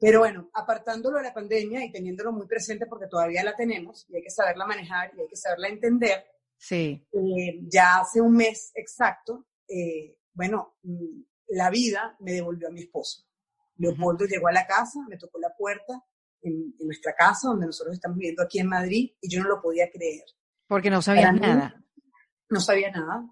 [0.00, 4.16] Pero bueno, apartándolo de la pandemia y teniéndolo muy presente porque todavía la tenemos y
[4.16, 6.24] hay que saberla manejar y hay que saberla entender,
[6.56, 7.06] Sí.
[7.12, 12.80] eh, ya hace un mes exacto, eh, bueno, mm, la vida me devolvió a mi
[12.80, 13.26] esposo.
[13.76, 16.02] Leopoldo llegó a la casa, me tocó la puerta
[16.42, 19.60] en, en nuestra casa, donde nosotros estamos viviendo aquí en Madrid, y yo no lo
[19.60, 20.24] podía creer.
[20.66, 21.84] Porque no sabías Para mí, nada.
[22.48, 23.24] No sabía nada,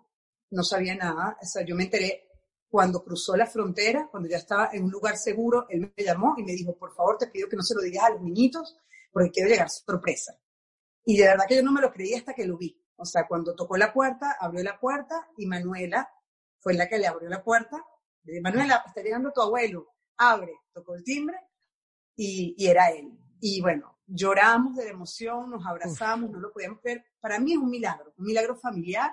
[0.50, 1.36] no sabía nada.
[1.40, 2.27] O sea, yo me enteré
[2.68, 6.42] cuando cruzó la frontera, cuando ya estaba en un lugar seguro, él me llamó y
[6.42, 8.76] me dijo, por favor, te pido que no se lo digas a los niñitos,
[9.10, 10.38] porque quiero llegar sorpresa.
[11.04, 12.78] Y de verdad que yo no me lo creí hasta que lo vi.
[12.96, 16.10] O sea, cuando tocó la puerta, abrió la puerta y Manuela
[16.58, 17.82] fue la que le abrió la puerta.
[18.24, 19.94] Le dije, Manuela, está llegando tu abuelo.
[20.18, 21.38] Abre, tocó el timbre
[22.16, 23.18] y, y era él.
[23.40, 27.04] Y bueno, lloramos de la emoción, nos abrazamos, no lo podíamos creer.
[27.20, 29.10] Para mí es un milagro, un milagro familiar,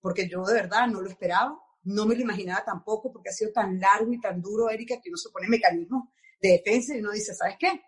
[0.00, 1.58] porque yo de verdad no lo esperaba,
[1.88, 5.08] no me lo imaginaba tampoco, porque ha sido tan largo y tan duro, Erika, que
[5.08, 6.08] uno se pone mecanismos
[6.40, 7.80] de defensa y uno dice, ¿sabes qué?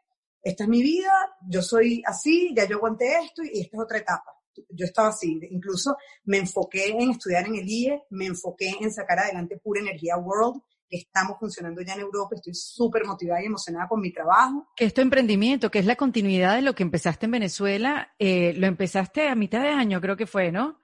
[0.42, 1.12] Esta es mi vida,
[1.46, 4.32] yo soy así, ya yo aguanté esto y esta es otra etapa.
[4.70, 9.18] Yo estaba así, incluso me enfoqué en estudiar en el IE, me enfoqué en sacar
[9.18, 13.86] adelante Pura Energía World, que estamos funcionando ya en Europa, estoy súper motivada y emocionada
[13.86, 14.66] con mi trabajo.
[14.76, 18.54] Que es tu emprendimiento, que es la continuidad de lo que empezaste en Venezuela, eh,
[18.54, 20.80] lo empezaste a mitad de año, creo que fue, ¿no?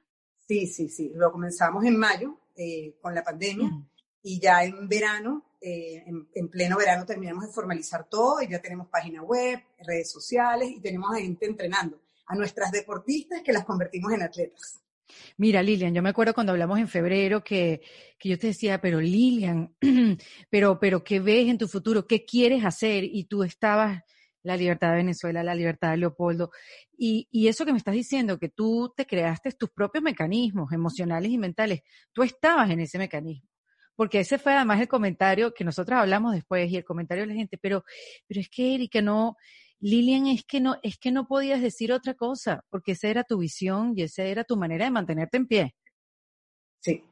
[0.47, 3.71] Sí, sí, sí, lo comenzamos en mayo eh, con la pandemia
[4.23, 8.61] y ya en verano, eh, en, en pleno verano terminamos de formalizar todo y ya
[8.61, 13.65] tenemos página web, redes sociales y tenemos a gente entrenando, a nuestras deportistas que las
[13.65, 14.81] convertimos en atletas.
[15.37, 17.81] Mira, Lilian, yo me acuerdo cuando hablamos en febrero que,
[18.19, 19.75] que yo te decía, pero Lilian,
[20.51, 22.07] pero, pero ¿qué ves en tu futuro?
[22.07, 23.05] ¿Qué quieres hacer?
[23.05, 24.03] Y tú estabas,
[24.47, 26.51] la libertad de Venezuela, la libertad de Leopoldo.
[26.97, 31.33] Y, y eso que me estás diciendo, que tú te creaste tus propios mecanismos emocionales
[31.33, 31.83] y mentales,
[32.13, 33.49] tú estabas en ese mecanismo.
[33.97, 37.35] Porque ese fue además el comentario que nosotros hablamos después y el comentario de la
[37.35, 37.85] gente, pero,
[38.29, 39.37] pero es que Erika no,
[39.81, 43.39] Lilian, es que no, es que no podías decir otra cosa, porque esa era tu
[43.39, 45.75] visión y esa era tu manera de mantenerte en pie.
[46.81, 47.03] Sí.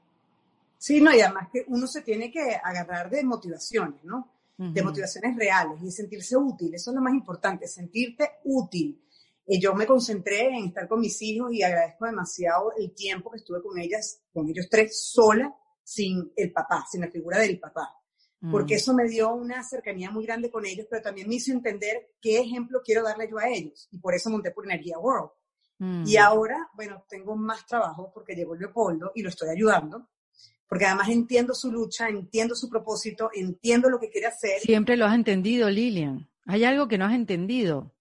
[0.78, 4.30] Sí, no, y además que uno se tiene que agarrar de motivaciones, ¿no?
[4.56, 9.04] De motivaciones reales y sentirse útil, eso es lo más importante, sentirte útil.
[9.46, 13.38] Eh, yo me concentré en estar con mis hijos y agradezco demasiado el tiempo que
[13.38, 15.52] estuve con ellas, con ellos tres, sola,
[15.82, 17.90] sin el papá, sin la figura del papá.
[18.50, 18.76] Porque Mm.
[18.76, 22.38] eso me dio una cercanía muy grande con ellos, pero también me hizo entender qué
[22.40, 23.88] ejemplo quiero darle yo a ellos.
[23.90, 25.30] Y por eso monté por Energía World.
[25.78, 26.04] Mm.
[26.06, 30.10] Y ahora, bueno, tengo más trabajo porque llegó Leopoldo y lo estoy ayudando,
[30.68, 34.60] porque además entiendo su lucha, entiendo su propósito, entiendo lo que quiere hacer.
[34.60, 36.28] Siempre lo has entendido, Lilian.
[36.46, 37.92] Hay algo que no has entendido.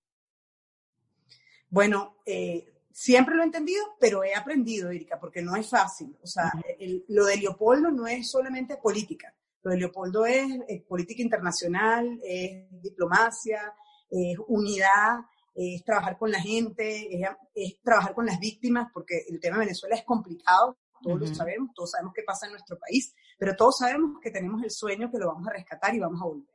[1.69, 6.15] Bueno, eh, siempre lo he entendido, pero he aprendido, Erika, porque no es fácil.
[6.21, 9.33] O sea, el- lo de Leopoldo no es solamente política.
[9.63, 10.45] Lo de Leopoldo es,
[10.87, 13.73] política internacional, es diplomacia,
[14.09, 15.19] es unidad,
[15.55, 19.65] es trabajar con la gente, es, es trabajar con las víctimas, porque el tema de
[19.65, 23.77] Venezuela es complicado, todos lo sabemos, todos sabemos qué pasa en nuestro país, pero todos
[23.77, 26.47] sabemos que tenemos el sueño que lo vamos a rescatar y vamos a volver.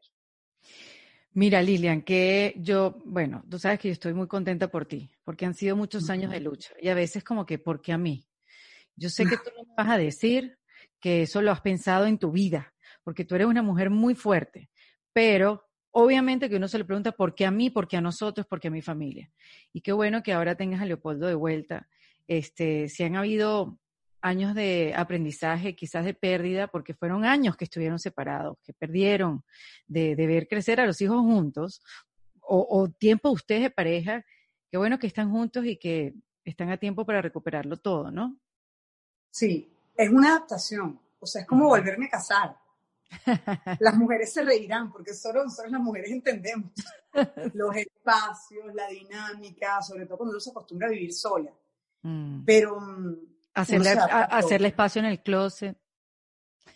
[1.35, 5.47] Mira, Lilian, que yo, bueno, tú sabes que yo estoy muy contenta por ti, porque
[5.47, 8.27] han sido muchos años de lucha y a veces como que, ¿por qué a mí?
[8.97, 10.59] Yo sé que tú no me vas a decir
[11.01, 14.71] que eso lo has pensado en tu vida, porque tú eres una mujer muy fuerte,
[15.13, 18.47] pero obviamente que uno se le pregunta por qué a mí, por qué a nosotros,
[18.47, 19.31] por qué a mi familia.
[19.73, 21.89] Y qué bueno que ahora tengas a Leopoldo de vuelta.
[22.27, 23.79] Este, si han habido
[24.21, 29.45] años de aprendizaje, quizás de pérdida, porque fueron años que estuvieron separados, que perdieron
[29.87, 31.83] de, de ver crecer a los hijos juntos,
[32.41, 34.25] o, o tiempo ustedes de pareja,
[34.71, 36.15] qué bueno que están juntos y que
[36.45, 38.39] están a tiempo para recuperarlo todo, ¿no?
[39.31, 42.57] Sí, es una adaptación, o sea, es como volverme a casar.
[43.81, 46.73] Las mujeres se reirán porque solo nosotros las mujeres entendemos
[47.55, 51.51] los espacios, la dinámica, sobre todo cuando uno se acostumbra a vivir sola.
[52.03, 52.45] Mm.
[52.45, 53.17] Pero mm,
[53.59, 55.77] Hacerle, a- hacerle espacio en el closet.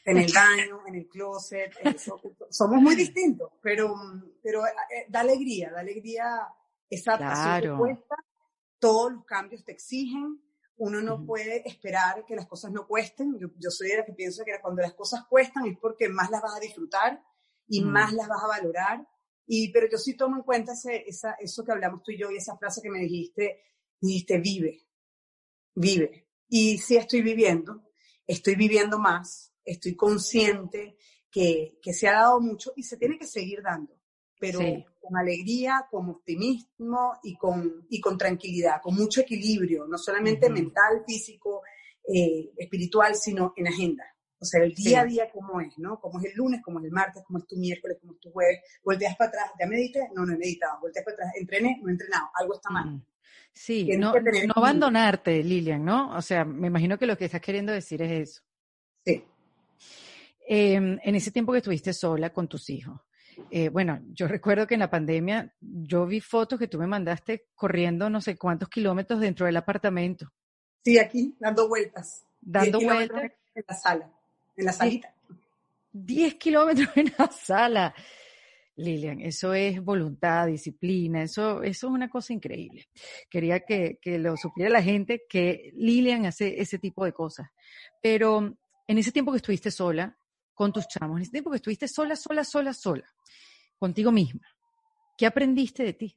[0.05, 5.21] en el baño, en el closet, eso, somos muy distintos, pero, mm, pero eh, da
[5.21, 6.25] alegría, da alegría
[6.91, 7.79] esa Claro.
[7.79, 8.17] cuesta,
[8.81, 10.43] todos los cambios te exigen,
[10.79, 11.27] uno no Ujú.
[11.27, 14.59] puede esperar que las cosas no cuesten, yo, yo soy de la que pienso que
[14.61, 17.23] cuando las cosas cuestan es porque más las vas a disfrutar
[17.69, 17.93] y Mm.
[17.93, 19.07] más las vas a valorar,
[19.47, 22.29] y, pero yo sí tomo en cuenta ese, esa, eso que hablamos tú y yo
[22.33, 23.63] y esa frase que me dijiste,
[24.01, 24.83] dijiste vive,
[25.77, 26.29] vive.
[26.55, 27.83] Y sí estoy viviendo,
[28.27, 30.99] estoy viviendo más, estoy consciente
[31.31, 33.99] que, que se ha dado mucho y se tiene que seguir dando,
[34.39, 34.85] pero Sí.
[35.01, 41.03] con alegría, con optimismo y con, y con tranquilidad, con mucho equilibrio, no solamente mental,
[41.07, 41.63] físico,
[42.07, 44.05] eh, espiritual, sino en agenda.
[44.39, 45.99] O sea, el día a día cómo es, ¿no?
[46.01, 48.31] Cómo es el lunes, cómo es el martes, cómo es tu miércoles, cómo es tu
[48.31, 48.61] jueves.
[48.85, 50.11] Volteas para atrás, ¿ya medité?
[50.15, 50.81] No, no he meditado.
[50.83, 51.79] Volteas para atrás, ¿entrené?
[51.81, 52.27] No he entrenado.
[52.39, 53.01] Algo está mal.
[53.53, 56.17] Sí, Tienes no, tener abandonarte, Lilian, ¿no?
[56.17, 58.43] O sea, me imagino que lo que estás queriendo decir es eso.
[59.05, 59.25] Sí.
[60.49, 63.01] Em, en ese tiempo que estuviste sola con tus hijos,
[63.51, 67.47] eh, bueno, yo recuerdo que en la pandemia yo vi fotos que tú me mandaste
[67.55, 70.33] corriendo no sé cuántos kilómetros dentro del apartamento,
[70.85, 72.25] Sí, aquí, dando vueltas.
[72.41, 74.11] dando 10 kilómetros vueltas, En la sala,
[74.57, 75.15] en la salita.
[75.93, 77.95] 10 kilómetros en la sala.
[78.77, 82.89] Lilian, eso es voluntad, disciplina, eso, eso es una cosa increíble.
[83.29, 87.51] Quería que, que lo supiera la gente que Lilian hace ese tipo de cosas.
[88.01, 90.17] Pero en ese tiempo que estuviste sola
[90.55, 93.07] con tus chamos, en ese tiempo que estuviste sola, sola, sola, sola,
[93.79, 94.47] contigo misma,
[95.17, 96.17] ¿qué aprendiste de ti?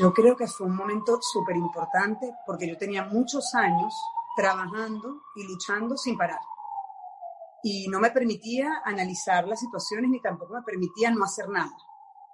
[0.00, 3.92] Yo creo que fue un momento súper importante porque yo tenía muchos años
[4.36, 6.38] trabajando y luchando sin parar.
[7.62, 11.72] Y no me permitía analizar las situaciones ni tampoco me permitía no hacer nada.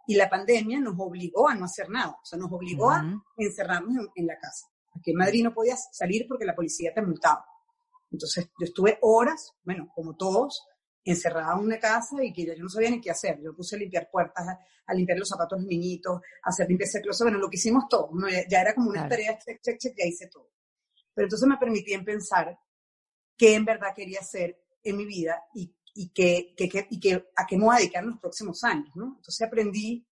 [0.07, 3.23] Y la pandemia nos obligó a no hacer nada, o sea, nos obligó a Ujú.
[3.39, 4.67] encerrarnos en, en la casa.
[4.97, 7.45] Aquí en Madrid no podías salir porque la policía te multaba.
[8.11, 10.67] Entonces yo estuve horas, bueno, como todos,
[11.05, 13.41] encerrada en una casa y que yo no sabía ni qué hacer.
[13.43, 16.69] Yo puse a limpiar puertas, a, a limpiar los zapatos de los niñitos, a hacer
[16.69, 18.29] limpieza de closet, bueno, lo que hicimos todos, ¿no?
[18.29, 19.11] ya, ya era como una Claro.
[19.11, 20.51] tarea, check, check, check, ya hice todo.
[21.15, 22.59] Pero entonces me permití pensar
[23.37, 27.15] qué en verdad quería hacer en mi vida y, y, que, que- que- y que,
[27.37, 29.15] a qué me voy a dedicar en los próximos años, ¿no?
[29.17, 30.07] Entonces aprendí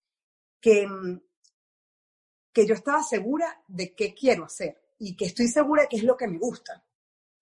[0.59, 0.87] que,
[2.53, 6.03] que yo estaba segura de qué quiero hacer y que estoy segura de qué es
[6.03, 6.85] lo que me gusta.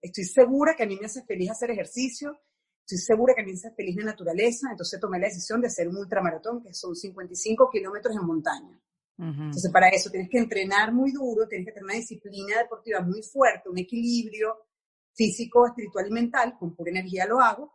[0.02, 2.40] Estoy segura que a mí me hace feliz hacer ejercicio,
[2.80, 5.68] estoy segura que a mí me hace feliz la naturaleza, entonces tomé la decisión de
[5.68, 8.80] hacer un ultramaratón que son 55 kilómetros en montaña.
[9.46, 13.22] Entonces, para eso tienes que entrenar muy duro, tienes que tener una disciplina deportiva muy
[13.22, 14.56] fuerte, un equilibrio
[15.14, 17.74] físico, espiritual y mental, con pura energía lo hago,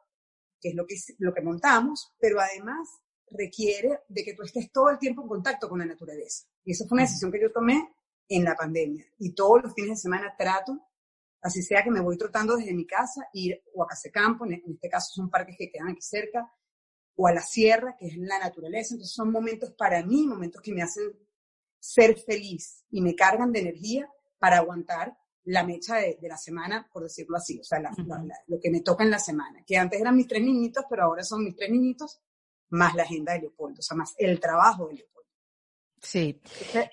[0.60, 2.88] que es lo que, lo que montamos, pero además
[3.30, 6.46] requiere de que tú estés todo el tiempo en contacto con la naturaleza.
[6.64, 7.94] Y esa fue una decisión que yo tomé
[8.28, 9.04] en la pandemia.
[9.18, 10.80] Y todos los fines de semana trato,
[11.42, 14.54] así sea que me voy trotando desde mi casa, ir o a casa campo, en
[14.54, 16.50] en este caso son parques que quedan aquí cerca,
[17.16, 18.94] o a la sierra, que es la naturaleza.
[18.94, 21.12] Entonces son momentos para mí, momentos que me hacen
[21.78, 25.16] ser feliz y me cargan de energía para aguantar
[25.47, 28.70] la mecha de, de la semana, por decirlo así, o sea, la- la- lo que
[28.70, 31.56] me toca en la semana, que antes eran mis tres niñitos, pero ahora son mis
[31.56, 32.20] tres niñitos,
[32.70, 35.28] más la agenda de Leopoldo, o sea, más el trabajo de Leopoldo.
[36.02, 36.40] Sí.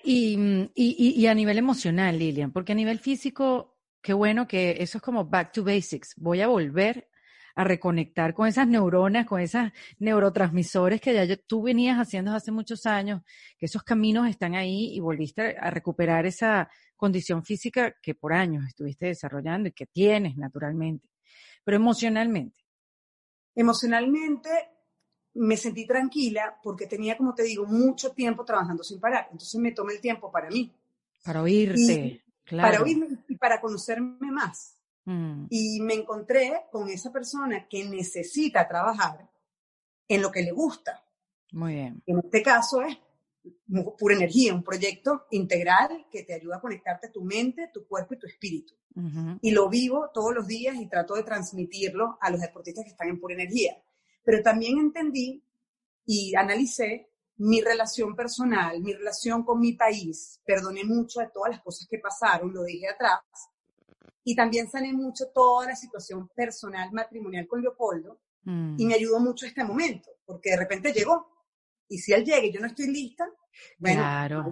[0.02, 0.34] Y,
[0.74, 4.98] y, y- y a nivel emocional, Lilian, porque a nivel físico, qué bueno que eso
[4.98, 6.14] es como back to basics.
[6.16, 7.08] Voy a volver
[7.56, 9.62] a reconectar con esas neuronas, con esos
[9.98, 13.22] neurotransmisores que ya yo- tú venías haciendo hace muchos años,
[13.58, 16.68] que esos caminos están ahí y volviste a recuperar esa
[17.04, 21.06] condición física que por años estuviste desarrollando y que tienes naturalmente.
[21.64, 22.60] Pero emocionalmente,
[23.56, 24.48] Emocionalmente
[25.34, 29.72] me sentí tranquila porque tenía, como te digo, mucho tiempo trabajando sin parar, entonces me
[29.72, 30.72] tomé el tiempo para mí,
[31.22, 32.84] para oírte, para claro.
[32.84, 34.76] oírme y para conocerme más.
[35.04, 39.28] Mm, Y me encontré con esa persona que necesita trabajar
[40.08, 41.04] en lo que le gusta.
[41.52, 42.02] Muy bien.
[42.06, 42.96] En este caso es
[43.98, 48.14] pura energía, un proyecto integral que te ayuda a conectarte a tu mente, tu cuerpo
[48.14, 48.74] y tu espíritu.
[48.94, 49.38] Ujú.
[49.42, 53.08] Y lo vivo todos los días y trato de transmitirlo a los deportistas que están
[53.08, 53.76] en pura energía.
[54.24, 55.44] Pero también entendí
[56.06, 60.40] y analicé mi relación personal, mi relación con mi país.
[60.44, 63.20] Perdoné mucho de todas las cosas que pasaron, lo dejé atrás.
[64.22, 68.20] Y también sané mucho toda la situación personal, matrimonial con Leopoldo.
[68.44, 68.76] Mm.
[68.78, 71.33] Y me ayudó mucho este momento, porque de repente llegó.
[71.88, 73.26] Y si él llega y yo no estoy lista,
[73.78, 74.50] bueno, Claro.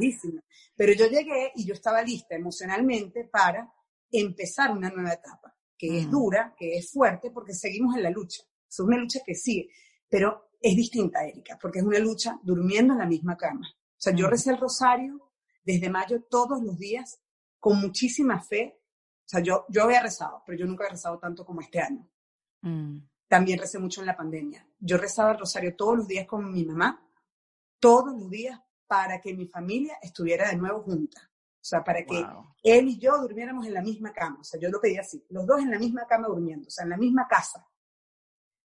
[0.76, 3.72] Pero yo llegué y yo estaba lista emocionalmente para
[4.10, 6.10] empezar una nueva etapa, que es Mm.
[6.10, 8.42] dura, que es fuerte, porque seguimos en la lucha.
[8.68, 9.68] Es una lucha que sigue,
[10.08, 13.68] pero es distinta, Erika, porque es una lucha durmiendo en la misma cama.
[13.70, 14.30] O sea, yo Mm.
[14.30, 15.32] recé el rosario
[15.64, 17.20] desde mayo todos los días
[17.58, 18.78] con muchísima fe.
[19.24, 22.08] O sea, yo, yo había rezado, pero yo nunca había rezado tanto como este año.
[22.62, 22.98] Mm.
[23.28, 24.66] También recé mucho en la pandemia.
[24.78, 27.08] Yo rezaba el rosario todos los días con mi mamá,
[27.82, 31.20] todos los días para que mi familia estuviera de nuevo junta.
[31.28, 32.54] O sea, para que Wow.
[32.62, 34.38] él y yo durmiéramos en la misma cama.
[34.40, 36.84] O sea, yo lo pedía así, los dos en la misma cama durmiendo, o sea,
[36.84, 37.66] en la misma casa.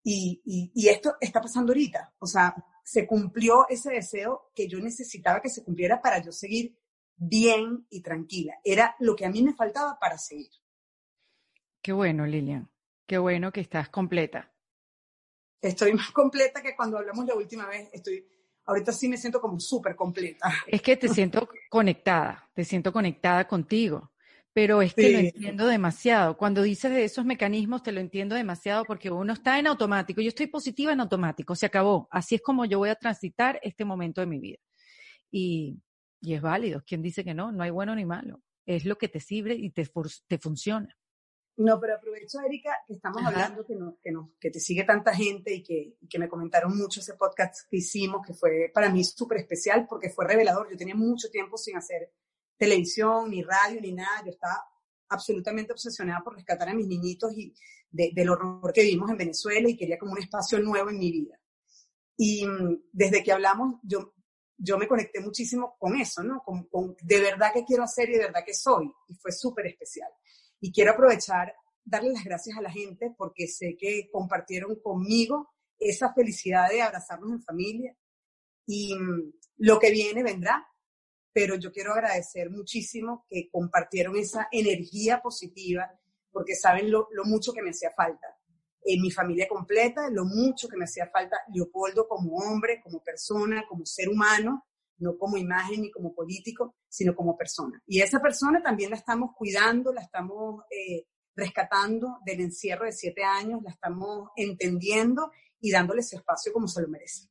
[0.03, 2.15] Y, y, y esto está pasando ahorita.
[2.19, 6.79] O sea, se cumplió ese deseo que yo necesitaba que se cumpliera para yo seguir
[7.17, 8.55] bien y tranquila.
[8.63, 10.51] Era lo que a mí me faltaba para seguir.
[11.83, 12.71] Qué bueno, Lilian.
[13.07, 14.53] Qué bueno que estás completa.
[15.61, 17.89] Estoy más completa que cuando hablamos la última vez.
[17.93, 18.27] Estoy,
[18.67, 20.53] ahorita sí me siento como súper completa.
[20.67, 24.13] Es que te siento conectada, te siento conectada contigo,
[24.53, 26.37] pero es que lo entiendo demasiado.
[26.37, 30.21] Cuando dices de esos mecanismos, te lo entiendo demasiado porque uno está en automático.
[30.21, 32.09] Yo estoy positiva en automático, se acabó.
[32.11, 34.59] Así es como yo voy a transitar este momento de mi vida.
[35.31, 35.79] Y,
[36.21, 36.83] y es válido.
[36.87, 37.53] ¿Quién dice que no?
[37.53, 38.41] No hay bueno ni malo.
[38.65, 39.89] Es lo que te sirve y te,
[40.27, 40.97] te funciona.
[41.59, 43.29] No, pero aprovecho, Erika, que estamos Ajá.
[43.29, 46.29] hablando, que, no- que, no- que te sigue tanta gente y que, y que me
[46.29, 50.71] comentaron mucho ese podcast que hicimos, que fue para mí súper especial porque fue revelador.
[50.71, 52.13] Yo tenía mucho tiempo sin hacer
[52.59, 54.23] televisión, ni radio, ni nada.
[54.25, 54.63] Yo estaba
[55.09, 57.55] absolutamente obsesionada por rescatar a mis niñitos y
[57.91, 61.11] de- del horror que vivimos en Venezuela y quería como un espacio nuevo en mi
[61.11, 61.41] vida.
[62.19, 64.13] Y mm, desde que hablamos, yo,
[64.59, 66.43] yo me conecté muchísimo con eso, ¿no?
[66.45, 68.91] Con, con de verdad que quiero hacer y de verdad que soy.
[69.09, 70.11] Y fue súper especial.
[70.61, 71.55] Y quiero aprovechar,
[71.85, 77.31] darle las gracias a la gente porque sé que compartieron conmigo esa felicidad de abrazarnos
[77.31, 77.97] en familia.
[78.67, 80.67] Y mm, lo que viene vendrá,
[81.33, 85.91] pero yo quiero agradecer muchísimo que compartieron esa energía positiva
[86.31, 88.27] porque saben lo, lo mucho que me hacía falta.
[88.83, 93.65] En mi familia completa, lo mucho que me hacía falta Leopoldo como hombre, como persona,
[93.69, 94.67] como ser humano,
[94.99, 97.83] no como imagen ni como político, sino como persona.
[97.87, 103.23] Y esa persona también la estamos cuidando, la estamos eh, rescatando del encierro de siete
[103.23, 107.29] años, la estamos entendiendo y dándole ese espacio como se lo merece.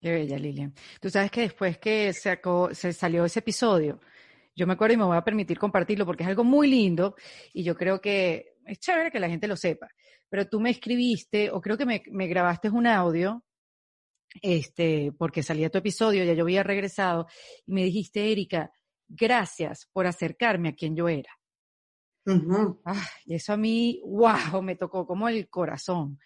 [0.00, 0.74] Qué bella, Lilian.
[1.00, 4.00] Tú sabes que después que se salió ese episodio,
[4.54, 7.16] yo me acuerdo y me voy a permitir compartirlo porque es algo muy lindo
[7.52, 9.88] y yo creo que es chévere que la gente lo sepa.
[10.28, 13.42] Pero tú me escribiste o creo que me grabaste un audio,
[14.42, 17.26] este, porque salía tu episodio, ya yo había regresado,
[17.66, 18.72] y me dijiste, Erika,
[19.08, 21.30] gracias por acercarme a quien yo era.
[22.84, 26.18] Ah, y eso a mí, wow, me tocó como el corazón,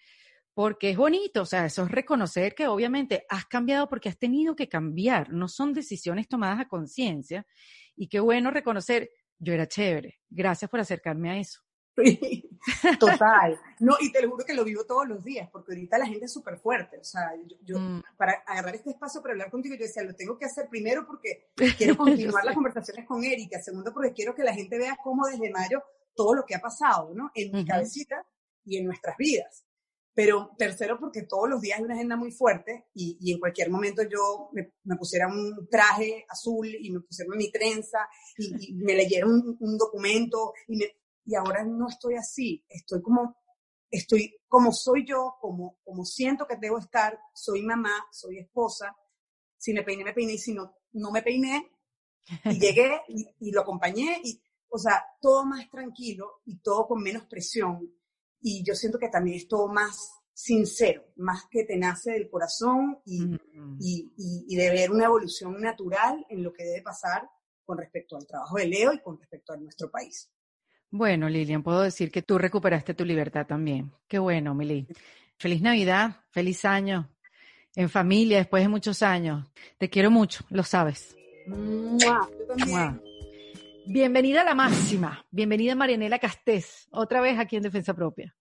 [0.53, 4.55] porque es bonito, o sea, eso es reconocer que obviamente has cambiado porque has tenido
[4.55, 7.47] que cambiar, no son decisiones tomadas a conciencia,
[7.95, 9.09] y qué bueno reconocer,
[9.39, 11.62] yo era chévere, gracias por acercarme a eso.
[11.95, 12.49] Sí,
[12.99, 13.59] Total.
[13.79, 16.25] No, y te lo juro que lo vivo todos los días, porque ahorita la gente
[16.25, 16.97] es súper fuerte.
[16.97, 18.01] O sea, yo, yo Mm.
[18.17, 21.51] para agarrar este espacio para hablar contigo, yo decía, lo tengo que hacer primero porque
[21.77, 23.61] quiero continuar las conversaciones con Erika.
[23.61, 25.83] Segundo, porque quiero que la gente vea cómo desde mayo
[26.15, 27.31] todo lo que ha pasado, ¿no?
[27.35, 27.67] En mi Ujú.
[27.67, 28.25] cabecita
[28.65, 29.65] y en nuestras vidas.
[30.15, 33.71] Pero tercero, porque todos los días hay una agenda muy fuerte y, y en cualquier
[33.71, 38.07] momento yo me, me pusiera un traje azul y me pusiera mi trenza
[38.37, 40.91] y, y me leyera un, un documento y, me-
[41.25, 43.35] y ahora no estoy así, estoy como,
[43.89, 48.95] estoy como soy yo, como, como siento que debo estar, soy mamá, soy esposa,
[49.57, 51.71] si me peiné, me peiné y si no, no me peiné
[52.45, 57.01] y llegué y, y lo acompañé y, o sea, todo más tranquilo y todo con
[57.01, 57.93] menos presión
[58.41, 62.99] y yo siento que también es todo más sincero, más que te nace del corazón
[63.05, 63.77] y, Mm.
[63.79, 67.29] y, y- y de ver una evolución natural en lo que debe pasar
[67.63, 70.29] con respecto al trabajo de Leo y con respecto a nuestro país.
[70.95, 73.91] Bueno, Lilian, puedo decir que tú recuperaste tu libertad también.
[74.07, 74.85] Qué bueno, Mili.
[75.39, 77.09] Feliz Navidad, feliz año,
[77.75, 79.43] en familia después de muchos años.
[79.79, 81.17] Te quiero mucho, lo sabes.
[81.47, 82.29] ¡Mua!
[82.37, 82.69] Yo también.
[82.69, 83.01] Mua.
[83.87, 85.25] Bienvenida a la máxima.
[85.31, 88.35] Bienvenida Marianela Castés, otra vez aquí en Defensa Propia.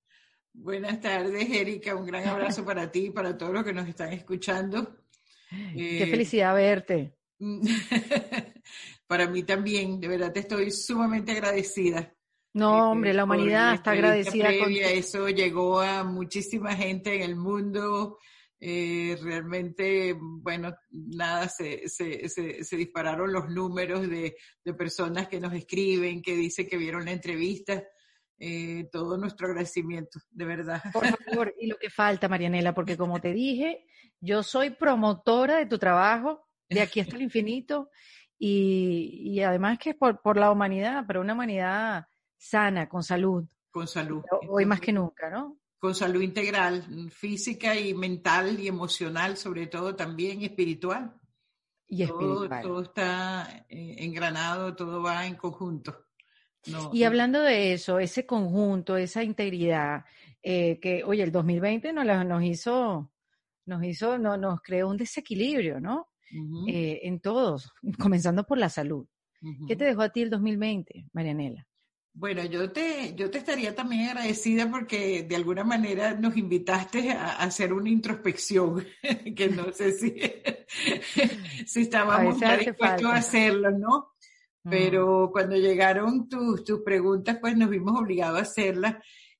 [0.52, 1.96] Buenas tardes, Erika.
[1.96, 4.98] Un gran abrazo para ti y para todos los que nos están escuchando.
[5.48, 7.16] Qué Eh, felicidad verte.
[9.06, 12.14] Para mí también, de verdad te estoy sumamente agradecida.
[12.54, 14.64] No, hombre, la humanidad está agradecida previa.
[14.64, 14.88] contigo.
[14.88, 18.18] Eso llegó a muchísima gente en el mundo.
[18.60, 25.40] Eh, realmente, bueno, nada, se, se, se, se dispararon los números de, de, personas que
[25.40, 27.82] nos escriben, que dicen que vieron la entrevista.
[28.38, 30.82] Eh, todo nuestro agradecimiento, de verdad.
[30.92, 33.86] Por favor, y lo que falta, Marianela, porque como te dije,
[34.20, 37.90] yo soy promotora de tu trabajo de aquí hasta el infinito
[38.38, 42.06] y, y además que es por, por la humanidad, pero una humanidad
[42.42, 43.44] sana, con salud.
[43.70, 44.22] Con salud.
[44.48, 45.58] Hoy más que nunca, ¿no?
[45.78, 51.14] Con salud integral, física y mental y emocional, sobre todo también espiritual.
[51.88, 52.62] Y espiritual.
[52.62, 56.06] Todo, todo está eh, engranado, todo va en conjunto.
[56.66, 60.04] No, y hablando de eso, ese conjunto, esa integridad,
[60.42, 63.12] eh, que, oye, el 2020 nos, nos hizo,
[63.66, 66.08] nos hizo, no, nos creó un desequilibrio, ¿no?
[66.32, 66.72] Uh -huh.
[66.72, 69.06] eh, en todos, comenzando por la salud.
[69.40, 69.66] Uh -huh.
[69.66, 71.66] ¿Qué te dejó a ti el 2020, Marianela?
[72.14, 77.36] Bueno, yo te, yo te estaría también agradecida porque de alguna manera nos invitaste a,
[77.36, 78.86] a hacer una introspección,
[79.36, 80.20] que no sé si,
[81.66, 84.12] si estábamos dispuestos a hacerlo, ¿no?
[84.62, 85.32] Pero mm.
[85.32, 88.96] cuando llegaron tus, tus preguntas, pues nos vimos obligados a hacerlas.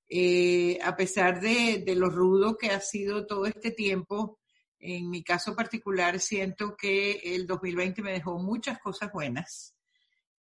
[0.09, 4.41] Eh, a pesar de, de, lo rudo que ha sido todo este tiempo,
[4.79, 9.75] en mi caso particular, siento que el 2020 me dejó muchas cosas buenas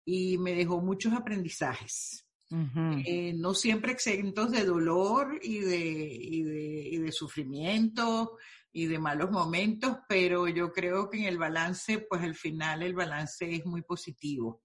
[0.05, 2.25] y me dejó muchos aprendizajes.
[2.49, 3.03] Uh -huh.
[3.05, 8.37] eh, no siempre exentos de dolor y de, y, de, y de sufrimiento
[8.73, 12.93] y de malos momentos, pero yo creo que en el balance, pues al final el
[12.93, 14.63] balance es muy positivo.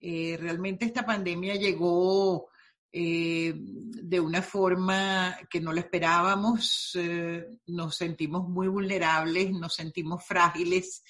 [0.00, 2.48] Eh, realmente esta pandemia llegó
[2.92, 10.24] eh, de una forma que no la esperábamos, eh, nos sentimos muy vulnerables, nos sentimos
[10.24, 11.02] frágiles.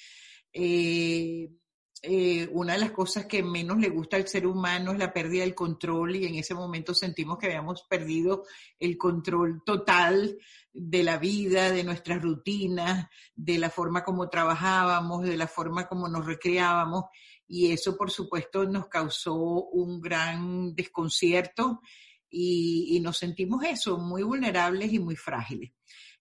[2.03, 5.43] Eh, una de las cosas que menos le gusta al ser humano es la pérdida
[5.43, 8.45] del control y en ese momento sentimos que habíamos perdido
[8.79, 10.37] el control total
[10.73, 16.07] de la vida, de nuestras rutinas, de la forma como trabajábamos, de la forma como
[16.07, 17.05] nos recreábamos
[17.49, 21.81] y eso por supuesto nos causó un gran desconcierto
[22.29, 25.73] y, y nos sentimos eso, muy vulnerables y muy frágiles.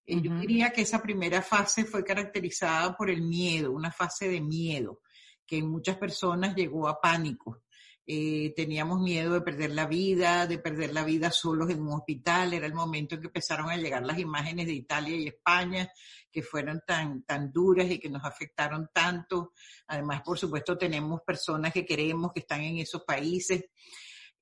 [0.07, 0.21] Uh -huh.
[0.21, 5.01] Yo diría que esa primera fase fue caracterizada por el miedo, una fase de miedo,
[5.45, 7.61] que en muchas personas llegó a pánico.
[8.07, 12.53] Eh, teníamos miedo de perder la vida, de perder la vida solos en un hospital.
[12.53, 15.91] Era el momento en que empezaron a llegar las imágenes de Italia y España,
[16.31, 19.53] que fueron tan, tan duras y que nos afectaron tanto.
[19.87, 23.65] Además, por supuesto, tenemos personas que queremos que están en esos países.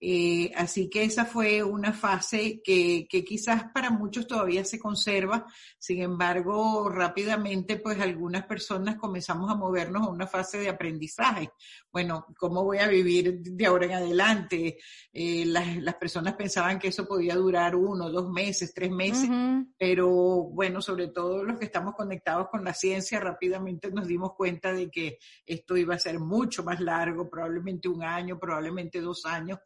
[0.05, 5.45] Eh, así que esa fue una fase que, que, quizás para muchos todavía se conserva,
[5.80, 11.51] sin embargo, rápidamente pues algunas personas comenzamos a movernos a una fase de aprendizaje.
[11.89, 14.77] Bueno, ¿cómo voy a vivir de ahora en adelante?
[15.13, 19.31] Eh, las, las, personas pensaban que eso podía durar uno, dos meses, tres meses, uh
[19.31, 19.73] -huh.
[19.77, 24.73] pero bueno, sobre todo los que estamos conectados con la ciencia, rápidamente nos dimos cuenta
[24.73, 29.59] de que esto iba a ser mucho más largo, probablemente un año, probablemente dos años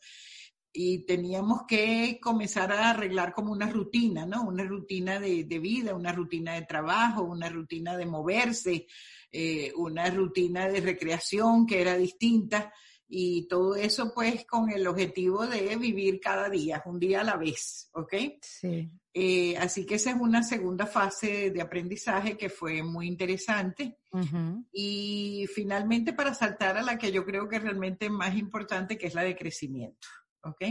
[0.79, 4.43] y teníamos que comenzar a arreglar como una rutina, ¿no?
[4.43, 8.85] Una rutina de, de vida, una rutina de trabajo, una rutina de moverse,
[9.31, 12.71] eh, una rutina de recreación que era distinta
[13.07, 17.37] y todo eso pues con el objetivo de vivir cada día, un día a la
[17.37, 18.13] vez, ¿ok?
[18.39, 18.87] Sí.
[19.15, 23.97] Eh, así que esa es una segunda fase de aprendizaje que fue muy interesante.
[24.11, 24.65] Uh -huh.
[24.71, 29.07] Y finalmente para saltar a la que yo creo que es realmente más importante, que
[29.07, 30.07] es la de crecimiento.
[30.43, 30.61] ¿Ok?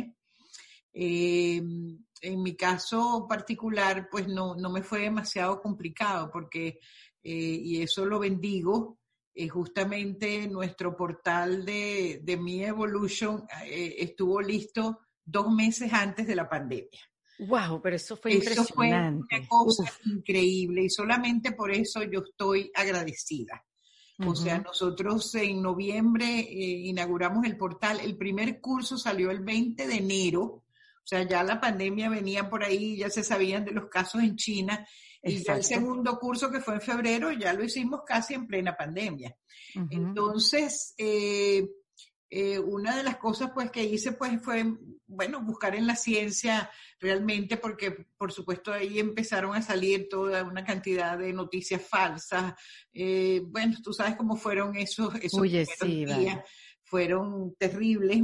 [0.92, 1.62] Eh,
[2.22, 6.78] en mi caso particular, pues no, no me fue demasiado complicado porque,
[7.22, 8.98] eh, y eso lo bendigo,
[9.38, 16.34] eh, justamente nuestro portal de, de Mi Evolution eh, estuvo listo dos meses antes de
[16.34, 17.02] la pandemia.
[17.40, 19.26] Wow, pero eso fue eso impresionante.
[19.28, 20.06] Fue una cosa Uf.
[20.06, 23.62] increíble y solamente por eso yo estoy agradecida.
[24.18, 28.00] O sea, nosotros en noviembre eh, inauguramos el portal.
[28.00, 30.42] El primer curso salió el 20 de enero.
[30.42, 34.36] O sea, ya la pandemia venía por ahí, ya se sabían de los casos en
[34.36, 34.86] China.
[35.22, 38.76] Y ya el segundo curso que fue en febrero ya lo hicimos casi en plena
[38.76, 39.36] pandemia.
[39.74, 39.88] Uh -huh.
[39.90, 41.68] Entonces, eh,
[42.28, 44.64] eh, una de las cosas pues que hice pues fue,
[45.06, 50.64] bueno, buscar en la ciencia realmente porque por supuesto ahí empezaron a salir toda una
[50.64, 52.54] cantidad de noticias falsas.
[52.92, 56.44] Eh, bueno, tú sabes cómo fueron esos, esos sí, días, vale.
[56.82, 58.22] fueron terribles.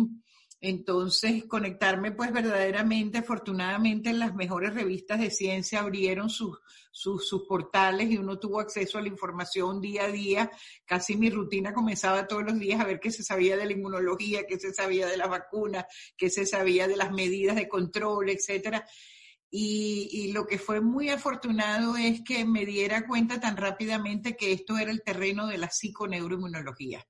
[0.64, 6.56] Entonces, conectarme pues verdaderamente, afortunadamente, las mejores revistas de ciencia abrieron sus,
[6.92, 10.52] sus, portales y uno tuvo acceso a la información día a día.
[10.86, 14.46] Casi mi rutina comenzaba todos los días a ver qué se sabía de la inmunología,
[14.46, 15.84] qué se sabía de la vacuna,
[16.16, 18.86] qué se sabía de las medidas de control, etcétera.
[19.50, 24.52] Y, y, lo que fue muy afortunado es que me diera cuenta tan rápidamente que
[24.52, 27.04] esto era el terreno de la psiconeuroinmunología.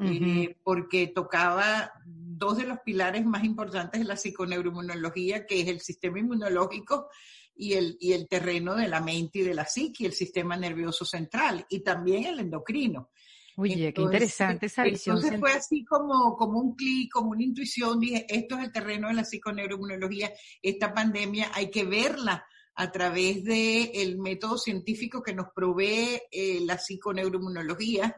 [0.00, 5.80] Eh, porque tocaba dos de los pilares más importantes de la psiconeuroinmunología, que es el
[5.80, 7.08] sistema inmunológico
[7.54, 11.04] y el, y el terreno de la mente y de la psique, el sistema nervioso
[11.04, 13.10] central, y también el endocrino.
[13.56, 15.16] Oye, qué interesante esa visión.
[15.16, 19.06] Entonces fue así como, como un clic, como una intuición, dije, esto es el terreno
[19.06, 22.44] de la psiconeuroinmunología, esta pandemia hay que verla
[22.74, 28.16] a través del el método científico que nos provee eh, la psiconeuroinmunología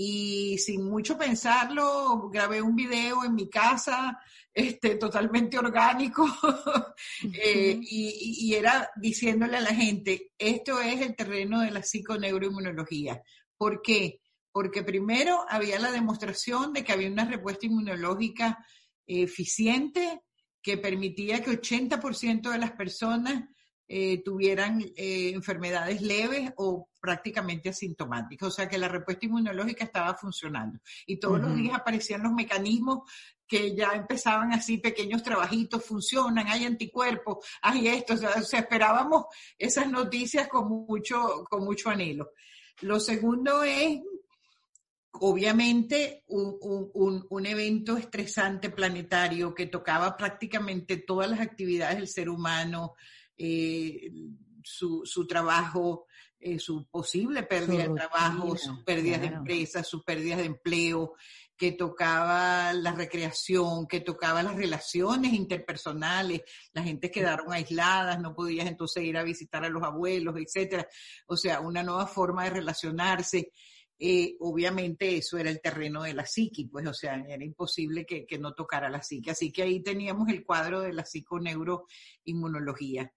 [0.00, 4.16] y sin mucho pensarlo, grabé un video en mi casa,
[4.54, 6.24] este, totalmente orgánico,
[7.34, 13.20] eh, y, y, era diciéndole a la gente, esto es el terreno de la psiconeuroinmunología.
[13.56, 14.20] ¿Por qué?
[14.52, 18.64] Porque primero había la demostración de que había una respuesta inmunológica
[19.04, 20.20] eficiente
[20.62, 23.48] que permitía que 80% de las personas
[23.90, 30.14] eh, tuvieran eh, enfermedades leves o prácticamente asintomáticas, o sea que la respuesta inmunológica estaba
[30.14, 30.80] funcionando.
[31.06, 33.10] Y todos los días aparecían los mecanismos
[33.46, 39.24] que ya empezaban así, pequeños trabajitos, funcionan, hay anticuerpos, hay esto, o sea, esperábamos
[39.56, 42.32] esas noticias con mucho, con mucho anhelo.
[42.82, 44.00] Lo segundo es
[45.12, 46.58] obviamente un,
[46.94, 52.94] un, un, evento estresante planetario que tocaba prácticamente todas las actividades del ser humano,
[53.38, 54.10] eh,
[54.62, 56.06] su, su, trabajo,
[56.38, 61.14] eh, su posible pérdida de trabajo, sus pérdidas de empresas, sus pérdidas de empleo,
[61.58, 66.42] que tocaba la recreación, que tocaba las relaciones interpersonales,
[66.72, 70.86] la gente quedaron aisladas, no podías entonces ir a visitar a los abuelos, etcétera.
[71.26, 73.50] O sea, una nueva forma de relacionarse.
[73.98, 78.24] Eh, obviamente eso era el terreno de la psiqui, pues, o sea, era imposible que,
[78.24, 79.30] que no tocara la psiqui.
[79.30, 83.12] Así que ahí teníamos el cuadro de la psiconeuroinmunología.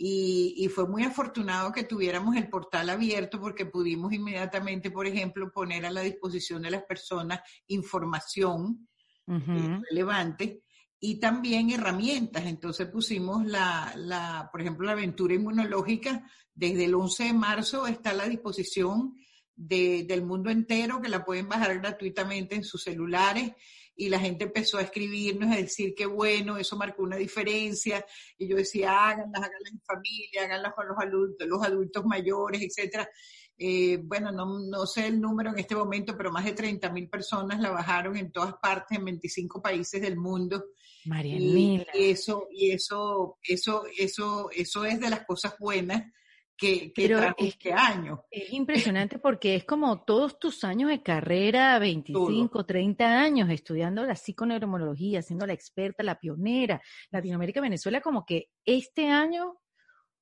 [0.00, 5.50] Y, y, fue muy afortunado que tuviéramos el portal abierto porque pudimos inmediatamente, por ejemplo,
[5.50, 8.88] poner a la disposición de las personas información
[9.26, 10.62] uh relevante
[11.00, 12.44] y también herramientas.
[12.46, 16.24] Entonces pusimos la, la, por ejemplo, la aventura inmunológica.
[16.54, 19.14] Desde el 11 de marzo está a la disposición
[19.54, 23.52] de, del mundo entero que la pueden bajar gratuitamente en sus celulares
[24.00, 28.06] y la gente empezó a escribirnos, a decir que bueno, eso marcó una diferencia,
[28.38, 33.10] y yo decía, háganlas, háganlas en familia, háganlas con los adultos, los adultos mayores, etcétera.
[33.58, 37.08] Eh, bueno, no, no, sé el número en este momento, pero más de 30 mil
[37.08, 40.66] personas la bajaron en todas partes, en 25 países del mundo.
[41.04, 46.04] María y, y eso, y eso, eso, eso, eso es de las cosas buenas
[46.58, 48.24] que, que Pero es este año.
[48.30, 52.66] Es impresionante porque es como todos tus años de carrera, 25, Todo.
[52.66, 59.08] 30 años estudiando la psiconeuromología, siendo la experta, la pionera, Latinoamérica, Venezuela, como que este
[59.08, 59.56] año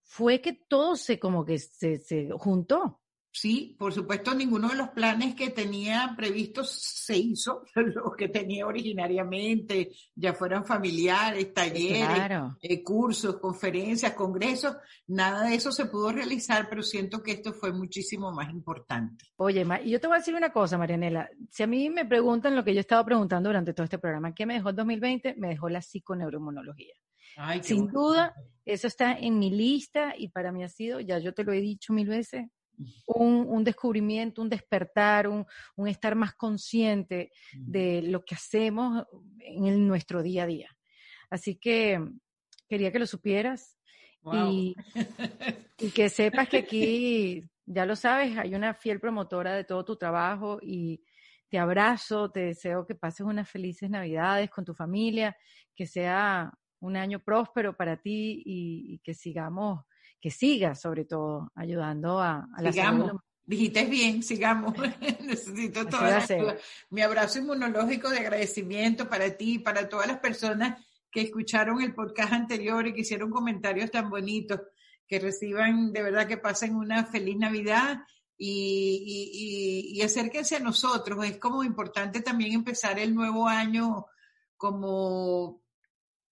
[0.03, 3.01] fue que todo se como que se, se juntó.
[3.39, 8.67] Sí, por supuesto, ninguno de los planes que tenía previstos se hizo, los que tenía
[8.67, 12.57] originariamente, ya fueran familiares, talleres, claro.
[12.63, 17.75] eh, cursos, conferencias, congresos, nada de eso se pudo realizar, pero siento que esto fue
[17.75, 19.27] muchísimo más importante.
[19.37, 22.57] Oye, y yo te voy a decir una cosa, Marianela, si a mí me preguntan
[22.57, 25.35] lo que yo he estado preguntando durante todo este programa, ¿qué me dejó el 2020?
[25.37, 26.95] Me dejó la psiconeuroinmunología.
[27.37, 28.01] Ay, Sin bueno.
[28.01, 28.35] duda,
[28.65, 31.61] eso está en mi lista y para mí ha sido, ya yo te lo he
[31.61, 32.47] dicho mil veces,
[33.07, 35.47] un, un, descubrimiento, un despertar, un,
[35.77, 39.05] un, estar más consciente de lo que hacemos
[39.41, 40.77] en el, nuestro día a día.
[41.31, 42.01] Así que
[42.69, 43.77] quería que lo supieras
[44.23, 44.51] wow.
[44.51, 44.77] y,
[45.79, 49.97] y, que sepas que aquí, ya lo sabes, hay una fiel promotora de todo tu
[49.97, 51.03] trabajo y
[51.49, 55.37] te abrazo, te deseo que pases unas felices navidades con tu familia,
[55.75, 59.85] que sea un año próspero para ti y, y que sigamos
[60.27, 63.07] que siga sobre todo ayudando a, a la sigamos.
[63.07, 63.21] salud.
[63.45, 64.75] Dijiste bien, sigamos.
[65.21, 66.57] Necesito toda la.
[66.91, 71.95] Mi abrazo inmunológico de agradecimiento para ti y para todas las personas que escucharon el
[71.95, 74.63] podcast anterior y que hicieron comentarios tan bonitos.
[75.07, 78.01] Que reciban, de verdad, que pasen una feliz Navidad
[78.37, 78.51] y,
[79.07, 81.25] y, y, y acérquense a nosotros.
[81.25, 84.07] Es como importante también empezar el nuevo año
[84.57, 85.63] como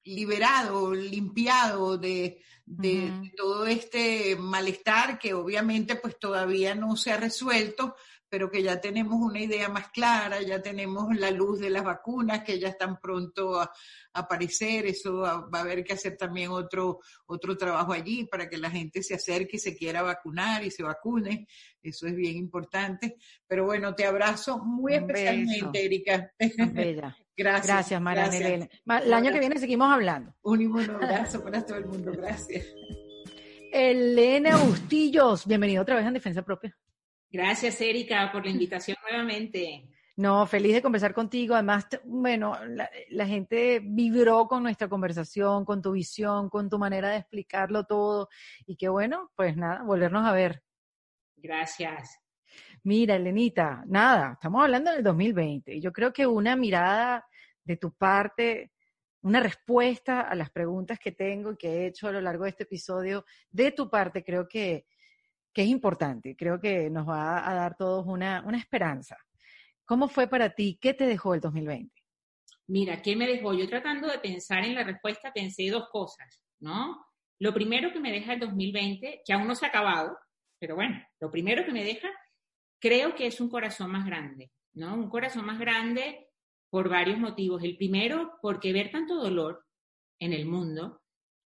[0.05, 3.23] liberado, limpiado de, de, uh -huh.
[3.23, 7.97] de, todo este malestar que obviamente pues todavía no se ha resuelto,
[8.35, 12.43] pero que ya tenemos una idea más clara, ya tenemos la luz de las vacunas
[12.43, 13.71] que ya están pronto a,
[14.13, 18.71] aparecer, eso va, a haber que hacer también otro, otro trabajo allí para que la
[18.71, 21.47] gente se acerque y se quiera vacunar y se vacune,
[21.81, 23.17] eso es bien importante.
[23.47, 26.33] Pero bueno, te abrazo muy especialmente, Erika.
[26.73, 27.17] Bella.
[27.37, 27.67] Gracias.
[27.67, 28.69] Gracias, María Elena.
[29.03, 30.35] El año que viene seguimos hablando.
[30.43, 32.13] Un abrazo para todo el mundo.
[32.13, 32.67] Gracias.
[33.73, 36.77] Elena Bustillos, bienvenido otra vez en Defensa Propia.
[37.29, 39.89] Gracias, Erika, por la invitación nuevamente.
[40.17, 41.55] No, feliz de conversar contigo.
[41.55, 42.57] Además, bueno,
[43.11, 48.29] la, gente vibró con nuestra conversación, con tu visión, con tu manera de explicarlo todo.
[48.65, 50.63] Y qué bueno, pues nada, volvernos a ver.
[51.37, 52.24] Gracias.
[52.85, 57.27] Mira, Elenita, nada, estamos hablando del 2020 y yo creo que una mirada
[57.65, 58.73] de tu parte,
[59.23, 62.51] una respuesta a las preguntas que tengo y que he hecho a lo largo de
[62.51, 64.85] este episodio, de tu parte creo que,
[65.55, 69.17] es importante, creo que nos va a dar todos una, una esperanza.
[69.87, 70.77] ¿Cómo fue para ti?
[70.79, 71.91] ¿Qué te dejó el 2020?
[72.67, 73.55] Mira, ¿qué me dejó?
[73.55, 77.03] Yo tratando de pensar en la respuesta pensé dos cosas, ¿no?
[77.39, 80.19] Lo primero que me deja el 2020, que aún no se ha acabado,
[80.59, 82.11] pero bueno, lo primero que me deja
[82.81, 84.95] creo que es un corazón más grande, ¿no?
[84.95, 86.29] Un corazón más grande
[86.71, 87.63] por varios motivos.
[87.63, 89.65] El primero, porque ver tanto dolor
[90.19, 91.03] en el mundo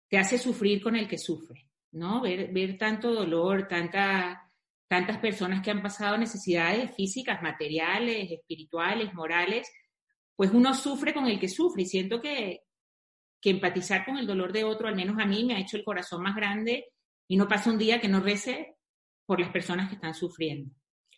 [0.09, 2.20] te hace sufrir con el que sufre, ¿no?
[2.20, 4.53] Ver, tanto dolor, tanta,
[4.89, 9.69] tantas personas que han pasado necesidades físicas, materiales, espirituales, morales,
[10.36, 12.61] pues uno sufre con el que sufre y siento que,
[13.40, 15.85] que empatizar con el dolor de otro, al menos a mí, me ha hecho el
[15.85, 16.86] corazón más grande
[17.27, 18.77] y no pasa un día que no rece
[19.27, 20.73] por las personas que están sufriendo.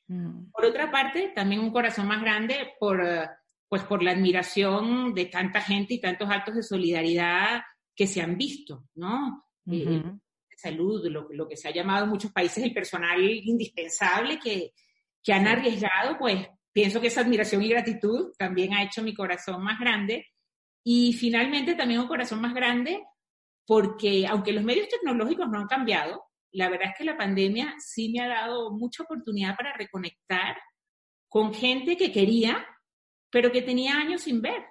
[0.09, 0.51] Mm.
[0.51, 3.28] Por otra parte, también un corazón más grande por, eh,
[3.68, 7.62] pues por la admiración de tanta gente y tantos actos de solidaridad
[7.94, 9.44] que se han visto, ¿no?
[9.70, 10.02] Eh,
[10.56, 14.72] salud, lo, que se ha llamado en muchos países el personal indispensable que,
[15.22, 19.62] que han arriesgado, pues pienso que esa admiración y gratitud también ha hecho mi corazón
[19.62, 20.26] más grande.
[20.82, 23.02] Y finalmente también un corazón más grande
[23.66, 28.11] porque aunque los medios tecnológicos no han cambiado, la verdad es que la pandemia sí
[28.11, 30.57] me ha dado mucha oportunidad para reconectar
[31.29, 32.66] con gente que quería,
[33.31, 34.65] pero que tenía años sin ver.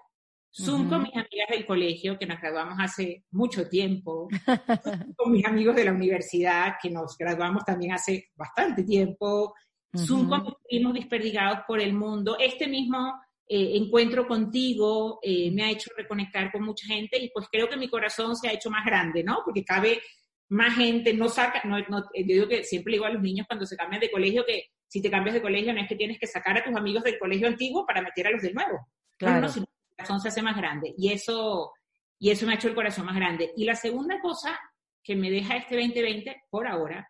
[0.52, 4.28] Zoom con mis amigas del colegio, que nos graduamos hace mucho tiempo,
[5.16, 9.54] con mis amigos de la universidad, que nos graduamos también hace bastante tiempo,
[9.96, 12.38] Zoom con mis primos desperdigados por el mundo.
[12.40, 13.14] Este mismo
[13.48, 17.78] eh, encuentro contigo eh, me ha hecho reconectar con mucha gente y pues creo que
[17.78, 19.40] mi corazón se ha hecho más grande, ¿no?
[19.46, 20.02] Porque cabe
[20.50, 23.66] más gente, no saca, no, no, yo digo que siempre digo a los niños cuando
[23.66, 26.28] se cambian de colegio que si te cambias de colegio no es que tienes que
[26.28, 28.88] sacar a tus amigos del colegio antiguo para meter a los del nuevo.
[29.18, 29.42] Claro.
[29.42, 30.94] No, sino el corazón se hace más grande.
[30.98, 31.74] Y eso,
[32.20, 33.52] y eso me ha hecho el corazón más grande.
[33.58, 34.58] Y la segunda cosa
[35.04, 37.10] que me deja este 2020, por ahora,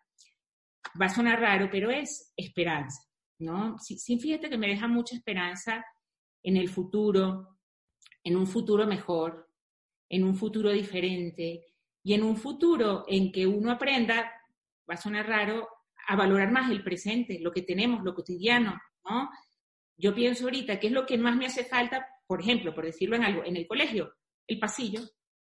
[1.00, 3.02] va a sonar raro, pero es esperanza,
[3.38, 3.78] ¿no?
[3.78, 5.84] Sí, fíjate que me deja mucha esperanza
[6.42, 7.58] en el futuro,
[8.24, 9.48] en un futuro mejor,
[10.08, 11.64] en un futuro diferente,
[12.02, 14.32] y en un futuro en que uno aprenda,
[14.88, 15.68] va a sonar raro,
[16.08, 19.30] a valorar más el presente, lo que tenemos, lo cotidiano, ¿no?
[19.96, 22.06] Yo pienso ahorita, ¿qué es lo que más me hace falta?
[22.26, 24.14] Por ejemplo, por decirlo en algo, en el colegio,
[24.46, 25.00] el pasillo,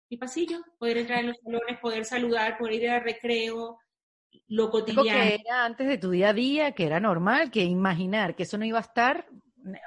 [0.09, 3.79] el pasillo, poder entrar en los salones, poder saludar, poder ir al recreo,
[4.49, 5.05] lo cotidiano.
[5.05, 8.59] que era antes de tu día a día, que era normal, que imaginar que eso
[8.59, 9.29] no iba a estar,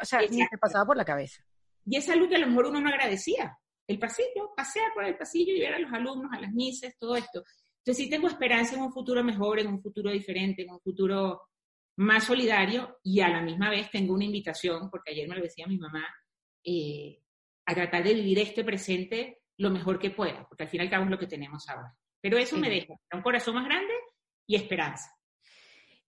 [0.01, 1.43] o sea, ni te pasaba por la cabeza.
[1.85, 3.57] Y es algo que a lo mejor uno no agradecía
[3.89, 7.15] el pasillo, pasear por el pasillo y ver a los alumnos, a las mises, todo
[7.15, 7.43] esto.
[7.79, 11.41] Entonces sí tengo esperanza en un futuro mejor, en un futuro diferente, en un futuro
[11.97, 15.65] más solidario y a la misma vez tengo una invitación, porque ayer me lo decía
[15.65, 16.05] mi mamá,
[16.63, 17.19] eh,
[17.65, 20.89] a tratar de vivir este presente lo mejor que pueda, porque al fin y al
[20.91, 21.91] cabo es lo que tenemos ahora.
[22.21, 23.93] Pero eso me deja un corazón más grande
[24.45, 25.11] y esperanza.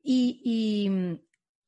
[0.04, 0.86] Y, y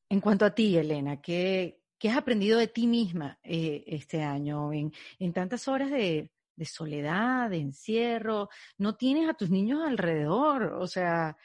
[0.10, 4.74] en cuanto a ti, Elena, ¿qué, ¿Qué has aprendido de ti misma eh, este año
[4.74, 4.92] en,
[5.32, 6.30] tantas horas de,
[6.66, 8.50] soledad, de encierro?
[8.78, 11.38] No tienes a tus niños alrededor, o sea,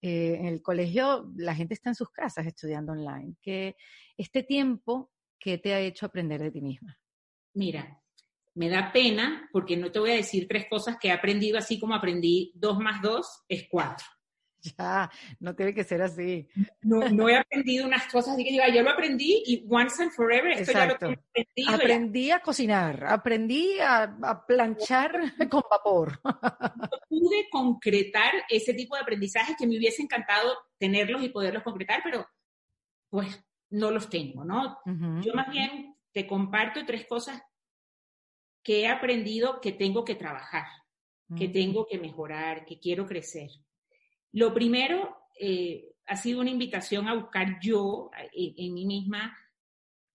[0.00, 3.34] eh, en el colegio la gente está en sus casas estudiando online.
[3.42, 3.74] ¿Qué,
[4.16, 6.96] este tiempo, ¿qué te ha hecho aprender de ti misma?
[7.54, 8.00] Mira,
[8.54, 11.80] me da pena porque no te voy a decir tres cosas que he aprendido así
[11.80, 14.06] como aprendí dos más dos es cuatro.
[14.78, 15.10] Ya,
[15.40, 16.48] no tiene que ser así.
[16.82, 20.12] No, no he aprendido unas cosas así que diga, yo lo aprendí y once and
[20.12, 21.20] forever, esto ya lo aprendí.
[21.68, 26.20] Aprendí a cocinar, aprendí a, planchar con vapor.
[26.24, 32.00] No pude concretar ese tipo de aprendizajes que me hubiese encantado tenerlos y poderlos concretar,
[32.02, 32.26] pero
[33.10, 34.78] pues no los tengo, ¿no?
[35.22, 37.42] Yo más bien te comparto tres cosas
[38.62, 40.64] que he aprendido que tengo que trabajar,
[41.36, 43.50] que tengo que mejorar, que quiero crecer.
[44.34, 49.36] Lo primero, eh, ha sido una invitación a buscar yo en, en mí misma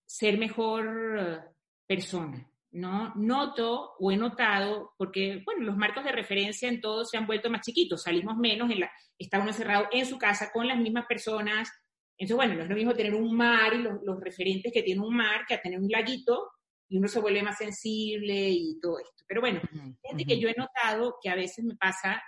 [0.06, 1.54] ser mejor
[1.88, 2.50] persona.
[2.72, 3.14] ¿no?
[3.16, 7.50] Noto o he notado, porque, bueno, los marcos de referencia en todos se han vuelto
[7.50, 11.06] más chiquitos, salimos menos, en la, está uno encerrado en su casa con las mismas
[11.06, 11.70] personas.
[12.18, 15.16] Entonces, bueno, no es lo mismo tener un mar y los, referentes que tiene un
[15.16, 16.52] mar que a tener un laguito
[16.88, 19.24] y uno se vuelve más sensible y todo esto.
[19.28, 19.62] Pero bueno,
[20.02, 22.22] fíjate que yo he notado que a veces me pasa,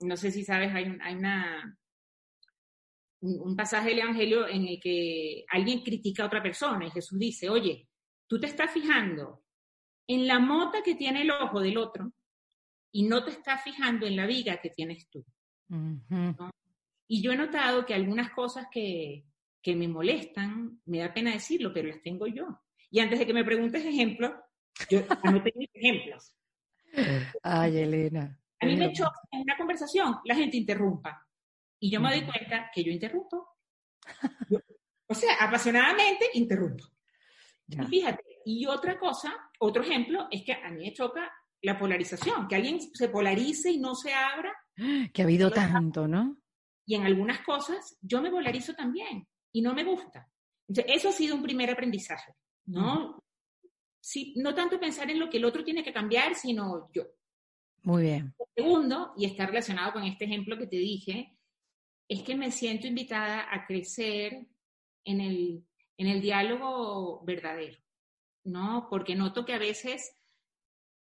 [0.00, 1.78] no sé si sabes, hay, hay una,
[3.20, 7.48] un, pasaje del Evangelio en el que alguien critica a otra persona y Jesús dice,
[7.48, 7.88] oye,
[8.26, 9.42] tú te estás fijando
[10.06, 12.12] en la mota que tiene el ojo del otro
[12.92, 15.24] y no te estás fijando en la viga que tienes tú.
[17.06, 19.24] Y yo he notado que algunas cosas que,
[19.62, 22.60] que me molestan, me da pena decirlo, pero las tengo yo.
[22.90, 24.32] Y antes de que me preguntes ejemplos,
[24.88, 26.34] yo no tengo ejemplos.
[27.42, 28.40] Ay, Elena.
[28.60, 31.24] A mí me choca en una conversación la gente interrumpa.
[31.80, 33.56] Y yo me doy cuenta que yo interrumpo.
[35.08, 36.84] o sea, apasionadamente interrumpo.
[37.68, 41.30] Y fíjate, y otra cosa, otro ejemplo, es que a mí me choca
[41.62, 44.52] la polarización, que alguien se polarice y no se abra.
[45.12, 46.38] Que ha habido tanto, ¿no?
[46.86, 50.28] Y en algunas cosas yo me polarizo también y no me gusta.
[50.68, 52.32] Entonces, eso ha sido un primer aprendizaje,
[52.66, 53.22] ¿no?
[54.00, 57.04] Sí, no tanto pensar en lo que el otro tiene que cambiar, sino yo.
[57.82, 58.34] Muy bien.
[58.54, 61.36] segundo, y está relacionado con este ejemplo que te dije,
[62.08, 64.46] es que me siento invitada a crecer
[65.04, 65.64] en el,
[65.96, 67.78] en el diálogo verdadero.
[68.48, 68.86] ¿no?
[68.90, 70.12] Porque noto que a veces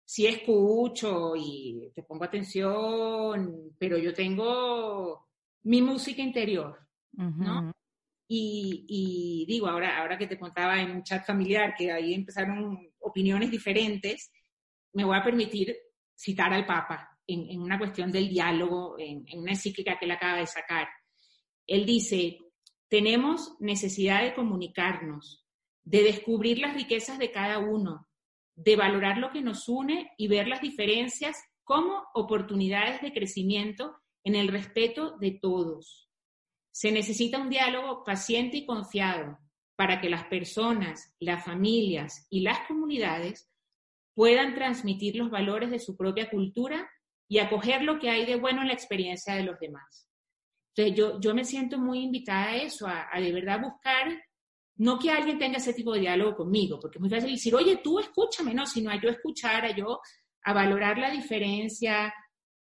[0.06, 5.28] sí escucho y te pongo atención, pero yo tengo
[5.64, 6.80] mi música interior,
[7.14, 7.72] ¿no?
[8.32, 13.50] Y, digo, ahora, ahora que te contaba en un chat familiar que ahí empezaron opiniones
[13.50, 14.32] diferentes,
[14.94, 15.76] me voy a permitir
[16.20, 20.40] citar al Papa en, una cuestión del diálogo, en, en una encíclica que él acaba
[20.40, 20.90] de sacar.
[21.66, 22.40] Él dice,
[22.90, 25.46] tenemos necesidad de comunicarnos,
[25.84, 28.08] de descubrir las riquezas de cada uno,
[28.56, 34.36] de valorar lo que nos une y ver las diferencias como oportunidades de crecimiento en
[34.36, 36.10] el respeto de todos.
[36.72, 39.38] Se necesita un diálogo paciente y confiado
[39.78, 43.49] para que las personas, las familias y las comunidades
[44.20, 46.92] puedan transmitir los valores de su propia cultura
[47.30, 50.10] y acoger lo que hay de bueno en la experiencia de los demás.
[50.76, 54.22] Entonces, yo, yo me siento muy invitada a eso, a, de verdad buscar
[54.76, 57.80] no que alguien tenga ese tipo de diálogo conmigo, porque es muy fácil decir, oye,
[57.82, 60.02] tú escúchame, no, sino a yo escuchar, a yo
[60.44, 62.14] a valorar la diferencia,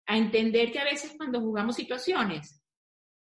[0.06, 2.62] a entender que a veces cuando jugamos situaciones,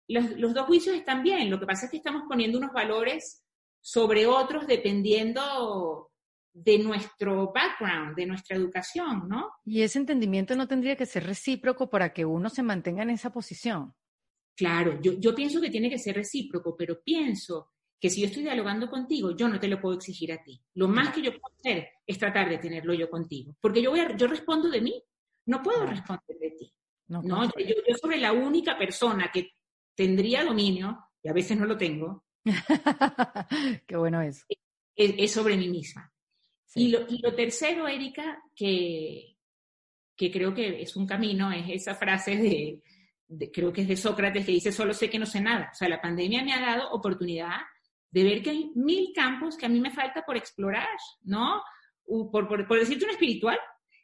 [0.09, 3.47] los, dos juicios están bien, lo que pasa es que estamos poniendo unos valores
[3.81, 6.10] sobre otros dependiendo
[6.52, 9.51] de nuestro background, de nuestra educación, ¿no?
[9.64, 13.32] Y ese entendimiento no tendría que ser recíproco para que uno se mantenga en esa
[13.32, 13.94] posición.
[14.56, 18.43] Claro, yo, yo pienso que tiene que ser recíproco, pero pienso que si yo estoy
[18.43, 20.60] dialogando contigo, yo no te lo puedo exigir a ti.
[20.74, 24.01] Lo más que yo puedo hacer es tratar de tenerlo yo contigo, porque yo, voy
[24.16, 25.02] yo respondo de mí,
[25.47, 26.74] no puedo responder de ti.
[27.09, 29.51] No, yo, yo, sobre la única persona que
[29.94, 32.24] tendría dominio, y a veces no lo tengo,
[33.86, 34.47] Qué bueno es.
[34.97, 36.12] Es, sobre mí misma.
[36.75, 39.37] Y, lo, y, lo, tercero, Erika, que,
[40.17, 42.83] que creo que es un camino, es esa frase de,
[43.27, 45.71] de, creo que es de Sócrates, que dice, solo sé que no sé nada.
[45.73, 47.59] O sea, la pandemia me ha dado oportunidad
[48.11, 50.89] de ver que hay mil campos que a mí me falta por explorar,
[51.23, 51.63] ¿no?
[52.05, 53.59] Por, por, decirte un espiritual,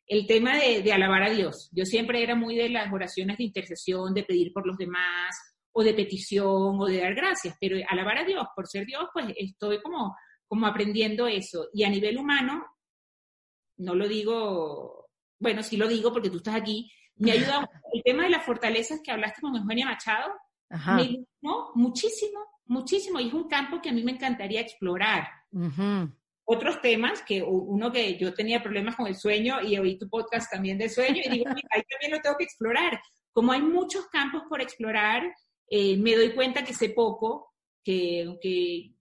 [0.06, 1.68] el tema de, de, alabar a Dios.
[1.72, 5.34] Yo siempre era muy de las oraciones de intercesión, de pedir por los demás,
[5.78, 9.26] o de petición, o de dar gracias, pero alabar a Dios, por ser Dios, pues
[9.36, 10.16] estoy como,
[10.48, 11.68] como aprendiendo eso.
[11.72, 12.66] Y a nivel humano,
[13.78, 15.08] no lo digo,
[15.38, 19.00] bueno, sí lo digo porque tú estás aquí, me ayuda el tema de las fortalezas
[19.02, 20.32] que hablaste con Eugenia Machado,
[20.68, 25.28] me ayudó muchísimo muchísimo y es un campo que a mí me encantaría explorar.
[26.44, 30.50] Otros temas, que uno que yo tenía problemas con el sueño y oí tu podcast
[30.50, 33.00] también de sueño y digo, ahí también lo tengo que explorar.
[33.32, 35.22] Como hay muchos campos por explorar,
[35.68, 37.52] eh, me doy cuenta que sé poco,
[37.82, 38.94] que, que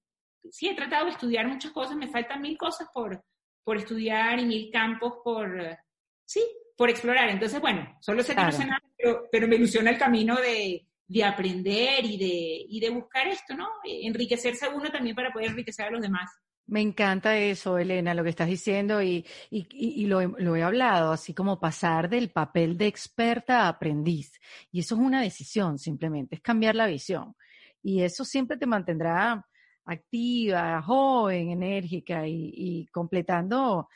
[0.52, 3.24] sí he tratado de estudiar muchas cosas, me faltan mil cosas por,
[3.64, 5.78] por estudiar y mil campos por,
[6.26, 6.44] sí,
[6.78, 7.30] por explorar.
[7.30, 10.88] Entonces, bueno, solo sé que no sé nada, pero, pero me ilusiona el camino de,
[11.08, 13.68] de aprender y de, y de buscar esto, ¿no?
[13.84, 16.30] Enriquecerse a uno también para poder enriquecer a los demás.
[16.68, 21.12] Me encanta eso, Elena, lo que estás diciendo y, y, y lo, lo, he hablado,
[21.12, 24.40] así como pasar del papel de experta a aprendiz.
[24.72, 27.36] Y eso es una decisión, simplemente, es cambiar la visión.
[27.84, 29.46] Y eso siempre te mantendrá
[29.86, 33.88] activa, joven, enérgica y, y completando,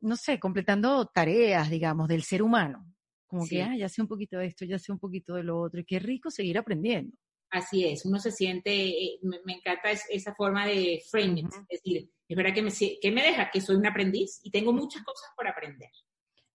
[0.00, 2.86] no sé, completando tareas, digamos, del ser humano.
[3.26, 5.58] Como que, ah, ya sé un poquito de esto, ya sé un poquito de lo
[5.58, 7.16] otro, y qué rico seguir aprendiendo.
[7.50, 11.82] Así es, uno se siente, eh, me, me encanta es- esa forma de framing, es
[11.82, 15.02] decir, es verdad que me, que me deja que soy un aprendiz y tengo muchas
[15.02, 15.90] cosas por aprender.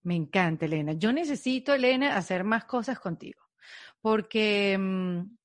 [0.02, 0.92] Me encanta, Elena.
[0.94, 3.40] Yo necesito, Elena, hacer más cosas contigo,
[4.00, 5.37] porque mm,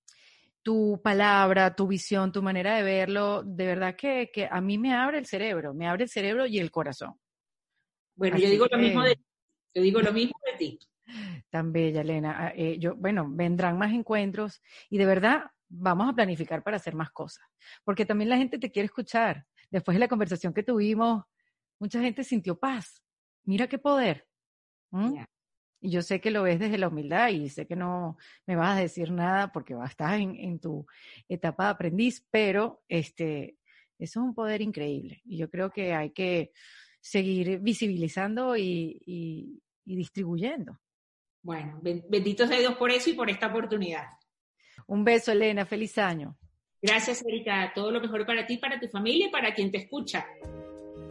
[0.63, 4.93] tu palabra, tu visión, tu manera de verlo, de verdad que, que a mí me
[4.93, 7.19] abre el cerebro, me abre el cerebro y el corazón.
[8.15, 9.25] Bueno, Así yo digo lo mismo de ti,
[9.75, 10.79] yo digo lo mismo de ti.
[11.49, 12.35] Tan bella, Elena.
[12.39, 16.95] Ah, eh, yo, bueno, vendrán más encuentros y de verdad vamos a planificar para hacer
[16.95, 17.45] más cosas,
[17.83, 19.45] porque también la gente te quiere escuchar.
[19.69, 21.25] Después de la conversación que tuvimos,
[21.79, 23.03] mucha gente sintió paz.
[23.43, 24.27] Mira qué poder.
[25.85, 28.77] Y yo sé que lo ves desde la humildad y sé que no me vas
[28.77, 30.87] a decir nada porque vas a estar en, en tu
[31.27, 33.57] etapa de aprendiz, pero este,
[33.99, 36.53] eso es un poder increíble y yo creo que hay que
[37.01, 40.79] seguir visibilizando y, y- y distribuyendo.
[41.41, 44.05] Bueno, ben- bendito sea Dios por eso y por esta oportunidad.
[44.87, 46.37] Un beso, Elena, feliz año.
[46.81, 47.73] Gracias, Erika.
[47.75, 50.25] Todo lo mejor para ti, para tu familia y para quien te escucha.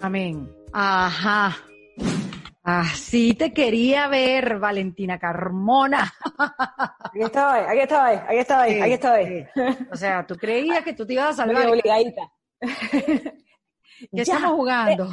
[0.00, 0.48] Amén.
[0.72, 1.56] Ajá.
[2.64, 6.12] Así te quería ver, Valentina Carmona.
[6.38, 9.26] Aquí estoy, aquí estoy, aquí estoy, Sí, aquí estoy.
[9.26, 9.44] sí.
[9.90, 11.56] O sea, tú creías que tú te ibas a salvar.
[11.56, 12.22] Medio obligadita.
[12.60, 15.08] ¿Qué Ya, estamos jugando?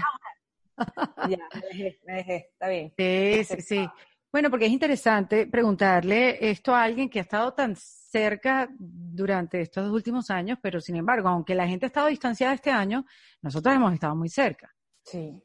[1.27, 2.93] Ya, me dejé, me dejé, está bien.
[2.97, 3.89] Sí, sí, sí.
[4.31, 9.91] Bueno, porque es interesante preguntarle esto a alguien que ha estado tan cerca durante estos
[9.91, 13.05] últimos años, pero sin embargo, aunque la gente ha estado distanciada este año,
[13.41, 14.73] nosotros hemos estado muy cerca.
[15.03, 15.41] Sí.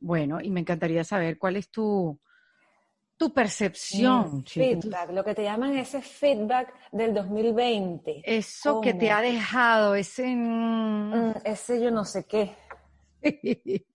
[0.00, 2.18] Bueno, y me encantaría saber cuál es tu,
[3.16, 8.22] tu percepción, Mm, feedback, lo que te llaman ese feedback del 2020.
[8.24, 10.26] Eso que te ha dejado, ese...
[10.26, 12.54] mm, Mm, ese yo no sé qué.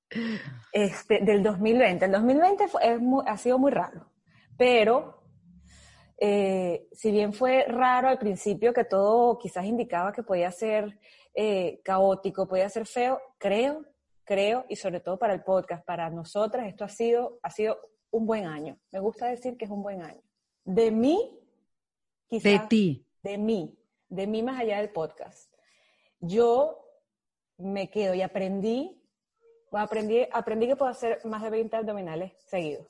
[0.72, 2.06] Este, del 2020.
[2.06, 4.08] El 2020 fue- es ha sido muy raro,
[4.58, 5.22] pero
[6.18, 11.00] eh, si bien fue raro al principio, que todo quizás indicaba que podía ser
[11.36, 13.86] eh, caótico, podía ser feo, creo,
[14.24, 17.80] creo, y sobre todo para el podcast, para nosotras, esto ha sido, ha sido
[18.12, 18.80] un buen año.
[18.92, 20.22] Me gusta decir que es un buen año.
[20.64, 21.40] De mí,
[22.28, 22.62] quizás.
[22.62, 23.08] De ti.
[23.22, 23.78] De mí,
[24.10, 25.54] de mí más allá del podcast.
[26.20, 26.84] Yo
[27.58, 29.02] me quedo y aprendí,
[29.72, 32.88] aprendí, aprendí que puedo hacer más de 20 abdominales seguidos.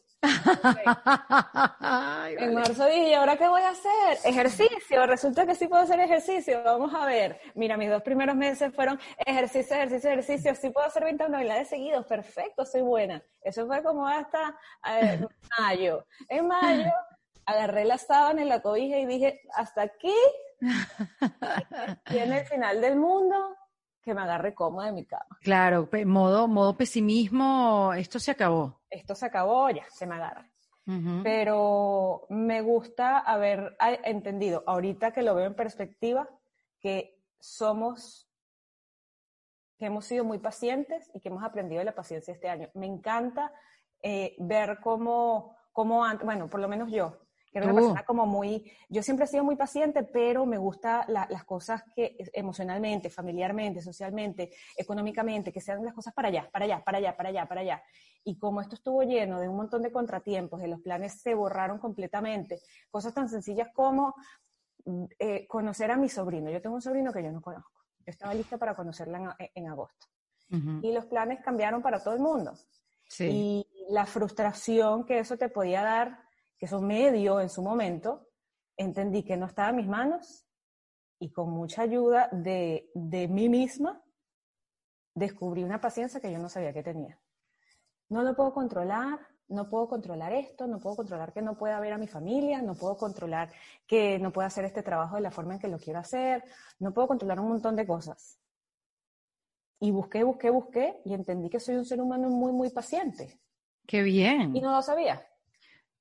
[2.39, 4.19] En marzo dije, ¿y ahora qué voy a hacer?
[4.23, 5.05] Ejercicio.
[5.05, 6.63] Resulta que sí puedo hacer ejercicio.
[6.63, 7.39] Vamos a ver.
[7.55, 10.55] Mira, mis dos primeros meses fueron ejercicio, ejercicio, ejercicio.
[10.55, 12.05] Sí puedo hacer 20 abdominales seguidos.
[12.05, 13.21] Perfecto, soy buena.
[13.41, 14.57] Eso fue como hasta
[14.89, 15.25] eh,
[15.59, 16.05] mayo.
[16.29, 16.91] En mayo
[17.45, 20.15] agarré la sábana en la cobija y dije, hasta aquí
[22.05, 23.57] tiene el final del mundo
[24.03, 25.25] que me agarre cómoda en mi cama.
[25.41, 28.81] Claro, modo, modo pesimismo, esto se acabó.
[28.89, 30.49] Esto se acabó, ya, se me agarra.
[31.23, 36.29] Pero me gusta haber entendido, ahorita que lo veo en perspectiva,
[36.81, 38.29] que somos,
[39.79, 42.69] que hemos sido muy pacientes y que hemos aprendido de la paciencia este año.
[42.73, 43.53] Me encanta
[44.01, 47.22] eh, ver cómo, cómo bueno, por lo menos yo,
[47.59, 47.79] era una Tú.
[47.81, 51.83] persona como muy, yo siempre he sido muy paciente, pero me gusta la- las cosas
[51.95, 57.15] que emocionalmente, familiarmente, socialmente, económicamente, que sean las cosas para allá, para allá, para allá,
[57.17, 57.83] para allá, para allá.
[58.23, 61.77] Y como esto estuvo lleno de un montón de contratiempos, de los planes se borraron
[61.79, 62.59] completamente,
[62.89, 64.13] cosas tan sencillas como
[64.85, 66.49] mm, eh, conocer a mi sobrino.
[66.49, 67.81] Yo tengo un sobrino que yo no conozco.
[67.99, 70.07] Yo estaba lista para conocerla en, en agosto.
[70.51, 70.79] Ujú.
[70.81, 72.53] Y los planes cambiaron para todo el mundo.
[73.07, 73.27] Sí.
[73.29, 76.19] Y la frustración que eso te podía dar,
[76.63, 78.29] que eso me dio en su momento,
[78.77, 80.45] entendí que no estaba en mis manos
[81.19, 84.01] y con mucha ayuda de, de mí misma,
[85.13, 87.19] descubrí una paciencia que yo no sabía que tenía.
[88.07, 89.19] No lo puedo controlar,
[89.49, 92.75] no puedo controlar esto, no puedo controlar que no pueda ver a mi familia, no
[92.75, 93.51] puedo controlar
[93.85, 96.45] que no pueda hacer este trabajo de la forma en que lo quiero hacer,
[96.79, 98.39] no puedo controlar un montón de cosas.
[99.81, 103.41] Y busqué, busqué, busqué y entendí que soy un ser humano muy, muy paciente.
[103.85, 104.55] Qué bien.
[104.55, 105.27] Y no lo sabía.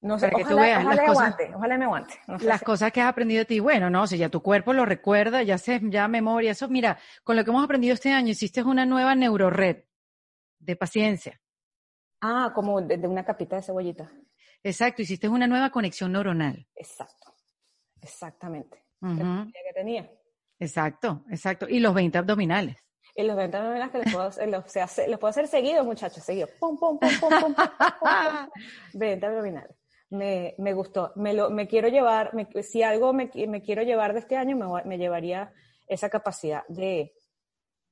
[0.03, 2.15] No sé, Para que tú ojalá, veas las ojalá me cosas- aguante, ojalá me aguante.
[2.27, 4.43] No sé Las si- cosas que has aprendido de ti, bueno, no, si ya tu
[4.43, 8.11] cuerpo lo recuerda, ya se, ya memoria, eso, mira, con lo que hemos aprendido este
[8.13, 9.85] año, hiciste una nueva neurored
[10.59, 11.41] de paciencia.
[12.21, 14.11] Ah, como de, de una capita de cebollita.
[14.65, 16.67] Exacto, hiciste una nueva conexión neuronal.
[16.75, 17.35] Exacto,
[18.01, 18.85] exactamente.
[19.01, 20.11] No sabía que tenía.
[20.59, 21.69] Exacto, exacto.
[21.69, 22.77] Y los 20 abdominales.
[23.15, 24.49] Y los 20 abdominales que los puedo, hacer-
[25.09, 26.51] los, puedo hacer seguidos, muchachos, seguidos.
[26.59, 28.51] Pum, pum, pum, pum, pum, pum, pum, pum, pum.
[28.95, 29.77] 20 abdominales.
[30.13, 31.13] Me, me gustó.
[31.17, 34.57] Me, lo, me quiero llevar, me- si algo me, me quiero llevar de este año,
[34.57, 35.53] me, me llevaría
[35.89, 37.15] esa capacidad de,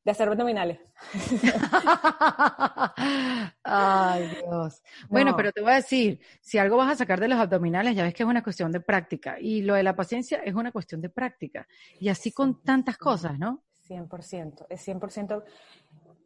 [0.04, 0.78] De hacer abdominales.
[3.64, 4.82] Ay, Dios.
[5.08, 5.36] Bueno, No.
[5.36, 8.14] pero te voy a decir, si algo vas a sacar de los abdominales, ya ves
[8.14, 9.36] que es una cuestión de práctica.
[9.40, 11.66] Y lo de la paciencia es una cuestión de práctica.
[11.98, 13.62] Y así con tantas cosas, ¿no?
[13.88, 15.42] 100%, es 100%.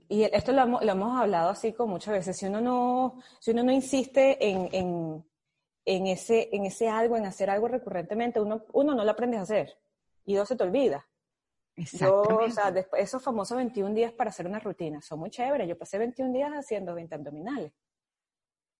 [0.09, 2.37] Y esto lo hemos, lo hemos hablado así con muchas veces.
[2.37, 5.25] Si uno no, si uno no insiste en, en,
[5.85, 9.43] en ese, en ese algo, en hacer algo recurrentemente, uno, uno no lo aprendes a
[9.43, 9.79] hacer.
[10.25, 11.07] Y dos, se te olvida.
[11.77, 15.69] Yo, o sea, después, esos famosos 21 días para hacer una rutina son muy chéveres.
[15.69, 17.73] Yo pasé 21 días haciendo 20 abdominales.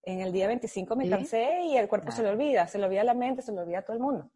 [0.03, 1.09] En el día 25 me ¿Sí?
[1.09, 3.79] cansé y el cuerpo se le olvida, se le olvida la mente, se le olvida
[3.79, 4.31] a todo el mundo.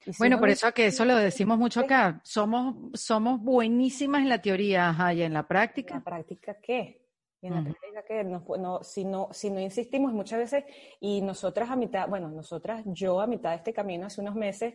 [0.00, 2.20] Si Bueno, por eso que eso lo decimos mucho acá.
[2.22, 5.94] Somos, somos buenísimas en la teoría, ajá, y en la práctica.
[5.94, 7.05] ¿En la práctica qué?
[7.46, 7.70] Y en la Ujú.
[7.70, 8.24] práctica qué?
[8.24, 10.64] No, no, si, no, si no insistimos muchas veces,
[10.98, 14.74] y nosotras a mitad, bueno, nosotras, yo a mitad de este camino hace unos meses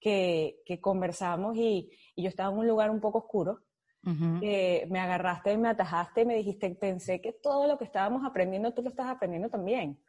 [0.00, 3.60] que, que conversamos y, y yo estaba en un lugar un poco oscuro,
[4.04, 4.40] Ujú.
[4.40, 8.74] que me agarraste me atajaste y me dijiste, pensé que todo lo que estábamos aprendiendo,
[8.74, 10.02] tú lo estás aprendiendo también.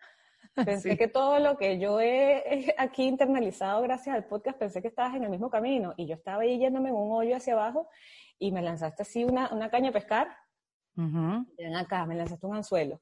[0.66, 0.98] Pensé Sí.
[0.98, 2.38] que todo lo que yo he
[2.70, 5.94] he aquí internalizado gracias al podcast, pensé que estabas en el mismo camino.
[5.96, 7.88] Y yo estaba ahí yéndome en un hoyo hacia abajo
[8.40, 10.28] y me lanzaste así una, una caña a pescar.
[10.98, 11.46] Ujú.
[11.58, 13.02] Ven acá, me lanzaste un anzuelo.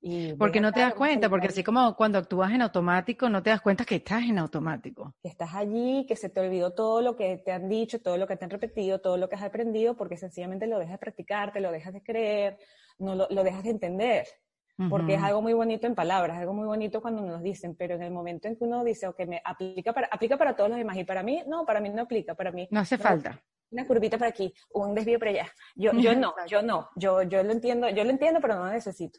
[0.00, 3.50] Y Porque no te das cuenta, porque así como cuando actúas en automático, no te
[3.50, 5.12] das cuenta que estás en automático.
[5.22, 8.28] que estás allí, que se te olvidó todo lo que te han dicho, todo lo
[8.28, 11.52] que te han repetido, todo lo que has aprendido, porque sencillamente lo dejas de practicar,
[11.52, 12.58] te lo dejas de creer,
[12.98, 14.26] no lo, lo dejas de entender.
[14.88, 18.02] Porque es algo muy bonito en palabras, algo muy bonito cuando nos dicen, pero en
[18.02, 20.96] el momento en que uno dice, ok, me aplica para, aplica para todos los demás,
[20.96, 22.68] y para mí, no, para mí no aplica, para mí.
[22.70, 23.42] No hace falta.
[23.70, 25.52] Una curvita para aquí, un desvío para allá.
[25.74, 28.72] Yo, yo no, yo no, yo, yo lo entiendo, yo lo entiendo, pero no lo
[28.72, 29.18] necesito.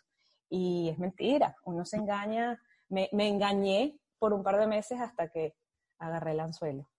[0.49, 2.59] Y es mentira, uno se engaña,
[2.89, 5.55] me, me engañé por un par de meses hasta que
[5.99, 6.89] agarré el anzuelo.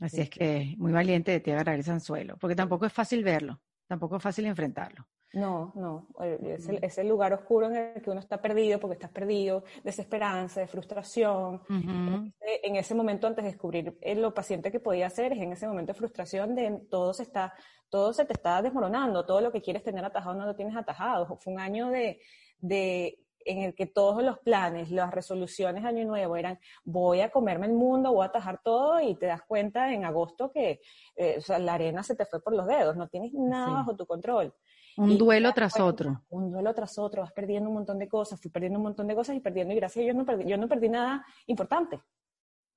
[0.00, 3.60] Así es que muy valiente de ti agarrar ese anzuelo, porque tampoco es fácil verlo,
[3.88, 5.08] tampoco es fácil enfrentarlo.
[5.34, 8.80] No, no, eh, es el, es el lugar oscuro en el que uno está perdido
[8.80, 11.60] porque estás perdido, desesperanza, de frustración.
[11.68, 15.68] En ese momento, antes de descubrir eh, lo paciente que podía ser, es en ese
[15.68, 17.52] momento de frustración de todo se está,
[17.90, 21.26] todo se te está desmoronando, todo lo que quieres tener atajado no lo tienes atajado.
[21.36, 22.20] Fue un año de,
[22.58, 27.66] de en el que todos los planes, las resoluciones año nuevo eran voy a comerme
[27.66, 30.80] el mundo, voy a atajar todo y te das cuenta en agosto que
[31.16, 33.72] eh, o sea, la arena se te fue por los dedos, no tienes nada Sí.
[33.72, 34.52] bajo tu control.
[34.98, 36.24] Un Y duelo tras otro.
[36.28, 39.14] Un duelo tras otro, vas perdiendo un montón de cosas, fui perdiendo un montón de
[39.14, 42.00] cosas y perdiendo, y gracias a Dios no perdí, yo no perdí nada importante.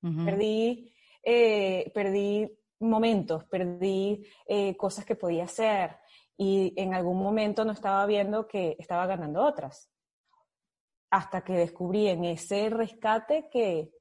[0.02, 0.91] Perdí,
[1.23, 2.48] eh, perdí
[2.80, 5.98] momentos, perdí eh, cosas que podía hacer
[6.38, 9.91] y en algún momento no estaba viendo que estaba ganando otras.
[11.10, 13.91] Hasta que descubrí en ese rescate que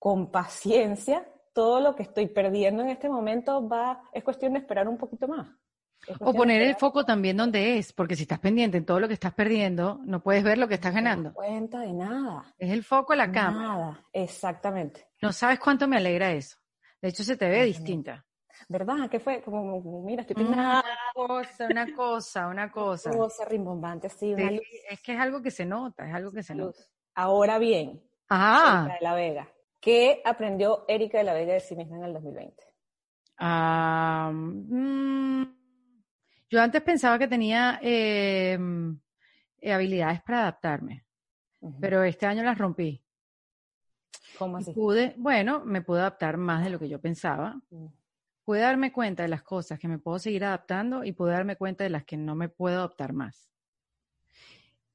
[0.00, 4.88] con paciencia todo lo que estoy perdiendo en este momento va, es cuestión de esperar
[4.88, 5.48] un poquito más.
[6.20, 9.14] O poner el foco también donde es, porque si estás pendiente en todo lo que
[9.14, 11.32] estás perdiendo, no puedes ver lo que estás ganando.
[11.32, 12.54] cuenta de nada.
[12.58, 13.68] Es el foco a la cámara.
[13.68, 15.08] Nada, exactamente.
[15.20, 16.56] No sabes cuánto me alegra eso.
[17.00, 18.24] De hecho, se te ve distinta.
[18.68, 19.08] ¿Verdad?
[19.10, 19.42] ¿Qué fue?
[19.42, 20.82] Como, mira, estoy Una
[21.14, 23.10] cosa, una cosa, una cosa.
[23.10, 24.66] cosa rimbombante, así, una Sí, luz.
[24.88, 26.78] es que es algo que se nota, es algo que se nota.
[27.14, 29.48] Ahora bien, Ah, Erika de la Vega.
[29.80, 32.56] ¿Qué aprendió Erika de la Vega de sí misma en el 2020?
[33.38, 35.42] ah, mm,
[36.52, 38.58] yo antes pensaba que tenía eh,
[39.58, 41.06] eh, habilidades para adaptarme,
[41.80, 43.02] pero este año las rompí.
[44.38, 44.72] ¿Cómo Y así?
[44.72, 47.58] pude, bueno, me pude adaptar más de lo que yo pensaba.
[47.70, 47.86] Mm.
[48.44, 51.84] Pude darme cuenta de las cosas que me puedo seguir adaptando y pude darme cuenta
[51.84, 53.48] de las que no me puedo adaptar más.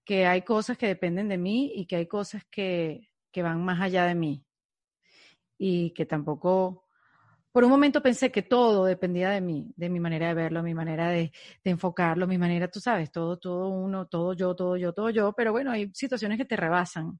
[0.04, 3.82] Que hay cosas que dependen de mí y que hay cosas que, que van más
[3.82, 4.46] allá de mí.
[5.58, 6.87] Y que tampoco,
[7.58, 10.76] por un momento pensé que todo dependía de mí, de mi manera de verlo, mi
[10.76, 11.32] manera de,
[11.64, 15.34] de enfocarlo, mi manera, tú sabes, todo, todo uno, todo yo, todo yo, todo yo,
[15.34, 17.20] pero bueno, hay situaciones que te rebasan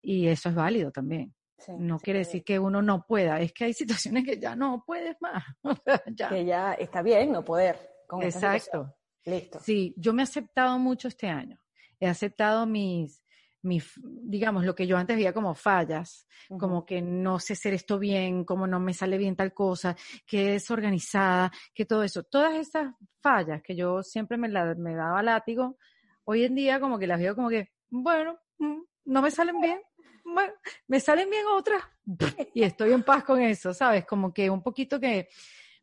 [0.00, 1.34] y eso es válido también.
[1.58, 4.56] Sí, No sí, quiere decir que uno no pueda, es que hay situaciones que ya
[4.56, 5.44] no puedes más.
[6.16, 6.30] Ya.
[6.30, 7.76] Que ya está bien no poder.
[8.06, 8.22] Con.
[8.22, 8.96] Exacto.
[9.26, 9.60] Listo.
[9.60, 11.60] Sí, yo me he aceptado mucho este año.
[11.98, 13.22] He aceptado mis,
[13.62, 16.26] mis, digamos, lo que yo antes veía como fallas,
[16.58, 19.96] como que no sé hacer esto bien, como no me sale bien tal cosa,
[20.26, 22.22] que es organizada, que todo eso.
[22.24, 25.78] Todas esas fallas que yo siempre me, la- me daba látigo,
[26.24, 29.80] hoy en día como que las veo como que, bueno, mm, no me salen bien,
[30.24, 30.52] bueno,
[30.88, 31.82] me salen bien otras
[32.54, 34.06] y estoy en paz con eso, ¿sabes?
[34.06, 35.28] Como que un poquito que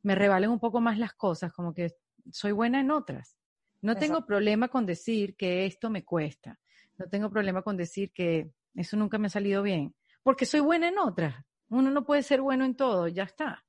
[0.04, 1.96] me revalen un poco más las cosas, como que
[2.32, 3.38] soy buena en otras.
[3.82, 6.60] No tengo problema con decir que esto me cuesta.
[6.98, 9.94] No tengo problema con decir que eso nunca me ha salido bien,
[10.24, 11.36] porque soy buena en otras.
[11.70, 13.64] Uno no puede ser bueno en todo, ya está.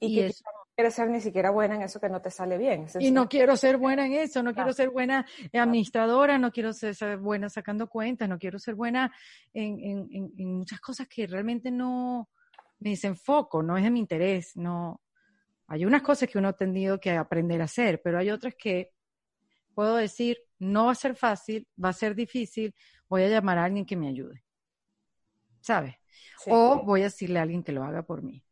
[0.00, 2.30] Y, Y que eso- quizás- quieres ser ni siquiera buena en eso que no te
[2.30, 2.86] sale bien.
[2.98, 7.16] Y no quiero ser buena en eso, no quiero ser buena administradora, no quiero ser,
[7.18, 9.12] buena sacando cuentas, no quiero ser buena
[9.52, 12.28] en, en, en, muchas cosas que realmente no
[12.80, 15.00] me desenfoco, no es de mi interés, no.
[15.68, 18.90] Hay unas cosas que uno ha tenido que aprender a hacer, pero hay otras que
[19.74, 22.74] puedo decir, no va a ser fácil, va a ser difícil,
[23.08, 24.44] voy a llamar a alguien que me ayude.
[25.60, 25.96] ¿Sabes?
[26.46, 28.44] o voy a decirle a alguien que lo haga por mí.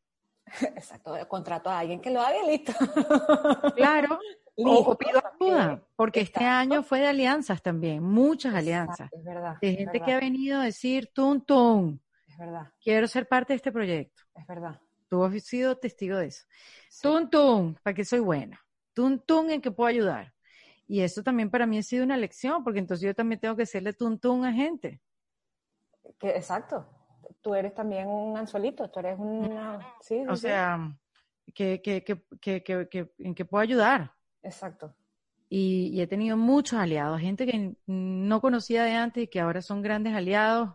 [0.76, 2.72] Exacto, contrato a alguien que lo haga y listo.
[3.76, 4.18] Claro,
[4.54, 9.10] O, pido ayuda, porque este año fue de alianzas también, muchas alianzas.
[9.12, 9.56] Es verdad.
[9.60, 11.98] De gente que ha venido a decir, tum, tum.
[12.26, 12.70] Es verdad.
[12.82, 14.22] Quiero ser parte de este proyecto.
[14.34, 14.80] Es verdad.
[15.08, 16.44] Tú has sido testigo de eso.
[17.00, 18.60] Tum, tum, para que soy buena.
[18.94, 20.31] Tum, tum, en que puedo ayudar.
[20.92, 23.64] Y eso también para mí ha sido una lección, porque entonces yo también tengo que
[23.64, 25.00] serle tum a gente.
[26.18, 26.86] Que, exacto
[27.42, 29.80] tú eres también un anzuelito, tú eres una...
[30.00, 30.96] Sí, o sea,
[31.54, 34.14] que, que, que, en que puedo ayudar.
[34.42, 34.94] Exacto.
[35.48, 39.82] Y, he tenido muchos aliados, gente que no conocía de antes y que ahora son
[39.82, 40.70] grandes aliados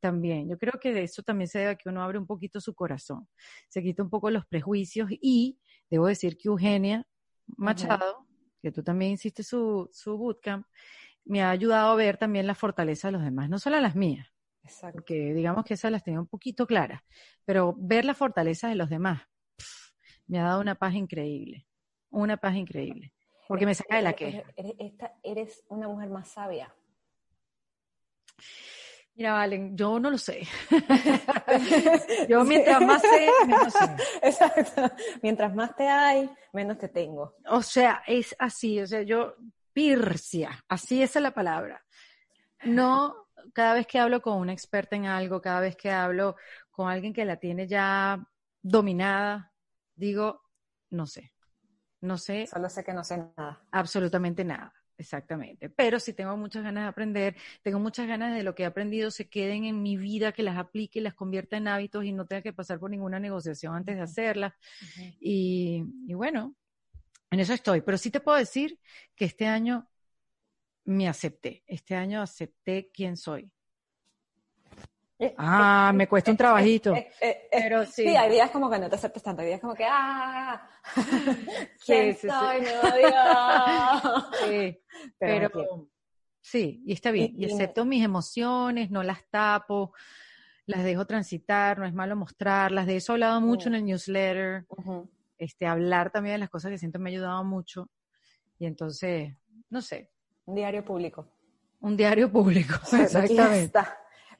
[0.00, 0.48] también.
[0.48, 2.74] Yo creo que de eso también se debe a que uno abre un poquito su
[2.74, 3.28] corazón,
[3.68, 5.58] se quita un poco los prejuicios y
[5.90, 7.06] debo decir que Eugenia
[7.46, 8.26] Machado,
[8.62, 10.66] que tú también hiciste su, su bootcamp,
[11.24, 14.28] me ha ayudado a ver también la fortaleza de los demás, no solo las mías.
[14.62, 14.94] Exacto.
[14.94, 17.02] Porque digamos que esas las tenía un poquito claras,
[17.44, 19.22] pero ver la fortaleza de los demás
[20.26, 21.66] me ha dado una paz increíble,
[22.10, 23.12] una paz increíble,
[23.48, 24.44] porque me saca de la queja.
[24.56, 26.72] Eres, esta, eres una mujer más sabia.
[29.14, 30.46] Mira, Valen, yo no lo sé.
[32.28, 33.96] yo mientras más sé, menos sé.
[34.22, 34.90] Exacto.
[35.22, 37.36] Mientras más te hay, menos te tengo.
[37.46, 38.80] O sea, es así.
[38.80, 39.36] O sea, yo,
[39.72, 41.84] pircia, así es la palabra.
[42.64, 43.22] No
[43.52, 46.36] cada vez que hablo con una experta en algo, cada vez que hablo
[46.70, 48.24] con alguien que la tiene ya
[48.62, 49.52] dominada,
[49.94, 50.42] digo,
[50.90, 51.32] no sé,
[52.00, 52.46] no sé.
[52.46, 53.62] Solo sé que no sé nada.
[53.70, 54.72] Absolutamente nada,
[55.02, 55.68] exactamente.
[55.70, 59.10] Pero si tengo muchas ganas de aprender, tengo muchas ganas de lo que he aprendido
[59.10, 62.42] se queden en mi vida, que las aplique, las convierta en hábitos y no tenga
[62.42, 64.54] que pasar por ninguna negociación antes de hacerlas.
[65.20, 66.56] y, y bueno,
[67.30, 67.82] en eso estoy.
[67.82, 68.78] Pero sí te puedo decir
[69.16, 69.88] que este año
[70.84, 71.62] me acepté.
[71.66, 73.50] Este año acepté quién soy.
[75.22, 76.94] Eh, ah, eh, me cuesta un eh, trabajito.
[77.48, 78.08] pero sí.
[78.08, 78.16] sí.
[78.16, 80.68] hay días como que no te aceptas tanto, hay días como que, ah,
[81.86, 82.64] ¿quién sí, soy?
[82.64, 84.80] Sí, sí.
[85.18, 85.88] pero,
[86.40, 87.34] sí, y está bien.
[87.36, 89.92] Y, acepto mis emociones, no las tapo,
[90.66, 92.86] las dejo transitar, no es malo mostrarlas.
[92.86, 94.66] De eso he hablado mucho en el newsletter.
[95.38, 97.88] este, hablar también de las cosas que siento me ha ayudado mucho.
[98.58, 99.36] Y entonces,
[99.70, 100.10] no sé,
[100.46, 101.28] un diario público.
[101.78, 103.78] Un diario público, exactamente.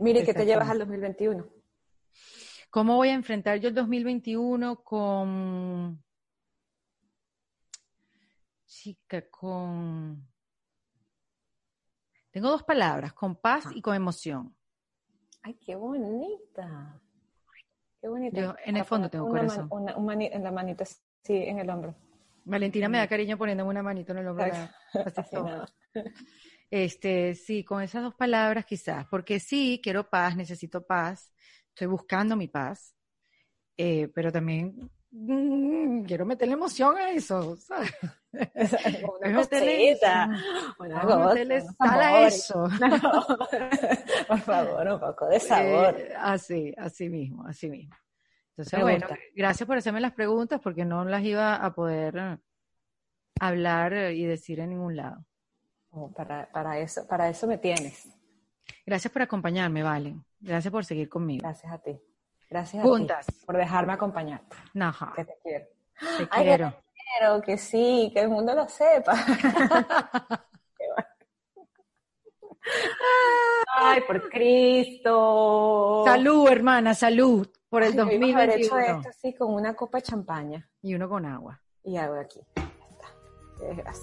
[0.02, 1.46] Mire, ¿qué te llevas al 2021?
[2.70, 6.02] ¿Cómo voy a enfrentar yo el 2021 con...
[8.66, 10.26] Chica, con...
[12.30, 14.56] Tengo dos palabras, con paz y con emoción.
[15.42, 17.00] Ay, qué bonita.
[18.00, 18.40] Qué bonita.
[18.40, 19.68] Yo en el fondo tengo corazón.
[20.20, 21.94] en la manita, sí, en el hombro.
[22.44, 24.46] Valentina me da cariño poniéndome una manito en el hombro.
[26.72, 31.30] Este, sí, con esas dos palabras quizás, porque sí, quiero paz, necesito paz,
[31.68, 32.94] estoy buscando mi paz,
[33.76, 37.92] eh, pero también mm, quiero meterle emoción a eso, ¿sabes?
[38.32, 40.30] Una cosita,
[40.78, 42.64] una cosa, a eso.
[44.28, 46.00] Por favor, un poco de sabor.
[46.00, 47.94] Eh, así, así mismo, así mismo.
[48.56, 52.40] Entonces, bueno, gracias por hacerme las preguntas porque no las iba a poder
[53.38, 55.26] hablar y decir en ningún lado.
[55.92, 58.08] Oh, para, para, eso, para eso me tienes.
[58.86, 60.24] Gracias por acompañarme, Valen.
[60.40, 61.42] Gracias por seguir conmigo.
[61.42, 62.00] Gracias a ti.
[62.48, 63.06] Gracias a ti
[63.46, 64.56] por dejarme acompañarte.
[64.74, 65.12] Naja.
[65.14, 65.66] Que te quiero.
[66.18, 66.70] Te quiero.
[66.70, 66.82] Que
[67.18, 69.14] quiero, que sí, que el mundo lo sepa.
[73.74, 76.04] Ay, por Cristo.
[76.06, 77.48] Salud, hermana, salud.
[77.68, 78.38] Por el 2021.
[78.38, 80.68] haber hecho esto así con una copa de champaña.
[80.82, 81.60] Y uno con agua.
[81.84, 82.40] Y agua aquí.
[83.58, 84.02] Gracias.